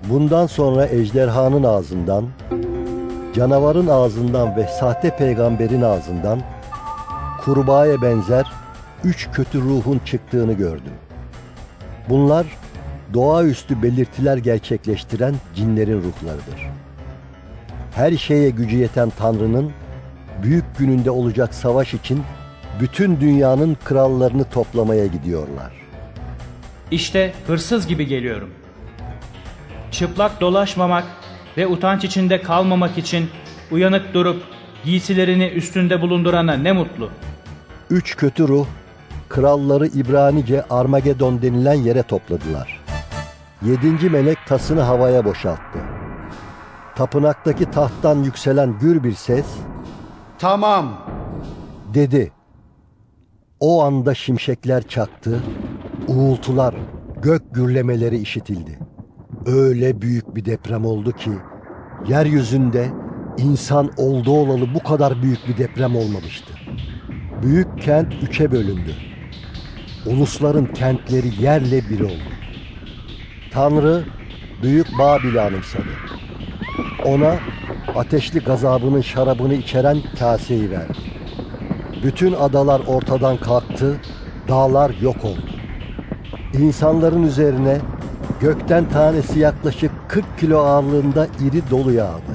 Bundan 0.09 0.47
sonra 0.47 0.85
ejderhanın 0.85 1.63
ağzından, 1.63 2.25
canavarın 3.35 3.87
ağzından 3.87 4.55
ve 4.55 4.67
sahte 4.79 5.17
peygamberin 5.17 5.81
ağzından 5.81 6.41
kurbağaya 7.43 8.01
benzer 8.01 8.45
üç 9.03 9.29
kötü 9.31 9.61
ruhun 9.61 9.99
çıktığını 10.05 10.53
gördüm. 10.53 10.93
Bunlar 12.09 12.45
doğaüstü 13.13 13.83
belirtiler 13.83 14.37
gerçekleştiren 14.37 15.35
cinlerin 15.55 15.97
ruhlarıdır. 15.97 16.86
Her 17.97 18.11
şeye 18.11 18.49
gücü 18.49 18.77
yeten 18.77 19.09
Tanrı'nın 19.09 19.71
büyük 20.43 20.77
gününde 20.77 21.11
olacak 21.11 21.53
savaş 21.53 21.93
için 21.93 22.23
bütün 22.79 23.19
dünyanın 23.19 23.77
krallarını 23.83 24.43
toplamaya 24.43 25.05
gidiyorlar. 25.05 25.71
İşte 26.91 27.33
hırsız 27.47 27.87
gibi 27.87 28.07
geliyorum. 28.07 28.49
Çıplak 29.91 30.41
dolaşmamak 30.41 31.03
ve 31.57 31.67
utanç 31.67 32.03
içinde 32.03 32.41
kalmamak 32.41 32.97
için 32.97 33.29
uyanık 33.71 34.13
durup 34.13 34.43
giysilerini 34.83 35.47
üstünde 35.47 36.01
bulundurana 36.01 36.53
ne 36.53 36.71
mutlu. 36.71 37.09
Üç 37.89 38.15
kötü 38.15 38.47
ruh 38.47 38.67
kralları 39.29 39.87
İbranice 39.87 40.63
Armagedon 40.69 41.41
denilen 41.41 41.73
yere 41.73 42.03
topladılar. 42.03 42.81
Yedinci 43.65 44.09
melek 44.09 44.37
tasını 44.47 44.81
havaya 44.81 45.25
boşalttı. 45.25 45.96
Tapınaktaki 46.97 47.71
tahttan 47.71 48.23
yükselen 48.23 48.79
gür 48.79 49.03
bir 49.03 49.13
ses 49.13 49.45
Tamam. 50.39 51.05
dedi. 51.93 52.31
O 53.59 53.83
anda 53.83 54.13
şimşekler 54.13 54.87
çaktı, 54.87 55.43
uğultular, 56.07 56.75
gök 57.21 57.53
gürlemeleri 57.53 58.17
işitildi. 58.17 58.79
Öyle 59.45 60.01
büyük 60.01 60.35
bir 60.35 60.45
deprem 60.45 60.85
oldu 60.85 61.11
ki 61.11 61.31
yeryüzünde 62.07 62.87
insan 63.37 63.91
oldu 63.97 64.31
olalı 64.31 64.73
bu 64.73 64.83
kadar 64.83 65.21
büyük 65.21 65.47
bir 65.47 65.57
deprem 65.57 65.95
olmamıştı. 65.95 66.53
Büyük 67.41 67.81
kent 67.81 68.13
üçe 68.23 68.51
bölündü. 68.51 68.95
Ulusların 70.05 70.73
kentleri 70.73 71.43
yerle 71.43 71.89
bir 71.89 71.99
oldu. 71.99 72.31
Tanrı 73.51 74.03
büyük 74.61 74.87
Babil'i 74.99 75.41
anımsadı. 75.41 75.89
Ona 77.07 77.39
ateşli 77.95 78.39
gazabının 78.39 79.01
şarabını 79.01 79.53
içeren 79.53 79.97
kaseyi 80.19 80.71
verdi. 80.71 80.97
Bütün 82.03 82.33
adalar 82.33 82.79
ortadan 82.87 83.37
kalktı, 83.37 84.01
dağlar 84.47 84.89
yok 85.01 85.25
oldu. 85.25 85.49
İnsanların 86.53 87.23
üzerine 87.23 87.81
gökten 88.41 88.89
tanesi 88.89 89.39
yaklaşık 89.39 89.91
40 90.07 90.39
kilo 90.39 90.57
ağırlığında 90.59 91.25
iri 91.27 91.69
dolu 91.69 91.91
yağdı. 91.91 92.33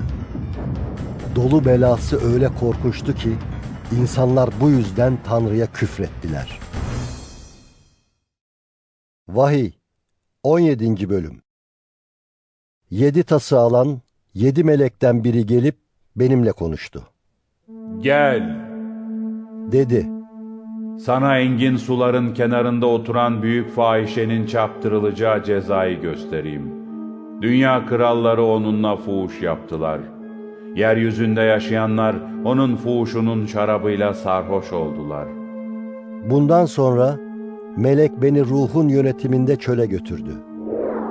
Dolu 1.36 1.64
belası 1.64 2.32
öyle 2.32 2.48
korkunçtu 2.60 3.14
ki 3.14 3.32
insanlar 4.00 4.50
bu 4.60 4.70
yüzden 4.70 5.18
Tanrı'ya 5.24 5.66
küfrettiler. 5.66 6.60
Vahiy 9.28 9.72
17. 10.42 11.10
Bölüm 11.10 11.42
Yedi 12.90 13.22
tası 13.22 13.58
alan 13.58 14.00
yedi 14.35 14.64
melekten 14.64 15.24
biri 15.24 15.47
gelip 15.47 15.76
benimle 16.16 16.53
konuştu. 16.53 17.03
Gel, 18.01 18.62
Dedi, 19.72 20.07
sana 20.99 21.39
engin 21.39 21.76
suların 21.76 22.35
kenarında 22.35 22.87
oturan 22.87 23.43
büyük 23.43 23.70
fahişenin 23.70 24.47
çarptırılacağı 24.47 25.45
cezayı 25.45 26.01
göstereyim. 26.01 26.72
Dünya 27.43 27.87
kralları 27.87 28.45
onunla 28.45 28.97
fuhuş 28.97 29.43
yaptılar. 29.43 30.01
Yeryüzünde 30.76 31.41
yaşayanlar 31.41 32.16
onun 32.45 32.76
fuhuşunun 32.76 33.47
şarabıyla 33.47 34.14
sarhoş 34.14 34.72
oldular. 34.72 35.28
Bundan 36.30 36.64
sonra 36.64 37.16
melek 37.76 38.22
beni 38.22 38.45
ruhun 38.45 38.89
yönetiminde 38.89 39.57
çöle 39.57 39.87
götürdü. 39.87 40.37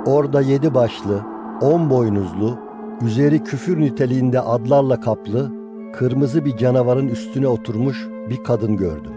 Orada 0.06 0.40
yedi 0.40 0.74
başlı, 0.74 1.20
on 1.60 1.90
boynuzlu, 1.90 2.58
üzeri 3.04 3.44
küfür 3.44 3.80
niteliğinde 3.80 4.40
adlarla 4.40 5.00
kaplı, 5.00 5.52
kırmızı 5.92 6.44
bir 6.44 6.56
canavarın 6.56 7.08
üstüne 7.08 7.48
oturmuş 7.48 8.08
bir 8.30 8.44
kadın 8.44 8.76
gördüm. 8.76 9.12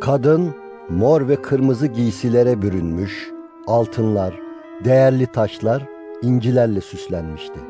Kadın 0.00 0.54
mor 0.90 1.28
ve 1.28 1.36
kırmızı 1.36 1.86
giysilere 1.86 2.62
bürünmüş, 2.62 3.30
altınlar, 3.66 4.40
değerli 4.84 5.26
taşlar, 5.26 5.82
incilerle 6.22 6.80
süslenmişti. 6.80 7.60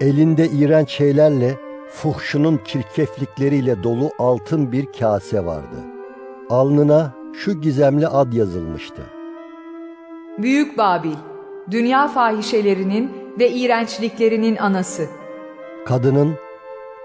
Elinde 0.00 0.48
iğrenç 0.48 0.90
şeylerle, 0.90 1.54
fuhşunun 1.90 2.60
çirkeflikleriyle 2.64 3.82
dolu 3.82 4.10
altın 4.18 4.72
bir 4.72 4.86
kase 4.98 5.46
vardı. 5.46 5.76
Alnına 6.50 7.12
şu 7.32 7.60
gizemli 7.60 8.08
ad 8.08 8.32
yazılmıştı. 8.32 9.02
Büyük 10.38 10.78
Babil, 10.78 11.14
dünya 11.70 12.08
fahişelerinin 12.08 13.25
ve 13.38 13.50
iğrençliklerinin 13.50 14.56
anası. 14.56 15.08
Kadının, 15.86 16.34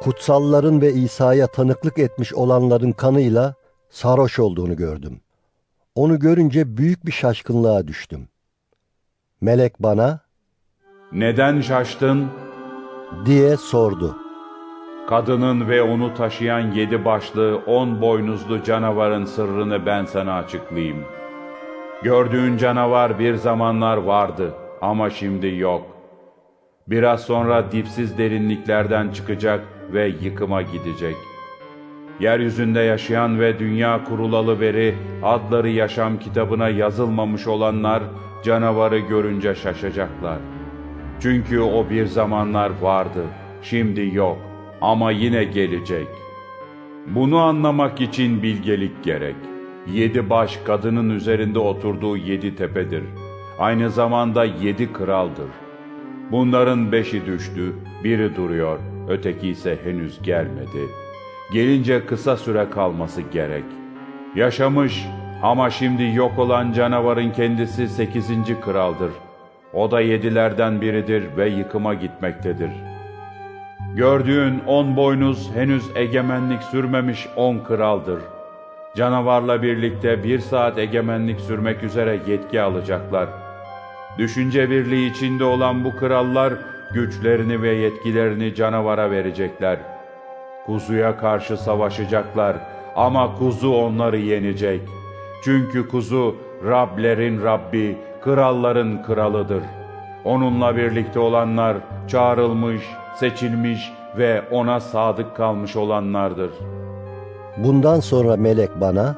kutsalların 0.01 0.81
ve 0.81 0.93
İsa'ya 0.93 1.47
tanıklık 1.47 1.99
etmiş 1.99 2.33
olanların 2.33 2.91
kanıyla 2.91 3.53
sarhoş 3.89 4.39
olduğunu 4.39 4.75
gördüm. 4.75 5.21
Onu 5.95 6.19
görünce 6.19 6.77
büyük 6.77 7.05
bir 7.05 7.11
şaşkınlığa 7.11 7.87
düştüm. 7.87 8.27
Melek 9.41 9.79
bana 9.83 10.19
Neden 11.11 11.61
şaştın? 11.61 12.27
diye 13.25 13.57
sordu. 13.57 14.17
Kadının 15.09 15.69
ve 15.69 15.81
onu 15.81 16.13
taşıyan 16.13 16.71
yedi 16.71 17.05
başlı, 17.05 17.61
on 17.67 18.01
boynuzlu 18.01 18.63
canavarın 18.63 19.25
sırrını 19.25 19.85
ben 19.85 20.05
sana 20.05 20.33
açıklayayım. 20.33 21.03
Gördüğün 22.03 22.57
canavar 22.57 23.19
bir 23.19 23.35
zamanlar 23.35 23.97
vardı 23.97 24.53
ama 24.81 25.09
şimdi 25.09 25.47
yok. 25.47 25.81
Biraz 26.91 27.21
sonra 27.21 27.71
dipsiz 27.71 28.17
derinliklerden 28.17 29.09
çıkacak 29.09 29.63
ve 29.93 30.07
yıkıma 30.21 30.61
gidecek. 30.61 31.15
Yeryüzünde 32.19 32.79
yaşayan 32.79 33.39
ve 33.39 33.59
dünya 33.59 34.03
kurulalı 34.03 34.61
beri 34.61 34.95
adları 35.23 35.69
yaşam 35.69 36.19
kitabına 36.19 36.69
yazılmamış 36.69 37.47
olanlar 37.47 38.03
canavarı 38.43 38.99
görünce 38.99 39.55
şaşacaklar. 39.55 40.37
Çünkü 41.19 41.59
o 41.59 41.89
bir 41.89 42.05
zamanlar 42.05 42.71
vardı, 42.81 43.23
şimdi 43.61 44.15
yok 44.15 44.37
ama 44.81 45.11
yine 45.11 45.43
gelecek. 45.43 46.07
Bunu 47.07 47.37
anlamak 47.37 48.01
için 48.01 48.43
bilgelik 48.43 49.03
gerek. 49.03 49.35
Yedi 49.93 50.29
baş 50.29 50.57
kadının 50.57 51.09
üzerinde 51.09 51.59
oturduğu 51.59 52.17
yedi 52.17 52.55
tepedir. 52.55 53.03
Aynı 53.59 53.89
zamanda 53.89 54.45
yedi 54.45 54.93
kraldır. 54.93 55.70
Bunların 56.31 56.91
beşi 56.91 57.25
düştü, 57.25 57.73
biri 58.03 58.35
duruyor, 58.35 58.79
öteki 59.09 59.47
ise 59.47 59.77
henüz 59.83 60.21
gelmedi. 60.21 60.87
Gelince 61.53 62.05
kısa 62.05 62.37
süre 62.37 62.69
kalması 62.69 63.21
gerek. 63.21 63.65
Yaşamış 64.35 65.05
ama 65.43 65.69
şimdi 65.69 66.11
yok 66.15 66.39
olan 66.39 66.73
canavarın 66.73 67.31
kendisi 67.31 67.87
sekizinci 67.87 68.61
kraldır. 68.61 69.11
O 69.73 69.91
da 69.91 70.01
yedilerden 70.01 70.81
biridir 70.81 71.23
ve 71.37 71.49
yıkıma 71.49 71.93
gitmektedir.'' 71.93 72.91
Gördüğün 73.95 74.59
on 74.67 74.95
boynuz 74.95 75.51
henüz 75.55 75.83
egemenlik 75.95 76.63
sürmemiş 76.63 77.27
on 77.35 77.59
kraldır. 77.59 78.19
Canavarla 78.95 79.61
birlikte 79.61 80.23
bir 80.23 80.39
saat 80.39 80.77
egemenlik 80.77 81.39
sürmek 81.39 81.83
üzere 81.83 82.19
yetki 82.27 82.61
alacaklar. 82.61 83.29
Düşünce 84.17 84.69
birliği 84.69 85.11
içinde 85.11 85.43
olan 85.43 85.83
bu 85.83 85.95
krallar 85.95 86.53
güçlerini 86.93 87.61
ve 87.61 87.69
yetkilerini 87.69 88.55
canavara 88.55 89.11
verecekler. 89.11 89.79
Kuzuya 90.65 91.17
karşı 91.17 91.57
savaşacaklar 91.57 92.55
ama 92.95 93.35
kuzu 93.35 93.73
onları 93.73 94.17
yenecek. 94.17 94.81
Çünkü 95.43 95.87
kuzu 95.87 96.35
Rablerin 96.65 97.43
Rabbi, 97.43 97.97
kralların 98.23 99.03
kralıdır. 99.03 99.63
Onunla 100.25 100.77
birlikte 100.77 101.19
olanlar 101.19 101.77
çağrılmış, 102.07 102.81
seçilmiş 103.15 103.91
ve 104.17 104.41
ona 104.51 104.79
sadık 104.79 105.35
kalmış 105.35 105.75
olanlardır. 105.75 106.51
Bundan 107.57 107.99
sonra 107.99 108.37
melek 108.37 108.69
bana, 108.81 109.15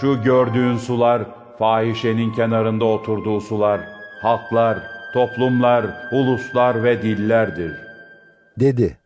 Şu 0.00 0.22
gördüğün 0.22 0.76
sular, 0.76 1.22
fahişenin 1.58 2.32
kenarında 2.32 2.84
oturduğu 2.84 3.40
sular, 3.40 3.80
halklar, 4.20 4.78
toplumlar, 5.12 5.86
uluslar 6.12 6.84
ve 6.84 7.02
dillerdir. 7.02 7.72
dedi. 8.56 8.96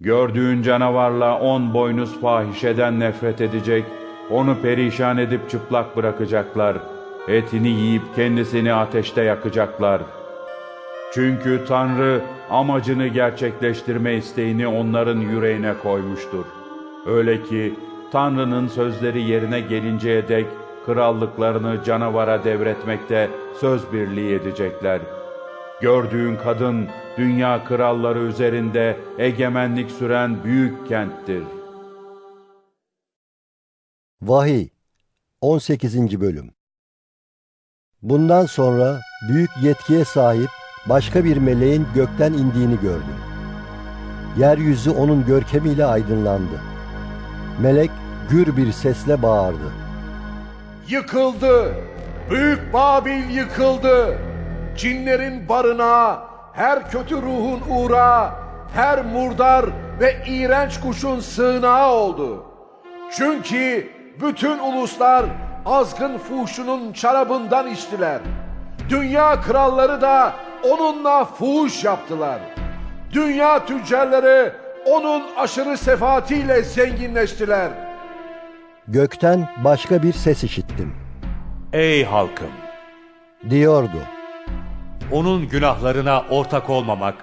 Gördüğün 0.00 0.62
canavarla 0.62 1.38
on 1.40 1.74
boynuz 1.74 2.20
fahişeden 2.20 3.00
nefret 3.00 3.40
edecek, 3.40 3.84
onu 4.30 4.56
perişan 4.62 5.18
edip 5.18 5.50
çıplak 5.50 5.96
bırakacaklar. 5.96 6.76
Etini 7.28 7.68
yiyip 7.68 8.02
kendisini 8.16 8.72
ateşte 8.72 9.22
yakacaklar. 9.22 10.02
Çünkü 11.14 11.64
Tanrı 11.68 12.20
amacını 12.50 13.06
gerçekleştirme 13.06 14.14
isteğini 14.14 14.66
onların 14.66 15.20
yüreğine 15.20 15.74
koymuştur. 15.82 16.44
Öyle 17.06 17.42
ki 17.42 17.74
Tanrı'nın 18.12 18.68
sözleri 18.68 19.22
yerine 19.22 19.60
gelinceye 19.60 20.28
dek 20.28 20.46
krallıklarını 20.86 21.84
canavara 21.84 22.44
devretmekte 22.44 23.30
söz 23.60 23.92
birliği 23.92 24.34
edecekler. 24.34 25.00
Gördüğün 25.80 26.36
kadın 26.36 26.88
dünya 27.18 27.64
kralları 27.64 28.18
üzerinde 28.18 28.96
egemenlik 29.18 29.90
süren 29.90 30.44
büyük 30.44 30.88
kenttir. 30.88 31.42
Vahiy 34.22 34.68
18. 35.40 36.20
Bölüm 36.20 36.50
Bundan 38.02 38.46
sonra 38.46 39.00
büyük 39.28 39.50
yetkiye 39.62 40.04
sahip 40.04 40.50
başka 40.86 41.24
bir 41.24 41.36
meleğin 41.36 41.86
gökten 41.94 42.32
indiğini 42.32 42.80
gördüm. 42.80 43.16
Yeryüzü 44.38 44.90
onun 44.90 45.26
görkemiyle 45.26 45.84
aydınlandı. 45.84 46.60
Melek 47.60 47.90
gür 48.30 48.56
bir 48.56 48.72
sesle 48.72 49.22
bağırdı. 49.22 49.81
Yıkıldı! 50.88 51.74
Büyük 52.30 52.72
Babil 52.72 53.30
yıkıldı! 53.30 54.18
Cinlerin 54.76 55.48
barınağı, 55.48 56.18
her 56.52 56.90
kötü 56.90 57.16
ruhun 57.16 57.60
uğrağı, 57.68 58.30
her 58.74 59.04
murdar 59.04 59.66
ve 60.00 60.16
iğrenç 60.26 60.80
kuşun 60.80 61.20
sığınağı 61.20 61.92
oldu. 61.92 62.44
Çünkü 63.10 63.88
bütün 64.20 64.58
uluslar 64.58 65.26
azgın 65.66 66.18
fuhşunun 66.18 66.92
şarabından 66.92 67.66
içtiler. 67.66 68.18
Dünya 68.88 69.40
kralları 69.40 70.00
da 70.00 70.32
onunla 70.70 71.24
fuhuş 71.24 71.84
yaptılar. 71.84 72.40
Dünya 73.12 73.66
tüccarları 73.66 74.52
onun 74.86 75.22
aşırı 75.36 75.76
sefaatiyle 75.76 76.62
zenginleştiler. 76.62 77.91
Gökten 78.88 79.48
başka 79.64 80.02
bir 80.02 80.12
ses 80.12 80.44
işittim. 80.44 80.94
Ey 81.72 82.04
halkım! 82.04 82.50
Diyordu. 83.50 83.98
Onun 85.12 85.48
günahlarına 85.48 86.24
ortak 86.30 86.70
olmamak, 86.70 87.14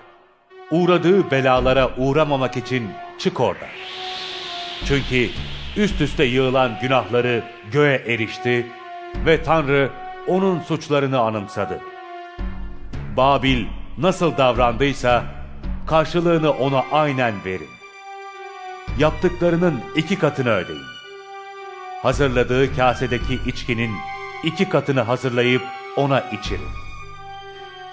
uğradığı 0.71 1.31
belalara 1.31 1.89
uğramamak 1.97 2.57
için 2.57 2.89
çık 3.17 3.39
oradan. 3.39 3.67
Çünkü 4.85 5.29
üst 5.77 6.01
üste 6.01 6.23
yığılan 6.23 6.71
günahları 6.81 7.43
göğe 7.71 7.95
erişti 7.95 8.67
ve 9.25 9.43
Tanrı 9.43 9.89
onun 10.27 10.59
suçlarını 10.59 11.19
anımsadı. 11.19 11.79
Babil 13.17 13.65
nasıl 13.97 14.37
davrandıysa 14.37 15.23
karşılığını 15.87 16.51
ona 16.51 16.83
aynen 16.91 17.33
verin. 17.45 17.69
Yaptıklarının 18.99 19.81
iki 19.95 20.19
katını 20.19 20.49
ödeyin. 20.49 20.98
Hazırladığı 22.01 22.75
kasedeki 22.75 23.39
içkinin 23.45 23.91
iki 24.43 24.69
katını 24.69 25.01
hazırlayıp 25.01 25.61
ona 25.97 26.19
içirin. 26.19 26.67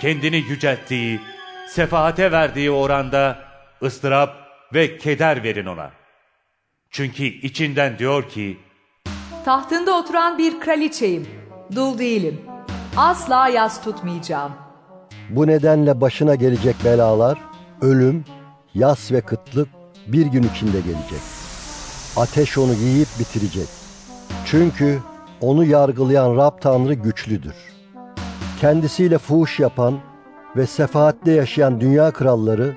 Kendini 0.00 0.36
yücelttiği, 0.36 1.20
sefahate 1.68 2.32
verdiği 2.32 2.70
oranda 2.70 3.38
ıstırap 3.82 4.36
ve 4.74 4.98
keder 4.98 5.42
verin 5.42 5.66
ona. 5.66 5.90
Çünkü 6.90 7.24
içinden 7.24 7.98
diyor 7.98 8.28
ki, 8.28 8.59
Tahtında 9.44 9.98
oturan 9.98 10.38
bir 10.38 10.61
kraliçeyim. 10.61 11.26
Dul 11.74 11.98
değilim. 11.98 12.40
Asla 12.96 13.48
yas 13.48 13.84
tutmayacağım. 13.84 14.52
Bu 15.30 15.46
nedenle 15.46 16.00
başına 16.00 16.34
gelecek 16.34 16.76
belalar, 16.84 17.38
ölüm, 17.80 18.24
yas 18.74 19.12
ve 19.12 19.20
kıtlık 19.20 19.68
bir 20.07 20.26
gün 20.26 20.42
içinde 20.42 20.80
gelecek. 20.80 21.20
Ateş 22.16 22.59
onu 22.59 22.72
yiyip 22.72 23.09
bitirecek. 23.18 23.76
Çünkü 24.47 24.99
onu 25.40 25.64
yargılayan 25.64 26.36
Rab 26.36 26.61
Tanrı 26.61 26.94
güçlüdür. 26.94 27.55
Kendisiyle 28.61 29.18
fuhuş 29.18 29.61
yapan 29.61 29.99
ve 30.57 30.66
sefaatte 30.66 31.32
yaşayan 31.32 31.80
dünya 31.80 32.11
kralları 32.11 32.74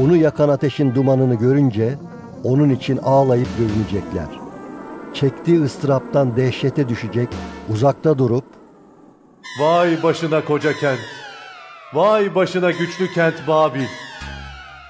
onu 0.00 0.16
yakan 0.16 0.48
ateşin 0.48 0.94
dumanını 0.94 1.34
görünce 1.34 1.98
onun 2.44 2.70
için 2.70 2.96
ağlayıp 2.96 3.48
dövünecekler. 3.58 4.26
Çektiği 5.14 5.62
ıstıraptan 5.62 6.36
dehşete 6.36 6.88
düşecek, 6.88 7.28
uzakta 7.68 8.18
durup 8.18 8.44
Vay 9.60 10.02
başına 10.02 10.44
koca 10.44 10.72
kent. 10.72 10.98
Vay 11.94 12.34
başına 12.34 12.70
güçlü 12.70 13.12
kent 13.14 13.48
Babil. 13.48 13.86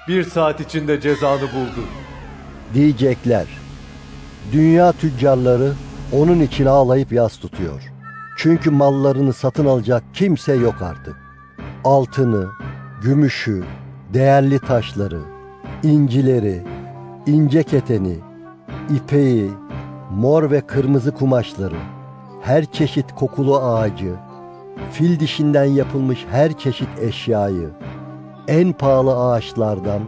Bir 0.07 0.23
saat 0.23 0.59
içinde 0.59 1.01
cezanı 1.01 1.41
buldu. 1.41 1.85
diyecekler. 2.73 3.45
Dünya 4.51 4.91
tüccarları 4.91 5.73
onun 6.11 6.39
için 6.39 6.65
ağlayıp 6.65 7.11
yas 7.11 7.37
tutuyor. 7.37 7.91
Çünkü 8.37 8.71
mallarını 8.71 9.33
satın 9.33 9.65
alacak 9.65 10.03
kimse 10.13 10.53
yok 10.53 10.75
artık. 10.81 11.15
Altını, 11.83 12.47
gümüşü, 13.03 13.63
değerli 14.13 14.59
taşları, 14.59 15.19
incileri, 15.83 16.63
ince 17.27 17.63
keteni, 17.63 18.17
ipeği, 18.95 19.51
mor 20.11 20.51
ve 20.51 20.61
kırmızı 20.61 21.11
kumaşları, 21.11 21.75
her 22.41 22.65
çeşit 22.65 23.15
kokulu 23.15 23.59
ağacı, 23.59 24.13
fil 24.91 25.19
dişinden 25.19 25.65
yapılmış 25.65 26.25
her 26.31 26.57
çeşit 26.57 26.89
eşyayı, 27.01 27.69
en 28.47 28.73
pahalı 28.73 29.31
ağaçlardan, 29.31 30.01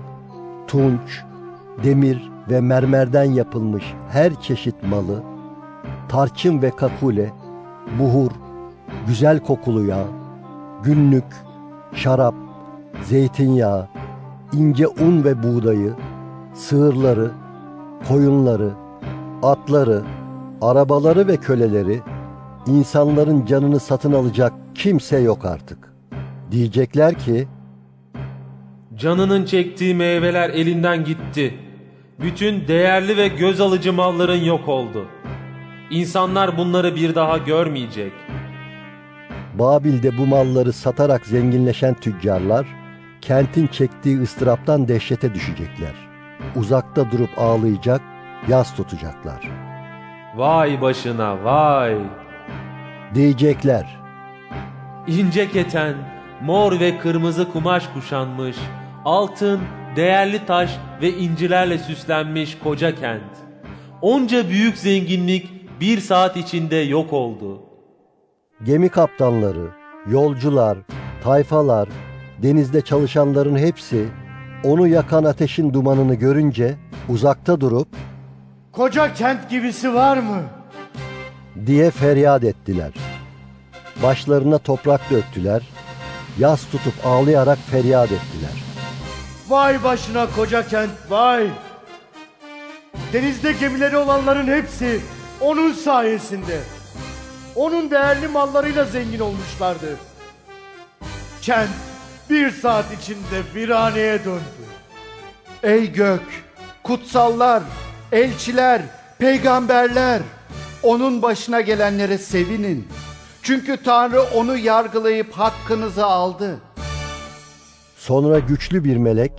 tunç, 0.68 1.24
demir 1.84 2.32
ve 2.50 2.62
mermerden 2.62 3.24
yapılmış 3.24 3.84
her 4.10 4.42
çeşit 4.42 4.84
malı, 4.84 5.35
tarçın 6.10 6.62
ve 6.62 6.72
kakule, 6.72 7.34
buhur, 8.00 8.32
güzel 9.08 9.40
kokulu 9.40 9.86
yağ, 9.86 10.04
günlük, 10.84 11.26
şarap, 11.94 12.36
zeytinyağı, 13.04 13.88
ince 14.54 14.88
un 14.88 15.24
ve 15.24 15.44
buğdayı, 15.44 15.94
sığırları, 16.54 17.32
koyunları, 18.08 18.72
atları, 19.44 20.04
arabaları 20.62 21.28
ve 21.28 21.38
köleleri, 21.38 22.02
insanların 22.68 23.46
canını 23.46 23.80
satın 23.80 24.14
alacak 24.14 24.54
kimse 24.76 25.20
yok 25.20 25.46
artık. 25.46 25.94
Diyecekler 26.52 27.14
ki, 27.14 27.48
Canının 28.98 29.46
çektiği 29.46 29.96
meyveler 29.96 30.50
elinden 30.50 31.04
gitti. 31.04 31.54
Bütün 32.20 32.68
değerli 32.68 33.18
ve 33.18 33.28
göz 33.28 33.62
alıcı 33.62 33.94
malların 33.94 34.44
yok 34.44 34.70
oldu. 34.70 35.06
İnsanlar 35.90 36.58
bunları 36.58 36.96
bir 36.96 37.16
daha 37.16 37.38
görmeyecek. 37.38 38.12
Babil'de 39.54 40.18
bu 40.18 40.26
malları 40.26 40.74
satarak 40.74 41.26
zenginleşen 41.26 41.94
tüccarlar, 41.94 42.66
kentin 43.22 43.68
çektiği 43.68 44.22
ıstıraptan 44.22 44.88
dehşete 44.88 45.34
düşecekler. 45.34 45.94
Uzakta 46.56 47.12
durup 47.12 47.30
ağlayacak, 47.38 48.02
yas 48.48 48.76
tutacaklar. 48.76 49.50
Vay 50.36 50.82
başına 50.82 51.44
vay. 51.44 51.96
Diyecekler, 53.16 54.06
İnce 55.08 55.52
keten, 55.52 55.96
mor 56.42 56.80
ve 56.80 56.98
kırmızı 56.98 57.52
kumaş 57.52 57.88
kuşanmış, 57.94 58.56
altın, 59.06 59.62
değerli 59.96 60.46
taş 60.46 60.78
ve 61.02 61.14
incilerle 61.14 61.78
süslenmiş 61.78 62.58
koca 62.64 62.96
kent. 62.96 63.22
Onca 64.02 64.50
büyük 64.50 64.78
zenginlik 64.78 65.55
bir 65.80 66.00
saat 66.02 66.38
içinde 66.38 66.76
yok 66.76 67.14
oldu. 67.14 67.62
gemi 68.64 68.90
kaptanları, 68.90 69.68
yolcular, 70.08 70.78
tayfalar, 71.24 71.90
denizde 72.44 72.82
çalışanların 72.82 73.58
hepsi 73.58 74.06
onu 74.64 74.88
yakan 74.88 75.24
ateşin 75.24 75.74
dumanını 75.74 76.16
görünce 76.16 76.76
uzakta 77.10 77.62
durup 77.62 77.88
Koca 78.72 79.14
kent 79.14 79.50
gibisi 79.50 79.94
var 79.94 80.18
mı? 80.18 80.42
diye 81.66 81.92
feryat 81.92 82.44
ettiler. 82.44 82.92
Başlarına 84.04 84.58
toprak 84.58 85.12
döktüler, 85.12 85.62
yas 86.40 86.66
tutup 86.66 86.94
ağlayarak 87.06 87.58
feryat 87.72 88.12
ettiler. 88.12 88.64
Vay 89.50 89.84
başına 89.84 90.28
koca 90.36 90.68
kent 90.68 90.92
vay. 91.10 91.48
Denizde 93.14 93.52
gemileri 93.52 93.98
olanların 93.98 94.48
hepsi 94.48 95.02
onun 95.42 95.74
sayesinde. 95.74 96.60
Onun 97.56 97.92
değerli 97.92 98.28
mallarıyla 98.28 98.86
zengin 98.86 99.20
olmuşlardı. 99.20 99.98
Kent 101.42 101.70
bir 102.30 102.52
saat 102.52 102.86
içinde 103.02 103.42
viraneye 103.56 104.26
döndü. 104.26 104.66
Ey 105.64 105.92
gök, 105.92 106.22
kutsallar, 106.84 107.64
elçiler, 108.12 108.82
peygamberler, 109.20 110.22
onun 110.84 111.22
başına 111.22 111.62
gelenlere 111.62 112.18
sevinin. 112.18 112.88
Çünkü 113.42 113.84
Tanrı 113.84 114.22
onu 114.22 114.58
yargılayıp 114.58 115.34
hakkınızı 115.34 116.06
aldı. 116.06 116.60
Sonra 117.98 118.40
güçlü 118.40 118.84
bir 118.84 118.98
melek, 118.98 119.32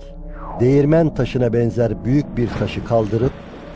değirmen 0.59 1.15
taşına 1.15 1.53
benzer 1.53 2.05
büyük 2.05 2.37
bir 2.37 2.49
taşı 2.59 2.85
kaldırıp 2.85 3.31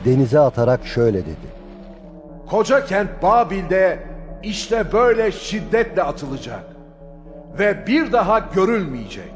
denize 0.05 0.39
atarak 0.39 0.87
şöyle 0.87 1.21
dedi. 1.21 1.60
Koca 2.51 2.85
kent 2.85 3.09
Babil'de 3.23 3.99
işte 4.43 4.91
böyle 4.93 5.31
şiddetle 5.31 6.03
atılacak 6.03 6.63
ve 7.59 7.87
bir 7.87 8.11
daha 8.11 8.39
görülmeyecek. 8.39 9.31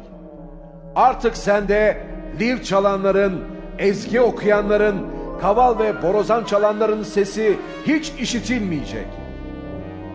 Artık 0.96 1.38
sende 1.38 1.98
lir 2.40 2.64
çalanların, 2.64 3.42
ezgi 3.80 4.22
okuyanların, 4.22 5.08
kaval 5.42 5.80
ve 5.80 6.02
borazan 6.02 6.44
çalanların 6.44 7.04
sesi 7.04 7.58
hiç 7.88 8.14
işitilmeyecek. 8.20 9.08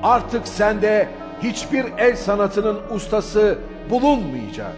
Artık 0.02 0.48
sende 0.48 1.08
hiçbir 1.42 1.84
el 1.98 2.16
sanatının 2.16 2.78
ustası 2.90 3.58
bulunmayacak. 3.90 4.72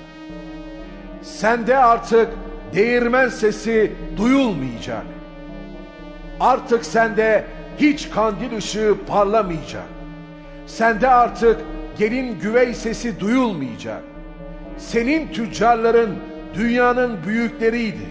Sende 1.23 1.77
artık 1.77 2.29
değirmen 2.75 3.29
sesi 3.29 3.93
duyulmayacak. 4.17 5.05
Artık 6.41 6.85
sende 6.85 7.45
hiç 7.83 8.11
kandil 8.11 8.57
ışığı 8.57 8.97
parlamayacak. 9.07 9.89
Sende 10.67 11.09
artık 11.09 11.61
gelin 11.99 12.41
güvey 12.41 12.75
sesi 12.75 13.21
duyulmayacak. 13.21 14.03
Senin 14.79 15.33
tüccarların 15.33 16.19
dünyanın 16.55 17.25
büyükleriydi. 17.27 18.07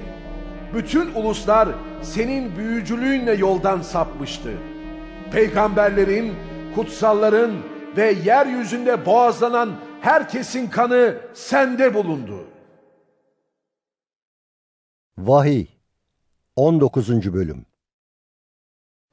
Bütün 0.74 1.14
uluslar 1.16 1.70
senin 2.02 2.58
büyücülüğünle 2.58 3.34
yoldan 3.34 3.82
sapmıştı. 3.82 4.52
Peygamberlerin, 5.32 6.34
kutsalların 6.76 7.52
ve 7.98 8.12
yeryüzünde 8.26 9.06
boğazlanan 9.06 9.72
herkesin 10.02 10.68
kanı 10.68 11.16
sende 11.34 11.94
bulundu. 11.94 12.48
Vahiy 15.18 15.68
19. 16.56 17.34
Bölüm 17.34 17.71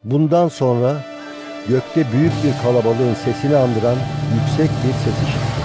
Bundan 0.05 0.49
sonra 0.49 0.93
gökte 1.69 2.13
büyük 2.13 2.33
bir 2.45 2.63
kalabalığın 2.63 3.15
sesini 3.15 3.57
andıran 3.57 3.97
yüksek 4.35 4.71
bir 4.71 4.93
ses 4.93 5.29
işitti. 5.29 5.63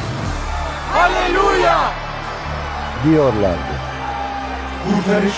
Haleluya! 0.91 1.79
Diyorlardı. 3.05 3.73
Kurtarış, 4.85 5.33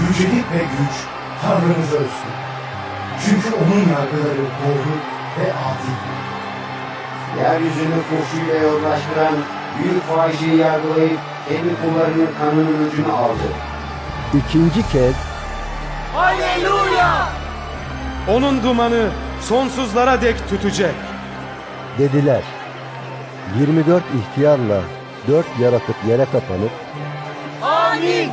yücelik 0.00 0.52
ve 0.52 0.58
güç 0.58 0.96
Tanrımıza 1.42 1.96
özgü. 1.96 2.30
Çünkü 3.24 3.56
onun 3.56 3.80
yargıları 3.80 4.44
doğru 4.60 4.94
ve 5.38 5.52
adil. 5.52 5.98
Yeryüzünü 7.42 8.02
fuhşuyla 8.02 8.54
yozlaştıran 8.54 9.34
büyük 9.78 10.02
fahişeyi 10.02 10.56
yargılayıp 10.56 11.20
kendi 11.48 11.68
kullarının 11.82 12.28
kanının 12.40 12.88
ucunu 12.88 13.16
aldı. 13.16 13.48
İkinci 14.34 14.88
kez 14.88 15.14
Haleluya! 16.14 17.47
Onun 18.28 18.62
dumanı 18.62 19.10
sonsuzlara 19.40 20.22
dek 20.22 20.48
tütecek. 20.48 20.94
dediler. 21.98 22.42
24 23.58 24.02
ihtiyarla 24.20 24.80
dört 25.28 25.46
yaratık 25.60 25.96
yere 26.08 26.24
kapanıp 26.24 26.70
Amin! 27.62 28.30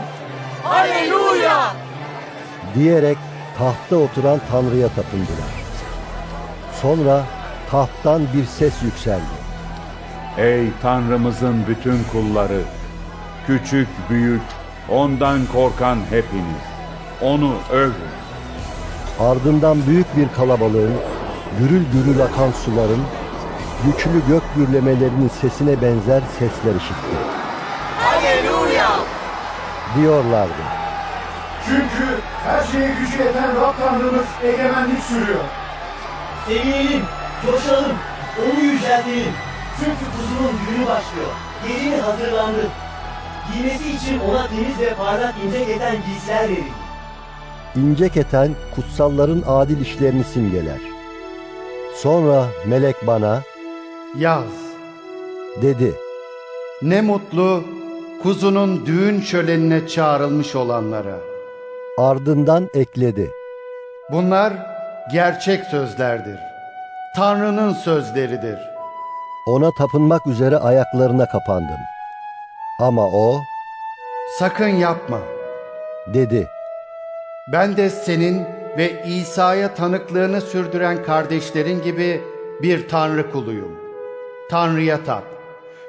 Haleluya! 0.64 1.74
diyerek 2.76 3.18
tahtta 3.58 3.96
oturan 3.96 4.40
Tanrı'ya 4.52 4.88
tapındılar. 4.88 5.54
Sonra 6.82 7.24
tahttan 7.72 8.22
bir 8.34 8.46
ses 8.46 8.84
yükseldi. 8.84 9.36
Ey 10.38 10.68
Tanrımızın 10.82 11.68
bütün 11.68 12.04
kulları, 12.12 12.62
küçük 13.48 13.88
büyük, 14.10 14.42
ondan 14.90 15.46
korkan 15.46 15.98
hepiniz, 16.10 16.62
onu 17.22 17.54
övün. 17.72 18.25
Ardından 19.20 19.88
büyük 19.88 20.18
bir 20.18 20.28
kalabalığın, 20.38 20.94
gürül 21.60 21.84
gürül 21.94 22.24
akan 22.24 22.52
suların, 22.52 23.04
güçlü 23.86 24.28
gök 24.28 24.44
gürlemelerinin 24.56 25.32
sesine 25.42 25.82
benzer 25.82 26.22
sesler 26.40 26.76
işitti. 26.76 27.16
Haleluya! 28.00 28.90
Diyorlardı. 29.98 30.64
Çünkü 31.66 32.20
her 32.46 32.64
şeye 32.64 32.88
gücü 33.00 33.24
yeten 33.24 33.56
Rab 33.56 33.74
Tanrımız 33.80 34.26
egemenlik 34.44 35.04
sürüyor. 35.04 35.44
Sevinelim, 36.48 37.04
coşalım, 37.46 37.98
onu 38.44 38.60
yüceltelim. 38.60 39.34
Çünkü 39.80 40.06
kuzunun 40.18 40.54
günü 40.70 40.88
başlıyor. 40.88 41.32
Gelini 41.68 42.02
hazırlandı. 42.02 42.68
Giymesi 43.54 43.92
için 43.92 44.20
ona 44.20 44.48
temiz 44.48 44.80
ve 44.80 44.94
parlak 44.94 45.34
ince 45.46 45.66
keten 45.66 45.96
giysiler 46.06 46.44
verildi. 46.50 46.85
İnce 47.76 48.10
keten 48.10 48.52
kutsalların 48.76 49.44
adil 49.48 49.82
işlerini 49.82 50.24
simgeler. 50.24 50.80
Sonra 51.96 52.46
melek 52.66 52.96
bana 53.08 53.42
Yaz. 54.18 54.44
dedi. 55.62 55.94
Ne 56.82 57.02
mutlu 57.02 57.64
kuzunun 58.24 58.86
düğün 58.86 59.22
şölenine 59.22 59.88
çağrılmış 59.88 60.56
olanlara. 60.56 61.16
Ardından 61.98 62.70
ekledi. 62.74 63.32
Bunlar 64.12 64.54
gerçek 65.12 65.64
sözlerdir. 65.66 66.40
Tanrı'nın 67.16 67.74
sözleridir. 67.74 68.60
Ona 69.48 69.70
tapınmak 69.78 70.28
üzere 70.28 70.58
ayaklarına 70.58 71.26
kapandım. 71.26 71.80
Ama 72.82 73.06
o 73.08 73.38
Sakın 74.40 74.68
yapma. 74.68 75.20
dedi. 76.14 76.48
Ben 77.52 77.78
de 77.78 77.90
senin 77.90 78.44
ve 78.78 79.06
İsa'ya 79.08 79.76
tanıklığını 79.76 80.42
sürdüren 80.42 81.04
kardeşlerin 81.04 81.82
gibi 81.82 82.22
bir 82.62 82.88
Tanrı 82.88 83.32
kuluyum. 83.32 83.80
Tanrı'ya 84.50 85.04
tap. 85.04 85.24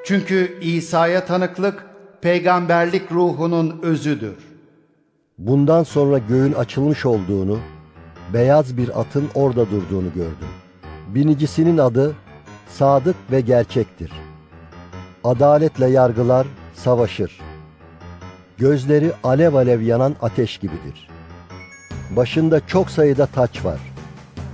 Çünkü 0.05 0.59
İsa'ya 0.61 1.25
tanıklık 1.25 1.87
peygamberlik 2.21 3.13
ruhunun 3.13 3.81
özüdür. 3.83 4.35
Bundan 5.39 5.83
sonra 5.83 6.19
göğün 6.19 6.53
açılmış 6.53 7.07
olduğunu, 7.07 7.59
beyaz 8.35 8.77
bir 8.77 9.01
atın 9.01 9.29
orada 9.35 9.71
durduğunu 9.71 10.13
gördüm. 10.15 10.49
Binicisinin 11.09 11.79
adı 11.79 12.17
Sadık 12.69 13.17
ve 13.31 13.41
Gerçektir. 13.41 14.13
Adaletle 15.25 15.87
yargılar, 15.87 16.47
savaşır. 16.75 17.41
Gözleri 18.59 19.13
alev 19.25 19.55
alev 19.55 19.81
yanan 19.81 20.15
ateş 20.23 20.59
gibidir. 20.59 21.16
Başında 22.11 22.67
çok 22.67 22.91
sayıda 22.91 23.27
taç 23.27 23.65
var. 23.65 23.79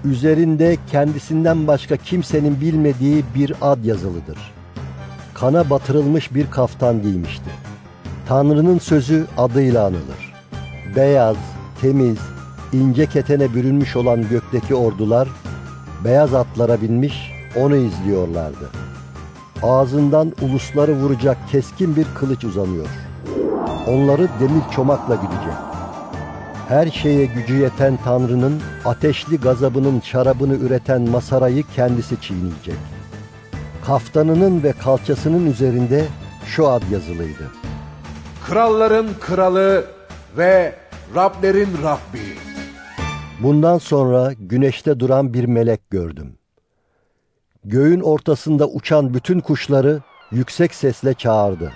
Üzerinde 0.04 0.76
kendisinden 0.90 1.66
başka 1.66 1.96
kimsenin 1.96 2.60
bilmediği 2.60 3.24
bir 3.34 3.52
ad 3.60 3.84
yazılıdır. 3.84 4.38
Kana 5.34 5.70
batırılmış 5.70 6.34
bir 6.34 6.50
kaftan 6.50 7.02
giymişti. 7.02 7.50
Tanrı'nın 8.28 8.78
sözü 8.78 9.26
adıyla 9.38 9.86
anılır. 9.86 10.34
Beyaz, 10.96 11.36
temiz, 11.80 12.18
ince 12.72 13.06
ketene 13.06 13.54
bürünmüş 13.54 13.96
olan 13.96 14.28
gökteki 14.28 14.74
ordular, 14.74 15.28
beyaz 16.04 16.34
atlara 16.34 16.82
binmiş 16.82 17.32
onu 17.56 17.76
izliyorlardı. 17.76 18.70
Ağzından 19.62 20.32
ulusları 20.42 20.92
vuracak 20.92 21.36
keskin 21.50 21.96
bir 21.96 22.06
kılıç 22.14 22.44
uzanıyor. 22.44 22.88
Onları 23.88 24.28
demir 24.40 24.62
çomakla 24.74 25.14
güdecek. 25.14 25.71
Her 26.68 26.86
şeye 26.86 27.26
gücü 27.26 27.54
yeten 27.54 27.98
Tanrı'nın 28.04 28.62
ateşli 28.84 29.36
gazabının 29.40 30.00
şarabını 30.00 30.54
üreten 30.54 31.10
masarayı 31.10 31.64
kendisi 31.74 32.20
çiğneyecek. 32.20 32.76
Kaftanının 33.86 34.62
ve 34.62 34.72
kalçasının 34.72 35.46
üzerinde 35.46 36.04
şu 36.46 36.68
ad 36.68 36.82
yazılıydı. 36.90 37.50
Kralların 38.46 39.08
kralı 39.20 39.84
ve 40.38 40.74
Rablerin 41.14 41.68
Rabbi. 41.82 42.36
Bundan 43.40 43.78
sonra 43.78 44.32
güneşte 44.38 45.00
duran 45.00 45.34
bir 45.34 45.44
melek 45.44 45.90
gördüm. 45.90 46.36
Göğün 47.64 48.00
ortasında 48.00 48.68
uçan 48.68 49.14
bütün 49.14 49.40
kuşları 49.40 50.00
yüksek 50.30 50.74
sesle 50.74 51.14
çağırdı. 51.14 51.72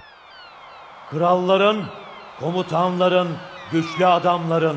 Kralların, 1.11 1.85
komutanların, 2.41 3.29
güçlü 3.73 4.07
adamların, 4.07 4.77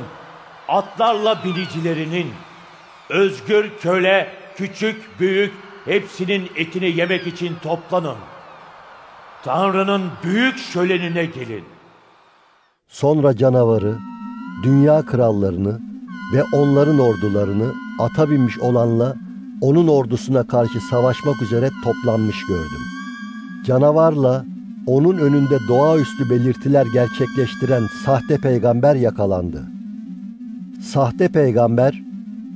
atlarla 0.67 1.43
binicilerinin, 1.43 2.27
özgür 3.09 3.71
köle, 3.81 4.33
küçük, 4.55 5.19
büyük 5.19 5.53
hepsinin 5.85 6.49
etini 6.55 6.97
yemek 6.97 7.27
için 7.27 7.55
toplanın. 7.63 8.17
Tanrı'nın 9.43 10.11
büyük 10.23 10.57
şölenine 10.57 11.25
gelin. 11.25 11.63
Sonra 12.87 13.37
canavarı, 13.37 13.97
dünya 14.63 15.05
krallarını 15.05 15.79
ve 16.33 16.43
onların 16.53 16.99
ordularını 16.99 17.73
ata 17.99 18.29
binmiş 18.29 18.59
olanla 18.59 19.15
onun 19.61 19.87
ordusuna 19.87 20.47
karşı 20.47 20.81
savaşmak 20.81 21.41
üzere 21.41 21.69
toplanmış 21.83 22.45
gördüm. 22.47 22.81
Canavarla 23.65 24.45
onun 24.89 25.17
önünde 25.17 25.57
doğaüstü 25.67 26.29
belirtiler 26.29 26.85
gerçekleştiren 26.93 27.83
sahte 28.05 28.37
peygamber 28.37 28.95
yakalandı. 28.95 29.63
Sahte 30.81 31.27
peygamber, 31.27 32.01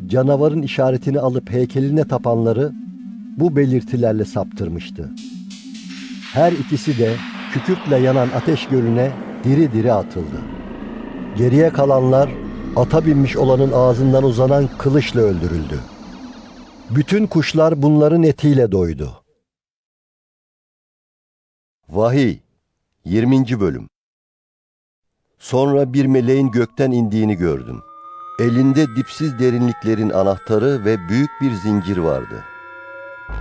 canavarın 0.08 0.62
işaretini 0.62 1.20
alıp 1.20 1.52
heykeline 1.52 2.04
tapanları 2.04 2.72
bu 3.38 3.56
belirtilerle 3.56 4.26
saptırmıştı. 4.26 5.10
Her 6.34 6.52
ikisi 6.52 6.98
de 6.98 7.12
kükürtle 7.54 7.98
yanan 7.98 8.30
ateş 8.36 8.68
gölüne 8.68 9.12
diri 9.44 9.74
diri 9.74 9.94
atıldı. 9.94 10.42
Geriye 11.38 11.70
kalanlar 11.70 12.30
ata 12.76 13.06
binmiş 13.06 13.38
olanın 13.38 13.72
ağzından 13.72 14.24
uzanan 14.24 14.70
kılıçla 14.78 15.22
öldürüldü. 15.22 15.80
Bütün 16.90 17.28
kuşlar 17.28 17.82
bunların 17.82 18.24
etiyle 18.24 18.72
doydu. 18.72 19.23
Vahiy 21.90 22.38
20. 23.06 23.60
Bölüm 23.60 23.88
Sonra 25.40 25.94
bir 25.94 26.06
meleğin 26.06 26.52
gökten 26.52 26.92
indiğini 26.92 27.36
gördüm. 27.36 27.82
Elinde 28.40 28.96
dipsiz 28.96 29.40
derinliklerin 29.40 30.10
anahtarı 30.10 30.86
ve 30.86 31.10
büyük 31.10 31.30
bir 31.42 31.52
zincir 31.52 31.98
vardı. 31.98 32.44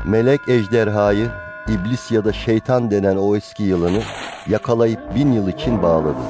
Melek 0.06 0.40
ejderhayı, 0.48 1.30
iblis 1.68 2.10
ya 2.10 2.24
da 2.24 2.32
şeytan 2.32 2.90
denen 2.90 3.16
o 3.16 3.36
eski 3.36 3.62
yılanı 3.62 4.02
yakalayıp 4.48 5.14
bin 5.14 5.32
yıl 5.32 5.48
için 5.48 5.82
bağladı. 5.82 6.22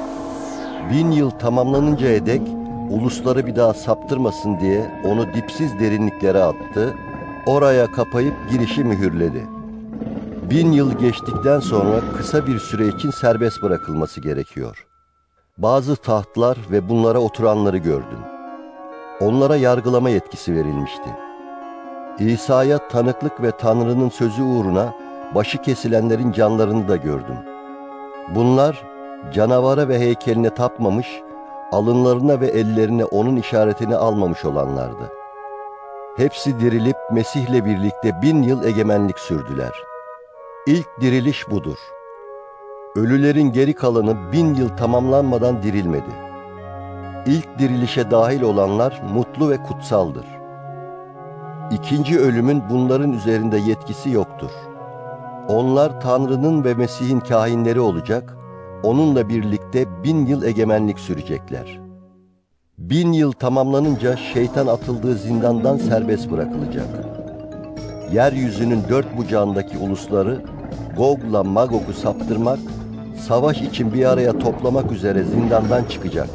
Bin 0.91 1.11
yıl 1.11 1.29
tamamlanıncaya 1.29 2.25
dek 2.25 2.41
ulusları 2.89 3.47
bir 3.47 3.55
daha 3.55 3.73
saptırmasın 3.73 4.59
diye 4.59 5.01
onu 5.05 5.33
dipsiz 5.33 5.79
derinliklere 5.79 6.43
attı, 6.43 6.93
oraya 7.45 7.91
kapayıp 7.91 8.35
girişi 8.51 8.83
mühürledi. 8.83 9.62
Bin 10.53 10.71
yıl 10.71 10.93
geçtikten 10.93 11.59
sonra 11.59 12.01
kısa 12.17 12.47
bir 12.47 12.59
süre 12.59 12.87
için 12.87 13.11
serbest 13.11 13.61
bırakılması 13.61 14.21
gerekiyor. 14.21 14.85
Bazı 15.57 15.95
tahtlar 15.95 16.57
ve 16.71 16.89
bunlara 16.89 17.19
oturanları 17.19 17.77
gördüm. 17.77 18.19
Onlara 19.19 19.55
yargılama 19.55 20.09
yetkisi 20.09 20.55
verilmişti. 20.55 21.09
İsa'ya 22.19 22.87
tanıklık 22.87 23.41
ve 23.41 23.51
Tanrı'nın 23.51 24.09
sözü 24.09 24.43
uğruna 24.43 24.93
başı 25.35 25.57
kesilenlerin 25.61 26.31
canlarını 26.31 26.87
da 26.87 26.95
gördüm. 26.95 27.37
Bunlar 28.35 28.83
canavara 29.33 29.87
ve 29.87 29.99
heykeline 29.99 30.49
tapmamış, 30.49 31.07
alınlarına 31.71 32.41
ve 32.41 32.47
ellerine 32.47 33.05
onun 33.05 33.35
işaretini 33.35 33.95
almamış 33.95 34.45
olanlardı. 34.45 35.11
Hepsi 36.17 36.59
dirilip 36.59 36.97
Mesih'le 37.11 37.65
birlikte 37.65 38.21
bin 38.21 38.43
yıl 38.43 38.63
egemenlik 38.63 39.19
sürdüler. 39.19 39.92
İlk 40.67 41.01
diriliş 41.01 41.49
budur. 41.49 41.77
Ölülerin 42.95 43.51
geri 43.51 43.73
kalanı 43.73 44.31
bin 44.31 44.55
yıl 44.55 44.69
tamamlanmadan 44.69 45.63
dirilmedi. 45.63 46.09
İlk 47.25 47.59
dirilişe 47.59 48.11
dahil 48.11 48.41
olanlar 48.41 49.01
mutlu 49.13 49.49
ve 49.49 49.63
kutsaldır. 49.63 50.25
İkinci 51.71 52.19
ölümün 52.19 52.63
bunların 52.69 53.11
üzerinde 53.11 53.57
yetkisi 53.57 54.09
yoktur. 54.09 54.51
Onlar 55.47 56.01
Tanrı'nın 56.01 56.63
ve 56.63 56.73
Mesih'in 56.73 57.19
kahinleri 57.19 57.79
olacak, 57.79 58.37
onunla 58.83 59.29
birlikte 59.29 60.03
bin 60.03 60.25
yıl 60.25 60.43
egemenlik 60.43 60.99
sürecekler. 60.99 61.79
Bin 62.77 63.11
yıl 63.11 63.31
tamamlanınca 63.31 64.15
şeytan 64.15 64.67
atıldığı 64.67 65.15
zindandan 65.15 65.77
serbest 65.77 66.31
bırakılacak. 66.31 66.87
Yeryüzünün 68.13 68.83
dört 68.89 69.17
bucağındaki 69.17 69.77
ulusları 69.77 70.52
Gog'la 70.97 71.43
Magog'u 71.43 71.93
saptırmak, 71.93 72.59
savaş 73.27 73.61
için 73.61 73.93
bir 73.93 74.05
araya 74.05 74.39
toplamak 74.39 74.91
üzere 74.91 75.23
zindandan 75.23 75.83
çıkacak. 75.83 76.29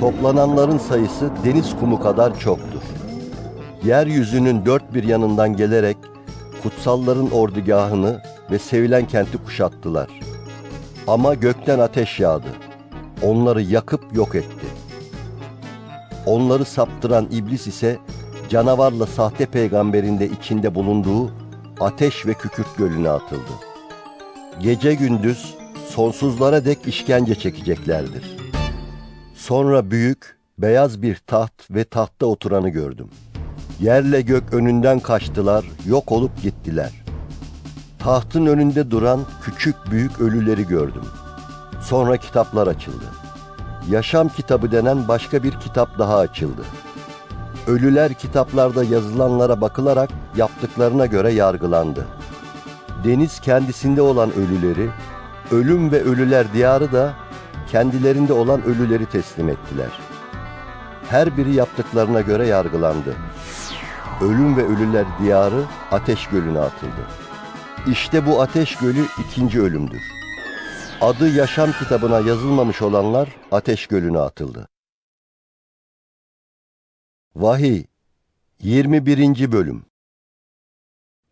Toplananların 0.00 0.78
sayısı 0.78 1.30
deniz 1.44 1.76
kumu 1.80 2.00
kadar 2.00 2.38
çoktur. 2.38 2.82
Yeryüzünün 3.84 4.66
dört 4.66 4.94
bir 4.94 5.04
yanından 5.04 5.56
gelerek 5.56 5.96
kutsalların 6.62 7.30
ordugahını 7.30 8.22
ve 8.50 8.58
sevilen 8.58 9.06
kenti 9.06 9.38
kuşattılar. 9.38 10.08
Ama 11.06 11.34
gökten 11.34 11.78
ateş 11.78 12.20
yağdı. 12.20 12.48
Onları 13.22 13.62
yakıp 13.62 14.16
yok 14.16 14.34
etti. 14.34 14.66
Onları 16.26 16.64
saptıran 16.64 17.28
iblis 17.30 17.66
ise 17.66 17.98
canavarla 18.48 19.06
sahte 19.06 19.46
peygamberin 19.46 20.20
de 20.20 20.28
içinde 20.28 20.74
bulunduğu 20.74 21.30
ateş 21.80 22.26
ve 22.26 22.34
kükürt 22.34 22.76
gölüne 22.78 23.10
atıldı. 23.10 23.52
Gece 24.60 24.94
gündüz 24.94 25.54
sonsuzlara 25.88 26.64
dek 26.64 26.78
işkence 26.86 27.34
çekeceklerdir. 27.34 28.36
Sonra 29.34 29.90
büyük, 29.90 30.36
beyaz 30.58 31.02
bir 31.02 31.16
taht 31.16 31.52
ve 31.70 31.84
tahtta 31.84 32.26
oturanı 32.26 32.68
gördüm. 32.68 33.08
Yerle 33.80 34.20
gök 34.20 34.52
önünden 34.52 35.00
kaçtılar, 35.00 35.64
yok 35.86 36.12
olup 36.12 36.42
gittiler. 36.42 36.90
Tahtın 37.98 38.46
önünde 38.46 38.90
duran 38.90 39.20
küçük 39.42 39.76
büyük 39.90 40.20
ölüleri 40.20 40.66
gördüm. 40.66 41.04
Sonra 41.82 42.16
kitaplar 42.16 42.66
açıldı. 42.66 43.04
Yaşam 43.90 44.28
kitabı 44.28 44.72
denen 44.72 45.08
başka 45.08 45.42
bir 45.42 45.52
kitap 45.52 45.98
daha 45.98 46.18
açıldı. 46.18 46.62
Ölüler 47.70 48.14
kitaplarda 48.14 48.84
yazılanlara 48.84 49.60
bakılarak 49.60 50.10
yaptıklarına 50.36 51.06
göre 51.06 51.32
yargılandı. 51.32 52.06
Deniz 53.04 53.40
kendisinde 53.40 54.02
olan 54.02 54.30
ölüleri, 54.32 54.90
ölüm 55.50 55.92
ve 55.92 56.02
ölüler 56.02 56.52
diyarı 56.52 56.92
da 56.92 57.14
kendilerinde 57.70 58.32
olan 58.32 58.62
ölüleri 58.64 59.06
teslim 59.06 59.48
ettiler. 59.48 59.88
Her 61.08 61.36
biri 61.36 61.54
yaptıklarına 61.54 62.20
göre 62.20 62.46
yargılandı. 62.46 63.16
Ölüm 64.20 64.56
ve 64.56 64.64
ölüler 64.64 65.06
diyarı 65.22 65.62
ateş 65.90 66.26
gölüne 66.26 66.58
atıldı. 66.58 67.06
İşte 67.86 68.26
bu 68.26 68.42
ateş 68.42 68.76
gölü 68.76 69.04
ikinci 69.26 69.62
ölümdür. 69.62 70.02
Adı 71.00 71.28
yaşam 71.28 71.72
kitabına 71.72 72.20
yazılmamış 72.20 72.82
olanlar 72.82 73.28
ateş 73.52 73.86
gölüne 73.86 74.18
atıldı. 74.18 74.68
Vahiy 77.40 77.84
21. 78.62 79.52
Bölüm 79.52 79.84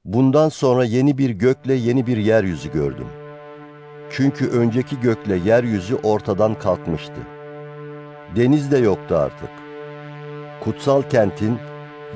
Bundan 0.04 0.48
sonra 0.48 0.84
yeni 0.84 1.18
bir 1.18 1.30
gökle 1.30 1.74
yeni 1.74 2.06
bir 2.06 2.16
yeryüzü 2.16 2.72
gördüm. 2.72 3.06
Çünkü 4.10 4.48
önceki 4.48 5.00
gökle 5.00 5.36
yeryüzü 5.36 5.94
ortadan 5.94 6.58
kalkmıştı. 6.58 7.20
Deniz 8.36 8.72
de 8.72 8.78
yoktu 8.78 9.16
artık. 9.16 9.50
Kutsal 10.60 11.02
kentin, 11.02 11.58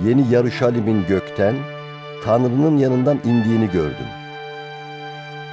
yeni 0.04 0.30
Yaruşalim'in 0.30 1.06
gökten, 1.06 1.54
Tanrı'nın 2.24 2.78
yanından 2.78 3.18
indiğini 3.24 3.70
gördüm. 3.70 4.08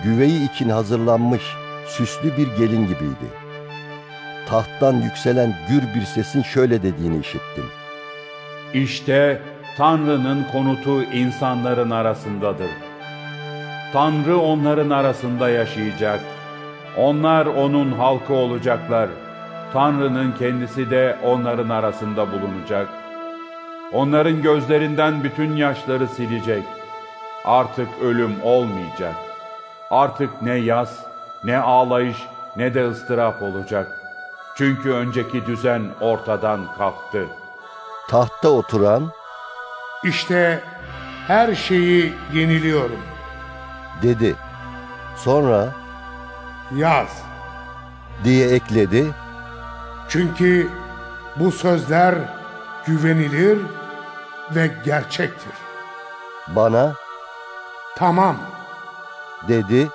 Güveyi 0.04 0.52
için 0.52 0.70
hazırlanmış, 0.70 1.44
süslü 1.88 2.38
bir 2.38 2.48
gelin 2.58 2.88
gibiydi. 2.88 3.30
Tahttan 4.48 5.02
yükselen 5.02 5.58
gür 5.70 6.00
bir 6.00 6.06
sesin 6.06 6.42
şöyle 6.42 6.84
dediğini 6.84 7.20
işittim. 7.20 7.79
İşte 8.74 9.42
Tanrı'nın 9.78 10.46
konutu 10.52 11.04
insanların 11.04 11.90
arasındadır. 11.90 12.70
Tanrı 13.94 14.38
onların 14.38 14.90
arasında 14.90 15.50
yaşayacak. 15.50 16.20
Onlar 16.98 17.46
onun 17.46 17.92
halkı 17.92 18.34
olacaklar. 18.34 19.10
Tanrı'nın 19.74 20.32
kendisi 20.40 20.90
de 20.90 21.18
onların 21.24 21.70
arasında 21.70 22.28
bulunacak. 22.32 22.88
Onların 23.94 24.42
gözlerinden 24.42 25.24
bütün 25.24 25.56
yaşları 25.56 26.08
silecek. 26.08 26.64
Artık 27.46 27.88
ölüm 28.04 28.36
olmayacak. 28.44 29.16
Artık 29.92 30.42
ne 30.42 30.56
yas, 30.56 31.00
ne 31.44 31.58
ağlayış, 31.58 32.18
ne 32.58 32.74
de 32.74 32.88
ıstırap 32.88 33.42
olacak. 33.42 33.88
Çünkü 34.58 34.92
önceki 34.92 35.46
düzen 35.46 35.82
ortadan 36.02 36.60
kalktı. 36.78 37.26
Tahtta 38.10 38.50
oturan 38.50 39.12
İşte 40.04 40.64
her 41.28 41.56
şeyi 41.56 42.14
yeniliyorum. 42.34 43.00
dedi. 44.02 44.36
Sonra 45.16 45.66
Yaz. 46.76 47.22
diye 48.24 48.50
ekledi. 48.50 49.12
Çünkü 50.10 50.70
bu 51.36 51.52
sözler 51.52 52.16
güvenilir 52.86 53.58
ve 54.56 54.72
gerçektir. 54.86 55.54
Bana 56.48 56.94
Tamam. 57.98 58.38
dedi. 59.48 59.90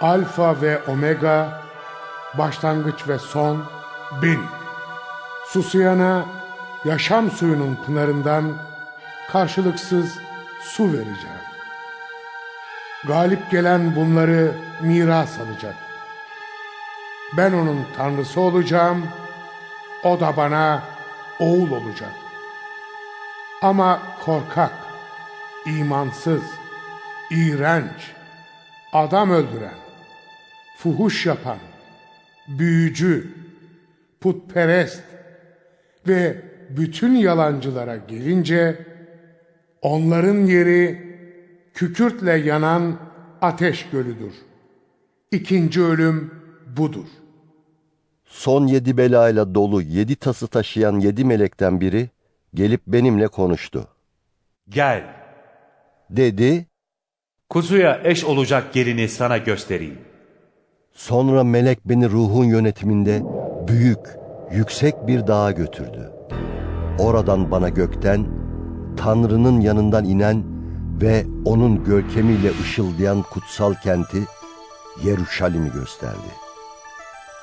Alfa 0.00 0.60
ve 0.62 0.78
omega, 0.86 1.48
başlangıç 2.34 3.08
ve 3.08 3.18
son 3.18 3.64
benim. 4.22 4.46
Susuyana 5.46 6.24
yaşam 6.84 7.30
suyunun 7.30 7.78
pınarından 7.86 8.56
karşılıksız 9.28 10.18
su 10.60 10.92
vereceğim. 10.92 11.38
Galip 13.06 13.50
gelen 13.50 13.96
bunları 13.96 14.52
miras 14.80 15.40
alacak. 15.40 15.74
Ben 17.36 17.52
onun 17.52 17.86
tanrısı 17.96 18.40
olacağım, 18.40 19.08
o 20.04 20.20
da 20.20 20.36
bana 20.36 20.82
oğul 21.40 21.70
olacak. 21.70 22.12
Ama 23.62 24.02
korkak, 24.24 24.72
imansız, 25.66 26.42
iğrenç, 27.30 28.12
adam 28.92 29.30
öldüren, 29.30 29.78
fuhuş 30.76 31.26
yapan, 31.26 31.58
büyücü, 32.48 33.34
putperest 34.20 35.02
ve 36.08 36.47
bütün 36.76 37.14
yalancılara 37.14 37.96
gelince 37.96 38.86
onların 39.82 40.46
yeri 40.46 41.08
kükürtle 41.74 42.32
yanan 42.32 42.96
ateş 43.40 43.86
gölüdür. 43.92 44.32
İkinci 45.32 45.82
ölüm 45.82 46.34
budur. 46.76 47.06
Son 48.24 48.66
yedi 48.66 48.96
belayla 48.96 49.54
dolu 49.54 49.82
yedi 49.82 50.16
tası 50.16 50.46
taşıyan 50.46 51.00
yedi 51.00 51.24
melekten 51.24 51.80
biri 51.80 52.10
gelip 52.54 52.80
benimle 52.86 53.28
konuştu. 53.28 53.88
Gel, 54.68 55.04
Dedi, 56.10 56.66
kuzuya 57.48 58.00
eş 58.04 58.24
olacak 58.24 58.72
gelini 58.72 59.08
sana 59.08 59.38
göstereyim. 59.38 59.98
sonra 60.92 61.44
melek 61.44 61.78
beni 61.84 62.08
ruhun 62.10 62.44
yönetiminde 62.44 63.22
büyük, 63.68 63.98
yüksek 64.52 65.06
bir 65.06 65.26
dağa 65.26 65.52
götürdü. 65.52 66.12
Oradan 66.98 67.50
bana 67.50 67.68
gökten, 67.68 68.26
Tanrı'nın 68.96 69.60
yanından 69.60 70.04
inen 70.04 70.44
ve 71.02 71.26
onun 71.44 71.84
görkemiyle 71.84 72.50
ışıldayan 72.62 73.22
kutsal 73.22 73.74
kenti, 73.74 74.24
Yeruşalim'i 75.04 75.72
gösterdi. 75.72 76.28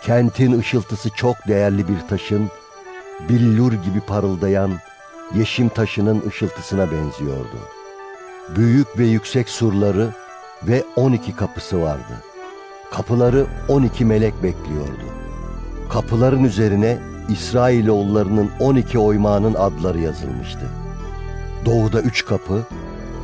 Kentin 0.03 0.59
ışıltısı 0.59 1.09
çok 1.09 1.35
değerli 1.47 1.87
bir 1.87 2.07
taşın, 2.09 2.49
billur 3.29 3.73
gibi 3.73 3.99
parıldayan 4.07 4.71
yeşim 5.35 5.69
taşının 5.69 6.23
ışıltısına 6.27 6.91
benziyordu. 6.91 7.57
Büyük 8.55 8.99
ve 8.99 9.05
yüksek 9.05 9.49
surları 9.49 10.09
ve 10.63 10.83
12 10.95 11.35
kapısı 11.35 11.81
vardı. 11.81 12.23
Kapıları 12.91 13.45
12 13.67 14.05
melek 14.05 14.43
bekliyordu. 14.43 15.05
Kapıların 15.89 16.43
üzerine 16.43 17.14
İsrailoğullarının 17.29 18.51
12 18.59 18.99
oymağının 18.99 19.53
adları 19.53 19.99
yazılmıştı. 19.99 20.65
Doğuda 21.65 22.01
üç 22.01 22.25
kapı, 22.25 22.65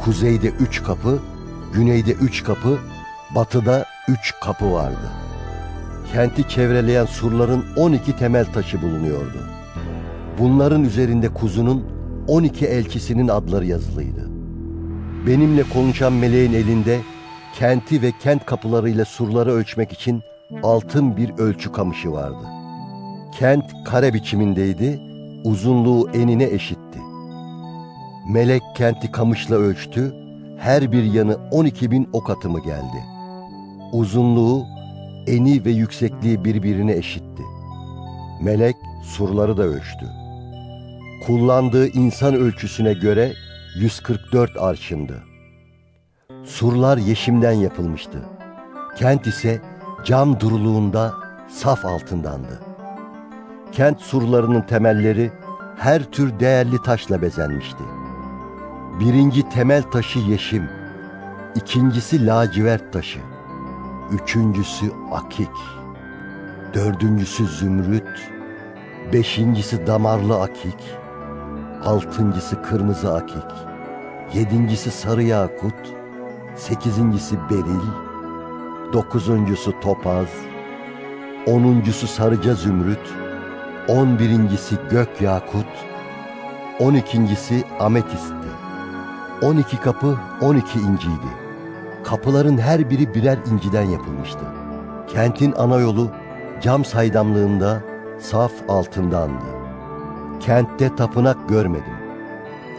kuzeyde 0.04 0.48
üç 0.48 0.84
kapı, 0.84 1.20
güneyde 1.74 2.12
üç 2.12 2.44
kapı, 2.44 2.80
batıda 3.36 3.86
üç 4.08 4.34
kapı 4.42 4.72
vardı. 4.74 5.12
Kenti 6.14 6.50
çevreleyen 6.50 7.06
surların 7.06 7.66
12 7.76 8.18
temel 8.18 8.46
taşı 8.46 8.82
bulunuyordu. 8.82 9.38
Bunların 10.40 10.84
üzerinde 10.84 11.30
kuzunun 11.34 11.86
12 12.28 12.66
elçisinin 12.66 13.28
adları 13.28 13.66
yazılıydı. 13.66 14.30
Benimle 15.28 15.64
konuşan 15.64 16.14
meleğin 16.14 16.54
elinde 16.54 17.00
kenti 17.60 18.02
ve 18.02 18.12
kent 18.24 18.46
kapılarıyla 18.46 19.06
surları 19.06 19.52
ölçmek 19.52 19.92
için 19.92 20.22
altın 20.64 21.18
bir 21.18 21.30
ölçü 21.38 21.72
kamışı 21.72 22.12
vardı. 22.12 22.61
Kent 23.32 23.84
kare 23.86 24.14
biçimindeydi, 24.14 25.02
uzunluğu 25.44 26.10
enine 26.14 26.44
eşitti. 26.44 27.00
Melek 28.30 28.62
kenti 28.76 29.12
kamışla 29.12 29.56
ölçtü, 29.56 30.14
her 30.60 30.92
bir 30.92 31.04
yanı 31.04 31.38
12 31.52 31.92
bin 31.92 32.10
ok 32.14 32.30
atımı 32.30 32.64
geldi. 32.64 33.06
Uzunluğu, 33.94 34.66
eni 35.28 35.66
ve 35.66 35.72
yüksekliği 35.72 36.46
birbirine 36.46 36.94
eşitti. 36.94 37.44
Melek 38.42 38.76
surları 39.04 39.58
da 39.58 39.64
ölçtü. 39.64 40.06
Kullandığı 41.28 41.88
insan 41.88 42.34
ölçüsüne 42.34 42.94
göre 42.94 43.34
144 43.76 44.58
arşındı. 44.58 45.24
Surlar 46.46 46.98
yeşimden 46.98 47.52
yapılmıştı. 47.52 48.20
Kent 48.98 49.28
ise 49.28 49.62
cam 50.06 50.40
duruluğunda 50.40 51.14
saf 51.50 51.86
altındandı. 51.86 52.71
Kent 53.72 54.02
surlarının 54.02 54.62
temelleri 54.62 55.32
her 55.78 56.04
tür 56.04 56.40
değerli 56.40 56.82
taşla 56.82 57.22
bezenmişti. 57.22 57.84
Birinci 59.00 59.50
temel 59.50 59.84
taşı 59.84 60.20
yeşim, 60.20 60.70
ikincisi 61.56 62.26
lacivert 62.26 62.94
taşı, 62.94 63.20
üçüncüsü 64.12 64.92
akik, 65.12 65.50
dördüncüsü 66.74 67.48
zümrüt, 67.48 68.32
beşincisi 69.14 69.88
damarlı 69.88 70.42
akik, 70.42 70.80
altıncısı 71.86 72.62
kırmızı 72.62 73.14
akik, 73.14 73.52
yedincisi 74.34 74.92
sarı 74.92 75.24
yakut, 75.24 75.94
sekizincisi 76.56 77.36
beril, 77.50 77.88
dokuzuncusu 78.94 79.80
topaz, 79.80 80.28
onuncusu 81.48 82.08
sarıca 82.08 82.56
zümrüt, 82.56 83.21
on 83.92 84.20
birincisi 84.20 84.76
gök 84.90 85.22
yakut, 85.22 85.66
on 86.80 86.94
ikincisi 86.94 87.64
ametistti, 87.80 88.48
12 89.42 89.78
kapı 89.78 90.18
12 90.42 90.80
inciydi. 90.80 91.32
Kapıların 92.04 92.58
her 92.58 92.90
biri 92.90 93.14
birer 93.14 93.38
inciden 93.52 93.84
yapılmıştı. 93.84 94.40
Kentin 95.08 95.54
ana 95.58 95.80
yolu 95.80 96.12
cam 96.62 96.86
saydamlığında 96.86 97.82
saf 98.20 98.52
altındandı. 98.70 99.46
Kentte 100.40 100.96
tapınak 100.96 101.50
görmedim. 101.50 101.98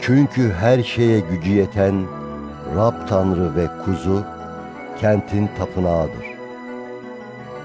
Çünkü 0.01 0.53
her 0.53 0.83
şeye 0.83 1.19
gücü 1.19 1.51
yeten 1.51 2.05
Rab 2.75 3.07
Tanrı 3.09 3.55
ve 3.55 3.67
kuzu 3.85 4.23
kentin 5.01 5.49
tapınağıdır. 5.57 6.25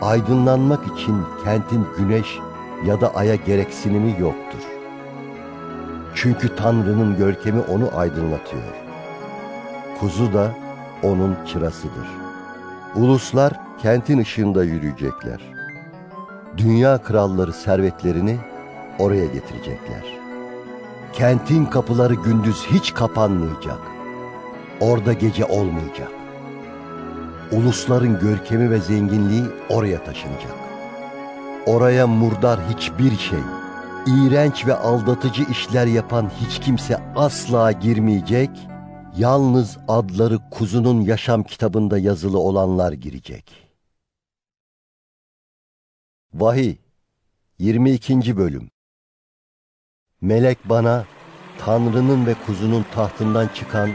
Aydınlanmak 0.03 0.99
için 0.99 1.17
kentin 1.45 1.87
güneş 1.99 2.39
ya 2.85 3.01
da 3.01 3.15
aya 3.15 3.35
gereksinimi 3.35 4.17
yoktur. 4.21 4.61
Çünkü 6.15 6.57
Tanrı'nın 6.57 7.17
görkemi 7.17 7.61
onu 7.61 7.99
aydınlatıyor. 7.99 8.63
Kuzu 10.01 10.33
da 10.33 10.51
onun 11.03 11.37
çırasıdır. 11.47 12.09
Uluslar 12.97 13.53
kentin 13.83 14.19
ışığında 14.19 14.65
yürüyecekler. 14.65 15.41
Dünya 16.57 16.99
kralları 16.99 17.53
servetlerini 17.53 18.37
oraya 18.99 19.27
getirecekler. 19.27 20.19
Kentin 21.13 21.65
kapıları 21.65 22.15
gündüz 22.15 22.67
hiç 22.71 22.95
kapanmayacak. 22.95 23.79
Orada 24.81 25.13
gece 25.13 25.45
olmayacak. 25.45 26.09
Ulusların 27.53 28.21
görkemi 28.21 28.71
ve 28.71 28.81
zenginliği 28.81 29.45
oraya 29.69 30.05
taşınacak. 30.05 30.68
Oraya 31.69 32.07
murdar 32.07 32.61
hiçbir 32.69 33.19
şey, 33.19 33.39
iğrenç 34.07 34.67
ve 34.67 34.75
aldatıcı 34.75 35.43
işler 35.43 35.87
yapan 35.87 36.31
hiç 36.41 36.61
kimse 36.61 36.97
asla 37.17 37.73
girmeyecek, 37.73 38.51
yalnız 39.17 39.79
adları 39.89 40.39
kuzunun 40.51 41.01
yaşam 41.01 41.43
kitabında 41.43 41.99
yazılı 41.99 42.39
olanlar 42.39 42.93
girecek. 42.93 43.71
Vahiy 46.35 46.77
22. 47.59 48.37
Bölüm 48.37 48.71
Melek 50.21 50.59
bana 50.65 51.05
Tanrı'nın 51.59 52.27
ve 52.27 52.35
kuzunun 52.47 52.85
tahtından 52.95 53.49
çıkan 53.49 53.91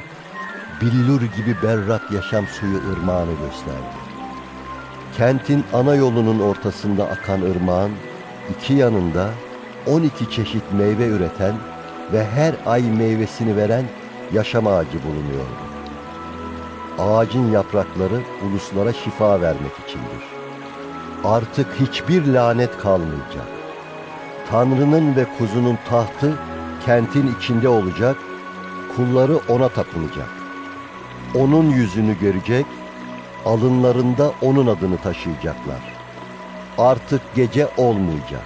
billur 0.82 1.22
gibi 1.22 1.56
berrak 1.64 2.12
yaşam 2.12 2.48
suyu 2.48 2.78
ırmağını 2.78 3.32
gösterdi. 3.32 4.03
Kentin 5.18 5.64
ana 5.74 5.96
yolunun 5.96 6.40
ortasında 6.40 7.04
akan 7.04 7.42
ırmağın 7.42 7.92
iki 8.56 8.74
yanında 8.74 9.30
12 9.88 10.32
çeşit 10.32 10.64
meyve 10.74 11.08
üreten 11.08 11.56
ve 12.14 12.26
her 12.26 12.56
ay 12.66 12.82
meyvesini 12.82 13.58
veren 13.58 13.86
yaşam 14.34 14.68
ağacı 14.68 15.04
bulunuyordu. 15.04 15.64
Ağacın 17.00 17.52
yaprakları 17.52 18.22
uluslara 18.46 18.94
şifa 18.94 19.42
vermek 19.42 19.72
içindir. 19.88 20.24
Artık 21.24 21.68
hiçbir 21.80 22.28
lanet 22.28 22.78
kalmayacak. 22.78 23.48
Tanrı'nın 24.50 25.16
ve 25.16 25.26
kuzunun 25.38 25.78
tahtı 25.90 26.34
kentin 26.86 27.36
içinde 27.40 27.68
olacak, 27.68 28.18
kulları 28.96 29.40
ona 29.50 29.70
tapınacak. 29.70 30.30
Onun 31.36 31.70
yüzünü 31.70 32.20
görecek, 32.20 32.66
alınlarında 33.46 34.32
onun 34.42 34.68
adını 34.68 34.98
taşıyacaklar. 34.98 35.94
Artık 36.78 37.22
gece 37.36 37.68
olmayacak. 37.78 38.46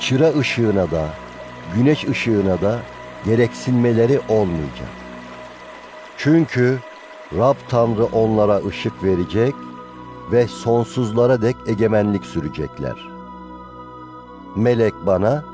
Çıra 0.00 0.38
ışığına 0.38 0.90
da, 0.90 1.06
güneş 1.76 2.04
ışığına 2.08 2.60
da 2.60 2.78
gereksinmeleri 3.24 4.20
olmayacak. 4.28 4.88
Çünkü 6.16 6.78
Rab 7.36 7.56
Tanrı 7.68 8.04
onlara 8.04 8.56
ışık 8.66 9.04
verecek 9.04 9.54
ve 10.32 10.46
sonsuzlara 10.46 11.42
dek 11.42 11.56
egemenlik 11.66 12.24
sürecekler. 12.26 13.08
Melek 14.56 14.94
bana, 15.06 15.44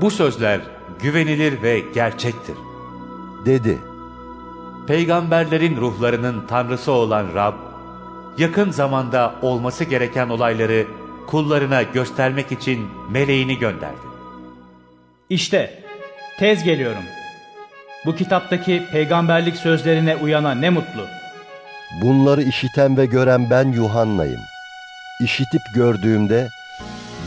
Bu 0.00 0.10
sözler 0.10 0.60
güvenilir 1.02 1.62
ve 1.62 1.80
gerçektir. 1.80 2.56
dedi. 3.46 3.78
Peygamberlerin 4.90 5.76
ruhlarının 5.76 6.46
tanrısı 6.46 6.92
olan 6.92 7.34
Rab, 7.34 7.54
yakın 8.38 8.70
zamanda 8.70 9.34
olması 9.42 9.84
gereken 9.84 10.28
olayları 10.28 10.86
kullarına 11.26 11.82
göstermek 11.82 12.52
için 12.52 12.86
meleğini 13.10 13.58
gönderdi. 13.58 14.06
İşte 15.28 15.82
tez 16.38 16.64
geliyorum. 16.64 17.02
Bu 18.06 18.16
kitaptaki 18.16 18.82
peygamberlik 18.92 19.56
sözlerine 19.56 20.16
uyana 20.16 20.54
ne 20.54 20.70
mutlu. 20.70 21.06
Bunları 22.02 22.42
işiten 22.42 22.96
ve 22.96 23.06
gören 23.06 23.50
ben 23.50 23.72
Yuhanna'yım. 23.72 24.40
İşitip 25.24 25.62
gördüğümde 25.74 26.48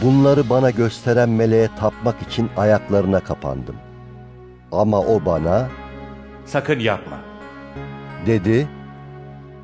bunları 0.02 0.50
bana 0.50 0.70
gösteren 0.70 1.30
meleğe 1.30 1.70
tapmak 1.80 2.22
için 2.22 2.50
ayaklarına 2.58 3.20
kapandım. 3.20 3.76
Ama 4.72 5.00
o 5.00 5.26
bana 5.26 5.68
Sakın 6.46 6.80
yapma. 6.80 7.23
Dedi, 8.26 8.68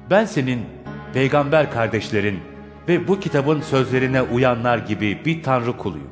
Ben 0.10 0.26
senin 0.26 0.65
peygamber 1.14 1.72
kardeşlerin 1.72 2.40
ve 2.88 3.07
bu 3.07 3.19
kitabın 3.19 3.61
sözlerine 3.61 4.22
uyanlar 4.22 4.77
gibi 4.77 5.26
bir 5.26 5.44
tanrı 5.44 5.77
kuluyum. 5.77 6.10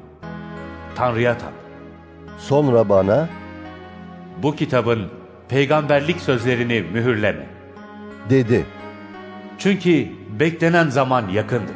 Tanrı'ya 0.95 1.37
tap. 1.37 1.51
sonra 2.39 2.89
bana 2.89 3.29
Bu 4.43 4.55
kitabın 4.55 5.07
peygamberlik 5.49 6.21
sözlerini 6.21 6.81
mühürleme. 6.93 7.47
dedi. 8.29 8.65
Çünkü 9.57 10.07
beklenen 10.39 10.89
zaman 10.89 11.29
yakındır. 11.29 11.75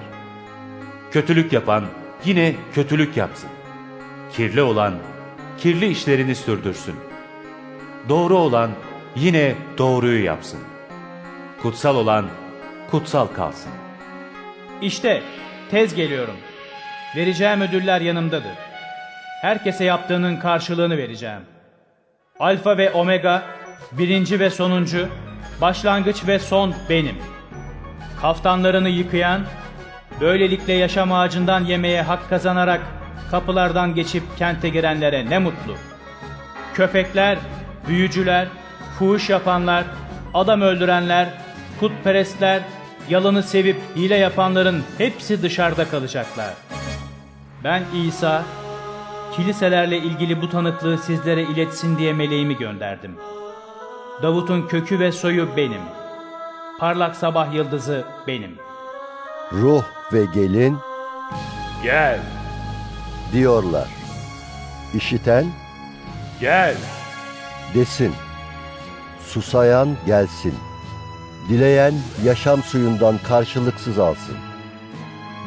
Kötülük 1.11 1.53
yapan 1.53 1.83
yine 2.25 2.55
kötülük 2.73 3.17
yapsın. 3.17 3.49
Kirli 4.31 4.61
olan 4.61 4.93
kirli 5.57 5.87
işlerini 5.87 6.35
sürdürsün. 6.35 6.95
Doğru 8.09 8.37
olan 8.37 8.71
yine 9.15 9.55
doğruyu 9.77 10.23
yapsın. 10.23 10.59
Kutsal 11.61 11.95
olan 11.95 12.29
kutsal 12.91 13.27
kalsın. 13.27 13.71
İşte 14.81 15.21
tez 15.71 15.95
geliyorum. 15.95 16.35
Vereceğim 17.15 17.61
ödüller 17.61 18.01
yanımdadır. 18.01 18.53
Herkese 19.41 19.83
yaptığının 19.83 20.37
karşılığını 20.37 20.97
vereceğim. 20.97 21.41
Alfa 22.39 22.77
ve 22.77 22.91
Omega, 22.91 23.43
birinci 23.91 24.39
ve 24.39 24.49
sonuncu, 24.49 25.07
başlangıç 25.61 26.27
ve 26.27 26.39
son 26.39 26.73
benim. 26.89 27.15
Kaftanlarını 28.21 28.89
yıkayan, 28.89 29.41
böylelikle 30.21 30.73
yaşam 30.73 31.11
ağacından 31.11 31.63
yemeye 31.63 32.01
hak 32.01 32.29
kazanarak 32.29 32.81
kapılardan 33.31 33.95
geçip 33.95 34.23
kente 34.37 34.69
girenlere 34.69 35.29
ne 35.29 35.39
mutlu. 35.39 35.75
Köpekler, 36.73 37.37
büyücüler, 37.87 38.47
fuhuş 39.01 39.29
yapanlar, 39.29 39.83
adam 40.33 40.61
öldürenler, 40.61 41.29
putperestler, 41.79 42.61
yalanı 43.09 43.43
sevip 43.43 43.77
hile 43.95 44.15
yapanların 44.15 44.83
hepsi 44.97 45.41
dışarıda 45.41 45.89
kalacaklar. 45.89 46.53
Ben 47.63 47.83
İsa, 47.95 48.43
kiliselerle 49.35 49.97
ilgili 49.97 50.41
bu 50.41 50.49
tanıklığı 50.49 50.97
sizlere 50.97 51.41
iletsin 51.43 51.97
diye 51.97 52.13
meleğimi 52.13 52.57
gönderdim. 52.57 53.15
Davut'un 54.23 54.67
kökü 54.67 54.99
ve 54.99 55.11
soyu 55.11 55.57
benim. 55.57 55.81
Parlak 56.79 57.15
sabah 57.15 57.53
yıldızı 57.53 58.05
benim. 58.27 58.55
Ruh 59.51 59.83
ve 60.13 60.25
gelin 60.33 60.77
Gel, 61.83 62.19
diyorlar. 63.33 63.87
İşiten 64.93 65.45
gel. 66.39 66.75
desin. 67.75 68.13
Susayan 69.31 69.89
gelsin. 70.05 70.53
Dileyen 71.49 71.93
yaşam 72.25 72.63
suyundan 72.63 73.15
karşılıksız 73.27 73.99
alsın. 73.99 74.35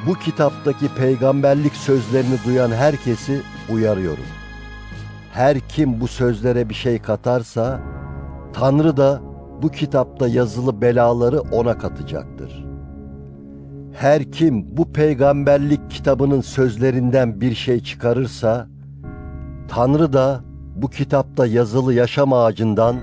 Bu 0.06 0.14
kitaptaki 0.14 0.88
peygamberlik 0.88 1.72
sözlerini 1.72 2.38
duyan 2.46 2.70
herkesi 2.70 3.40
uyarıyorum. 3.72 4.24
Her 5.32 5.60
kim 5.60 6.00
bu 6.00 6.08
sözlere 6.08 6.68
bir 6.68 6.74
şey 6.74 6.98
katarsa, 6.98 7.80
Tanrı 8.52 8.96
da 8.96 9.20
bu 9.62 9.68
kitapta 9.68 10.28
yazılı 10.28 10.80
belaları 10.80 11.40
ona 11.40 11.78
katacaktır. 11.78 12.64
Her 13.92 14.32
kim 14.32 14.76
bu 14.76 14.92
peygamberlik 14.92 15.90
kitabının 15.90 16.40
sözlerinden 16.40 17.40
bir 17.40 17.54
şey 17.54 17.80
çıkarırsa, 17.80 18.66
Tanrı 19.68 20.12
da 20.12 20.40
bu 20.76 20.90
kitapta 20.90 21.46
yazılı 21.46 21.94
yaşam 21.94 22.32
ağacından 22.32 22.96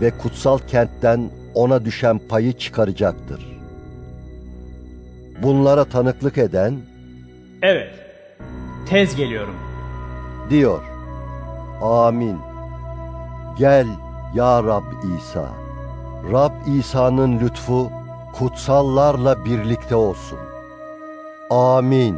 ve 0.00 0.10
kutsal 0.10 0.58
kentten 0.58 1.30
ona 1.54 1.84
düşen 1.84 2.20
payı 2.28 2.52
çıkaracaktır. 2.52 3.58
Bunlara 5.42 5.84
tanıklık 5.84 6.38
eden 6.38 6.74
Evet, 7.62 7.90
tez 8.88 9.16
geliyorum. 9.16 9.54
diyor. 10.50 10.80
Amin. 11.82 12.36
Gel 13.58 13.86
Ya 14.34 14.62
Rab 14.62 14.82
İsa. 15.18 15.48
Rab 16.32 16.52
İsa'nın 16.78 17.40
lütfu 17.40 17.90
kutsallarla 18.38 19.44
birlikte 19.44 19.94
olsun. 19.96 20.38
Amin. 21.50 22.16